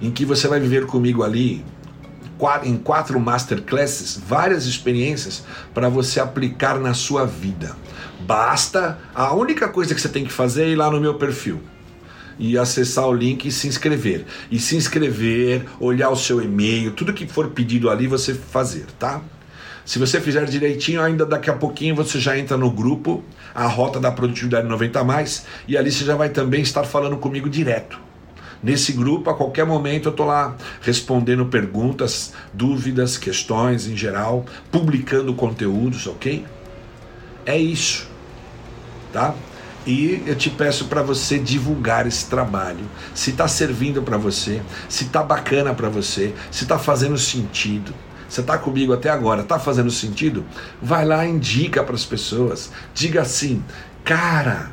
em 0.00 0.10
que 0.10 0.24
você 0.24 0.46
vai 0.46 0.60
viver 0.60 0.86
comigo 0.86 1.24
ali 1.24 1.64
em 2.62 2.76
quatro 2.76 3.18
masterclasses 3.18 4.20
várias 4.26 4.66
experiências 4.66 5.44
para 5.74 5.88
você 5.88 6.20
aplicar 6.20 6.78
na 6.78 6.94
sua 6.94 7.26
vida. 7.26 7.76
Basta, 8.20 8.98
a 9.14 9.34
única 9.34 9.68
coisa 9.68 9.94
que 9.94 10.00
você 10.00 10.08
tem 10.08 10.24
que 10.24 10.32
fazer 10.32 10.64
é 10.64 10.68
ir 10.68 10.76
lá 10.76 10.90
no 10.90 11.00
meu 11.00 11.14
perfil 11.14 11.60
e 12.38 12.56
acessar 12.56 13.06
o 13.06 13.12
link 13.12 13.46
e 13.46 13.52
se 13.52 13.66
inscrever. 13.66 14.24
E 14.50 14.58
se 14.58 14.76
inscrever, 14.76 15.64
olhar 15.80 16.10
o 16.10 16.16
seu 16.16 16.40
e-mail, 16.40 16.92
tudo 16.92 17.12
que 17.12 17.26
for 17.26 17.48
pedido 17.48 17.90
ali 17.90 18.06
você 18.06 18.32
fazer, 18.32 18.86
tá? 18.98 19.20
Se 19.84 19.98
você 19.98 20.20
fizer 20.20 20.44
direitinho, 20.44 21.02
ainda 21.02 21.24
daqui 21.24 21.50
a 21.50 21.54
pouquinho 21.54 21.94
você 21.94 22.20
já 22.20 22.38
entra 22.38 22.56
no 22.56 22.70
grupo, 22.70 23.24
a 23.54 23.66
Rota 23.66 23.98
da 23.98 24.12
Produtividade 24.12 24.68
90 24.68 25.02
mais, 25.02 25.46
e 25.66 25.76
ali 25.76 25.90
você 25.90 26.04
já 26.04 26.14
vai 26.14 26.28
também 26.28 26.60
estar 26.60 26.84
falando 26.84 27.16
comigo 27.16 27.48
direto. 27.48 28.07
Nesse 28.62 28.92
grupo, 28.92 29.30
a 29.30 29.34
qualquer 29.34 29.64
momento, 29.64 30.06
eu 30.06 30.10
estou 30.10 30.26
lá 30.26 30.56
respondendo 30.80 31.46
perguntas, 31.46 32.32
dúvidas, 32.52 33.16
questões 33.16 33.86
em 33.86 33.96
geral, 33.96 34.44
publicando 34.70 35.32
conteúdos, 35.34 36.06
ok? 36.06 36.44
É 37.46 37.56
isso, 37.56 38.08
tá? 39.12 39.34
E 39.86 40.22
eu 40.26 40.34
te 40.34 40.50
peço 40.50 40.86
para 40.86 41.02
você 41.02 41.38
divulgar 41.38 42.06
esse 42.06 42.26
trabalho. 42.26 42.84
Se 43.14 43.30
está 43.30 43.48
servindo 43.48 44.02
para 44.02 44.18
você, 44.18 44.60
se 44.88 45.04
está 45.04 45.22
bacana 45.22 45.72
para 45.72 45.88
você, 45.88 46.34
se 46.50 46.64
está 46.64 46.78
fazendo 46.78 47.16
sentido. 47.16 47.94
Você 48.28 48.42
está 48.42 48.58
comigo 48.58 48.92
até 48.92 49.08
agora, 49.08 49.40
está 49.40 49.58
fazendo 49.58 49.90
sentido? 49.90 50.44
Vai 50.82 51.06
lá, 51.06 51.26
indica 51.26 51.82
para 51.82 51.94
as 51.94 52.04
pessoas. 52.04 52.70
Diga 52.92 53.22
assim, 53.22 53.64
cara, 54.04 54.70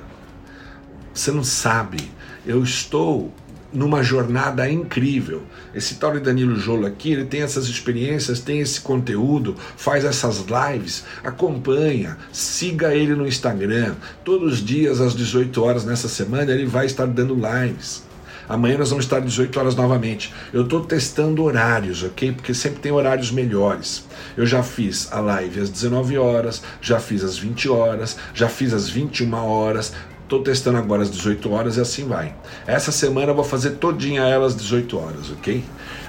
você 1.13 1.31
não 1.31 1.45
sabe, 1.45 2.11
eu 2.45 2.61
estou 2.61 3.33
numa 3.75 4.01
jornada 4.01 4.69
incrível. 4.69 5.43
Esse 5.73 5.95
tal 5.95 6.13
de 6.13 6.21
Danilo 6.21 6.55
Jolo 6.55 6.87
aqui, 6.87 7.11
ele 7.11 7.25
tem 7.25 7.41
essas 7.41 7.67
experiências, 7.67 8.39
tem 8.39 8.61
esse 8.61 8.79
conteúdo, 8.81 9.55
faz 9.75 10.05
essas 10.05 10.45
lives, 10.45 11.03
acompanha, 11.23 12.17
siga 12.31 12.95
ele 12.95 13.13
no 13.13 13.27
Instagram. 13.27 13.95
Todos 14.23 14.53
os 14.53 14.65
dias 14.65 15.01
às 15.01 15.13
18 15.13 15.61
horas 15.61 15.85
nessa 15.85 16.07
semana 16.07 16.51
ele 16.51 16.65
vai 16.65 16.85
estar 16.85 17.05
dando 17.05 17.35
lives. 17.35 18.03
Amanhã 18.47 18.77
nós 18.77 18.91
vamos 18.91 19.05
estar 19.05 19.17
às 19.17 19.25
18 19.25 19.59
horas 19.59 19.75
novamente. 19.75 20.31
Eu 20.53 20.63
estou 20.63 20.81
testando 20.85 21.43
horários, 21.43 22.03
ok? 22.03 22.31
Porque 22.31 22.53
sempre 22.53 22.79
tem 22.79 22.91
horários 22.91 23.31
melhores. 23.31 24.05
Eu 24.37 24.45
já 24.45 24.61
fiz 24.61 25.11
a 25.11 25.19
live 25.19 25.61
às 25.61 25.69
19 25.69 26.17
horas, 26.17 26.61
já 26.79 26.99
fiz 26.99 27.23
às 27.23 27.37
20 27.37 27.67
horas, 27.69 28.17
já 28.35 28.47
fiz 28.47 28.71
às 28.71 28.87
21 28.87 29.33
horas, 29.33 29.93
Estou 30.25 30.41
testando 30.41 30.79
agora 30.79 31.03
às 31.03 31.11
18 31.11 31.51
horas 31.51 31.77
e 31.77 31.81
assim 31.81 32.07
vai. 32.07 32.33
Essa 32.65 32.91
semana 32.91 33.29
eu 33.29 33.35
vou 33.35 33.43
fazer 33.43 33.73
todinha 33.73 34.23
ela 34.23 34.47
às 34.47 34.55
18 34.55 34.97
horas, 34.97 35.29
ok? 35.29 35.63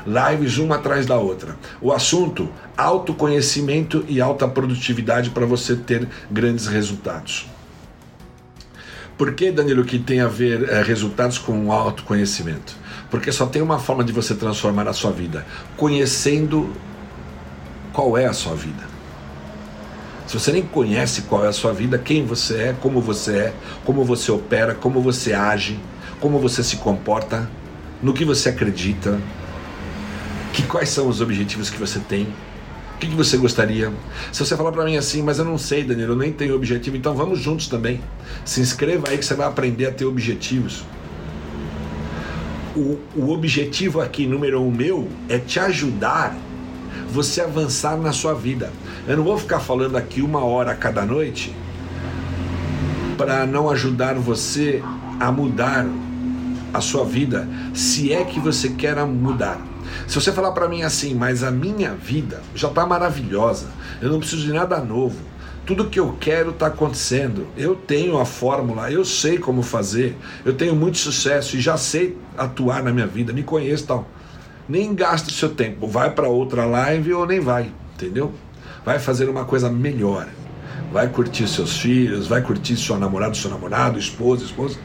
Lives 0.07 0.57
uma 0.57 0.77
atrás 0.77 1.05
da 1.05 1.19
outra. 1.19 1.55
O 1.83 1.93
assunto: 1.93 2.49
autoconhecimento 2.79 4.07
e 4.09 4.19
alta 4.19 4.49
produtividade 4.49 5.29
para 5.29 5.45
você 5.45 5.77
ter 5.77 6.09
grandes 6.31 6.67
resultados. 6.67 7.47
Por 9.19 9.35
que, 9.35 9.53
Danilo, 9.53 9.85
que 9.85 9.99
tem 9.99 10.21
a 10.21 10.29
ver 10.29 10.67
é, 10.67 10.83
resultados 10.83 11.37
com 11.37 11.71
autoconhecimento? 11.71 12.75
Porque 13.11 13.31
só 13.31 13.45
tem 13.45 13.61
uma 13.61 13.79
forma 13.79 14.03
de 14.03 14.15
você 14.15 14.35
transformar 14.35 14.89
a 14.89 14.95
sua 14.95 15.11
vida: 15.11 15.45
conhecendo 15.77 16.73
qual 17.93 18.17
é 18.17 18.25
a 18.25 18.33
sua 18.33 18.55
vida. 18.55 18.96
Se 20.27 20.39
você 20.39 20.51
nem 20.51 20.63
conhece 20.63 21.23
qual 21.23 21.45
é 21.45 21.49
a 21.49 21.53
sua 21.53 21.73
vida, 21.73 21.99
quem 21.99 22.27
você 22.27 22.55
é, 22.57 22.77
como 22.81 23.01
você 23.01 23.39
é, 23.39 23.55
como 23.85 24.05
você 24.05 24.33
opera, 24.33 24.75
como 24.75 25.01
você 25.01 25.33
age, 25.33 25.79
como 26.21 26.39
você 26.41 26.65
se 26.65 26.77
comporta, 26.79 27.49
no 28.03 28.13
que 28.13 28.25
você 28.25 28.49
acredita, 28.49 29.21
que 30.53 30.65
quais 30.65 30.89
são 30.89 31.09
os 31.09 31.21
objetivos 31.21 31.71
que 31.71 31.79
você 31.79 32.01
tem, 32.01 32.25
o 32.97 32.99
que, 32.99 33.09
que 33.09 33.15
você 33.15 33.37
gostaria? 33.37 33.93
Se 34.33 34.45
você 34.45 34.57
falar 34.57 34.73
para 34.73 34.85
mim 34.85 34.97
assim, 34.97 35.23
mas 35.23 35.39
eu 35.39 35.45
não 35.45 35.59
sei, 35.59 35.85
Danilo, 35.85 36.15
eu 36.15 36.17
nem 36.17 36.33
tenho 36.33 36.57
objetivo, 36.57 36.97
então 36.97 37.15
vamos 37.15 37.39
juntos 37.39 37.69
também. 37.69 38.01
Se 38.45 38.61
inscreva 38.61 39.11
aí 39.11 39.19
que 39.19 39.25
você 39.25 39.35
vai 39.35 39.47
aprender 39.47 39.87
a 39.87 39.93
ter 39.93 40.07
objetivos. 40.07 40.83
O, 42.75 42.99
o 43.15 43.31
objetivo 43.31 44.01
aqui, 44.01 44.27
número 44.27 44.63
um 44.63 44.71
meu, 44.71 45.09
é 45.29 45.39
te 45.39 45.61
ajudar 45.61 46.37
você 47.17 47.41
avançar 47.41 47.97
na 47.97 48.13
sua 48.13 48.35
vida. 48.35 48.71
Eu 49.09 49.17
não 49.17 49.25
vou 49.25 49.39
ficar 49.39 49.59
falando 49.59 49.97
aqui 49.97 50.21
uma 50.21 50.45
hora 50.45 50.75
cada 50.75 51.03
noite 51.07 51.51
para 53.17 53.47
não 53.47 53.71
ajudar 53.71 54.17
você 54.17 54.83
a 55.19 55.33
mudar 55.33 55.87
a 56.75 56.81
sua 56.83 57.07
vida, 57.07 57.49
se 57.73 58.13
é 58.13 58.23
que 58.23 58.39
você 58.39 58.69
quer 58.69 59.03
mudar. 59.07 59.59
Se 60.07 60.15
você 60.15 60.31
falar 60.31 60.53
para 60.53 60.69
mim 60.69 60.83
assim, 60.83 61.15
mas 61.15 61.43
a 61.43 61.51
minha 61.51 61.95
vida 61.95 62.43
já 62.55 62.69
está 62.69 62.85
maravilhosa, 62.85 63.69
eu 64.03 64.11
não 64.11 64.19
preciso 64.19 64.43
de 64.43 64.53
nada 64.53 64.79
novo, 64.79 65.17
tudo 65.65 65.89
que 65.89 65.99
eu 65.99 66.15
quero 66.21 66.51
está 66.51 66.67
acontecendo, 66.67 67.47
eu 67.57 67.75
tenho 67.75 68.19
a 68.19 68.27
fórmula, 68.27 68.93
eu 68.93 69.07
sei 69.07 69.39
como 69.39 69.63
fazer, 69.63 70.15
eu 70.45 70.53
tenho 70.53 70.77
muito 70.77 70.99
sucesso 70.99 71.57
e 71.57 71.61
já 71.63 71.79
sei 71.79 72.19
atuar 72.37 72.83
na 72.83 72.93
minha 72.93 73.07
vida, 73.07 73.33
me 73.33 73.43
conheço 73.43 73.87
tal 73.87 74.07
nem 74.69 74.95
gasta 74.95 75.29
o 75.29 75.33
seu 75.33 75.51
tempo, 75.51 75.87
vai 75.87 76.11
para 76.11 76.29
outra 76.29 76.65
live 76.65 77.15
ou 77.15 77.27
nem 77.27 77.41
vai, 77.41 77.71
entendeu? 77.95 78.33
Vai 78.85 78.99
fazer 78.99 79.29
uma 79.29 79.45
coisa 79.45 79.71
melhor. 79.71 80.29
Vai 80.93 81.09
curtir 81.09 81.49
seus 81.49 81.79
filhos, 81.79 82.27
vai 82.27 82.41
curtir 82.41 82.77
seu 82.77 82.99
namorado, 82.99 83.37
seu 83.37 83.51
namorado, 83.51 83.99
esposa, 83.99 84.45
esposa. 84.45 84.79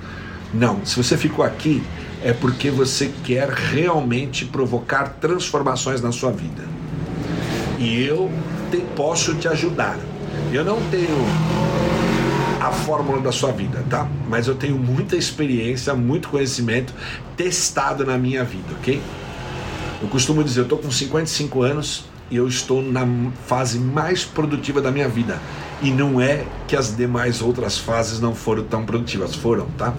Não, 0.53 0.85
se 0.85 1.01
você 1.01 1.15
ficou 1.15 1.45
aqui 1.45 1.83
é 2.23 2.33
porque 2.33 2.69
você 2.69 3.11
quer 3.23 3.49
realmente 3.49 4.45
provocar 4.45 5.17
transformações 5.19 6.01
na 6.01 6.11
sua 6.11 6.31
vida. 6.31 6.63
E 7.79 8.03
eu 8.03 8.31
te, 8.69 8.77
posso 8.95 9.35
te 9.35 9.47
ajudar. 9.47 9.97
Eu 10.51 10.63
não 10.63 10.79
tenho 10.89 11.17
a 12.59 12.71
fórmula 12.71 13.19
da 13.19 13.31
sua 13.31 13.51
vida, 13.51 13.83
tá? 13.89 14.07
Mas 14.29 14.47
eu 14.47 14.55
tenho 14.55 14.77
muita 14.77 15.15
experiência, 15.15 15.95
muito 15.95 16.29
conhecimento 16.29 16.93
testado 17.35 18.05
na 18.05 18.17
minha 18.17 18.43
vida, 18.43 18.73
ok? 18.79 19.01
Eu 20.01 20.07
costumo 20.07 20.43
dizer, 20.43 20.61
eu 20.61 20.63
estou 20.63 20.79
com 20.79 20.89
55 20.89 21.61
anos 21.61 22.05
e 22.31 22.35
eu 22.35 22.47
estou 22.47 22.81
na 22.81 23.05
fase 23.45 23.77
mais 23.77 24.25
produtiva 24.25 24.81
da 24.81 24.91
minha 24.91 25.07
vida. 25.07 25.39
E 25.81 25.91
não 25.91 26.19
é 26.19 26.45
que 26.67 26.75
as 26.75 26.95
demais 26.95 27.41
outras 27.41 27.77
fases 27.77 28.19
não 28.19 28.33
foram 28.33 28.63
tão 28.63 28.85
produtivas, 28.85 29.35
foram, 29.35 29.67
tá? 29.77 29.93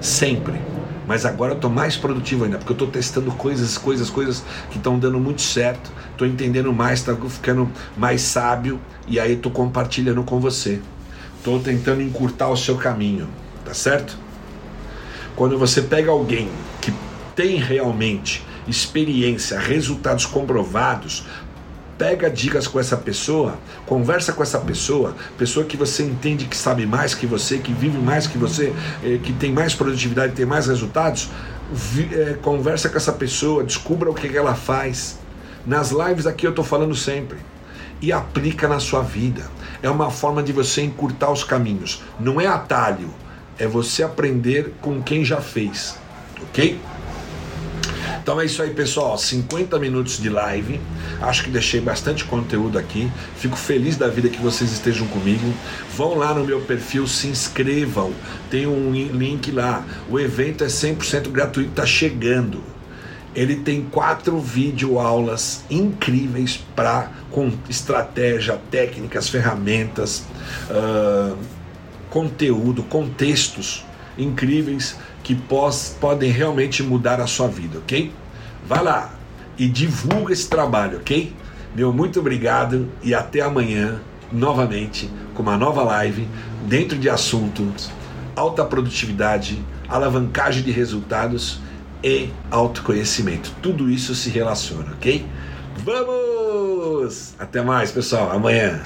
Sempre. 0.00 0.60
Mas 1.08 1.26
agora 1.26 1.52
eu 1.52 1.56
estou 1.56 1.70
mais 1.70 1.96
produtivo 1.96 2.44
ainda, 2.44 2.58
porque 2.58 2.72
eu 2.72 2.74
estou 2.74 2.88
testando 2.88 3.32
coisas, 3.32 3.76
coisas, 3.76 4.08
coisas 4.08 4.44
que 4.70 4.76
estão 4.76 4.98
dando 4.98 5.18
muito 5.18 5.42
certo. 5.42 5.90
Estou 6.12 6.26
entendendo 6.26 6.72
mais, 6.72 7.00
estou 7.00 7.28
ficando 7.28 7.68
mais 7.96 8.22
sábio 8.22 8.80
e 9.08 9.18
aí 9.18 9.32
estou 9.32 9.50
compartilhando 9.50 10.22
com 10.22 10.38
você. 10.38 10.80
Estou 11.38 11.58
tentando 11.58 12.00
encurtar 12.00 12.48
o 12.48 12.56
seu 12.56 12.76
caminho, 12.76 13.28
tá 13.64 13.74
certo? 13.74 14.16
Quando 15.34 15.58
você 15.58 15.82
pega 15.82 16.10
alguém 16.10 16.48
que 16.80 16.92
tem 17.34 17.56
realmente 17.56 18.44
experiência, 18.66 19.58
resultados 19.58 20.26
comprovados, 20.26 21.24
pega 21.98 22.28
dicas 22.28 22.66
com 22.66 22.80
essa 22.80 22.96
pessoa, 22.96 23.58
conversa 23.86 24.32
com 24.32 24.42
essa 24.42 24.58
pessoa, 24.58 25.14
pessoa 25.38 25.64
que 25.64 25.76
você 25.76 26.02
entende 26.02 26.46
que 26.46 26.56
sabe 26.56 26.86
mais 26.86 27.14
que 27.14 27.26
você, 27.26 27.58
que 27.58 27.72
vive 27.72 27.98
mais 27.98 28.26
que 28.26 28.36
você, 28.36 28.72
eh, 29.04 29.18
que 29.22 29.32
tem 29.32 29.52
mais 29.52 29.74
produtividade, 29.74 30.32
tem 30.32 30.44
mais 30.44 30.66
resultados, 30.66 31.30
eh, 31.96 32.36
conversa 32.42 32.88
com 32.88 32.96
essa 32.96 33.12
pessoa, 33.12 33.62
descubra 33.62 34.10
o 34.10 34.14
que 34.14 34.36
ela 34.36 34.54
faz. 34.54 35.18
Nas 35.64 35.90
lives 35.92 36.26
aqui 36.26 36.44
eu 36.44 36.50
estou 36.50 36.64
falando 36.64 36.94
sempre. 36.94 37.38
E 38.00 38.10
aplica 38.10 38.66
na 38.66 38.80
sua 38.80 39.02
vida. 39.02 39.48
É 39.80 39.88
uma 39.88 40.10
forma 40.10 40.42
de 40.42 40.52
você 40.52 40.82
encurtar 40.82 41.30
os 41.30 41.44
caminhos. 41.44 42.02
Não 42.18 42.40
é 42.40 42.48
atalho, 42.48 43.10
é 43.56 43.66
você 43.68 44.02
aprender 44.02 44.74
com 44.80 45.00
quem 45.00 45.24
já 45.24 45.40
fez. 45.40 45.96
Ok? 46.42 46.80
Então 48.22 48.40
é 48.40 48.44
isso 48.44 48.62
aí, 48.62 48.70
pessoal. 48.70 49.18
50 49.18 49.78
minutos 49.80 50.18
de 50.18 50.28
live. 50.28 50.80
Acho 51.20 51.42
que 51.42 51.50
deixei 51.50 51.80
bastante 51.80 52.24
conteúdo 52.24 52.78
aqui. 52.78 53.10
Fico 53.36 53.56
feliz 53.56 53.96
da 53.96 54.06
vida 54.06 54.28
que 54.28 54.40
vocês 54.40 54.70
estejam 54.70 55.08
comigo. 55.08 55.52
Vão 55.96 56.16
lá 56.16 56.32
no 56.32 56.44
meu 56.44 56.60
perfil, 56.60 57.04
se 57.08 57.26
inscrevam. 57.26 58.12
Tem 58.48 58.64
um 58.64 58.92
link 58.92 59.50
lá. 59.50 59.84
O 60.08 60.20
evento 60.20 60.62
é 60.62 60.68
100% 60.68 61.30
gratuito, 61.30 61.72
tá 61.72 61.84
chegando. 61.84 62.62
Ele 63.34 63.56
tem 63.56 63.82
quatro 63.82 64.38
videoaulas 64.38 65.64
incríveis 65.68 66.60
para 66.76 67.10
com 67.30 67.50
estratégia, 67.68 68.60
técnicas, 68.70 69.28
ferramentas, 69.28 70.26
uh, 70.70 71.36
conteúdo, 72.08 72.84
contextos 72.84 73.84
incríveis 74.18 74.96
que 75.22 75.34
pós, 75.34 75.96
podem 76.00 76.30
realmente 76.30 76.82
mudar 76.82 77.20
a 77.20 77.26
sua 77.26 77.48
vida, 77.48 77.78
ok? 77.78 78.12
Vai 78.66 78.82
lá 78.82 79.14
e 79.58 79.68
divulga 79.68 80.32
esse 80.32 80.48
trabalho, 80.48 80.98
ok? 80.98 81.32
Meu 81.74 81.92
muito 81.92 82.20
obrigado 82.20 82.88
e 83.02 83.14
até 83.14 83.40
amanhã, 83.40 84.00
novamente, 84.30 85.10
com 85.34 85.42
uma 85.42 85.56
nova 85.56 85.82
live 85.82 86.28
dentro 86.66 86.98
de 86.98 87.08
assuntos 87.08 87.90
alta 88.34 88.64
produtividade, 88.64 89.62
alavancagem 89.88 90.62
de 90.62 90.70
resultados 90.70 91.60
e 92.02 92.30
autoconhecimento. 92.50 93.52
Tudo 93.62 93.90
isso 93.90 94.14
se 94.14 94.30
relaciona, 94.30 94.92
ok? 94.92 95.24
Vamos! 95.76 97.34
Até 97.38 97.62
mais, 97.62 97.90
pessoal. 97.90 98.30
Amanhã. 98.32 98.82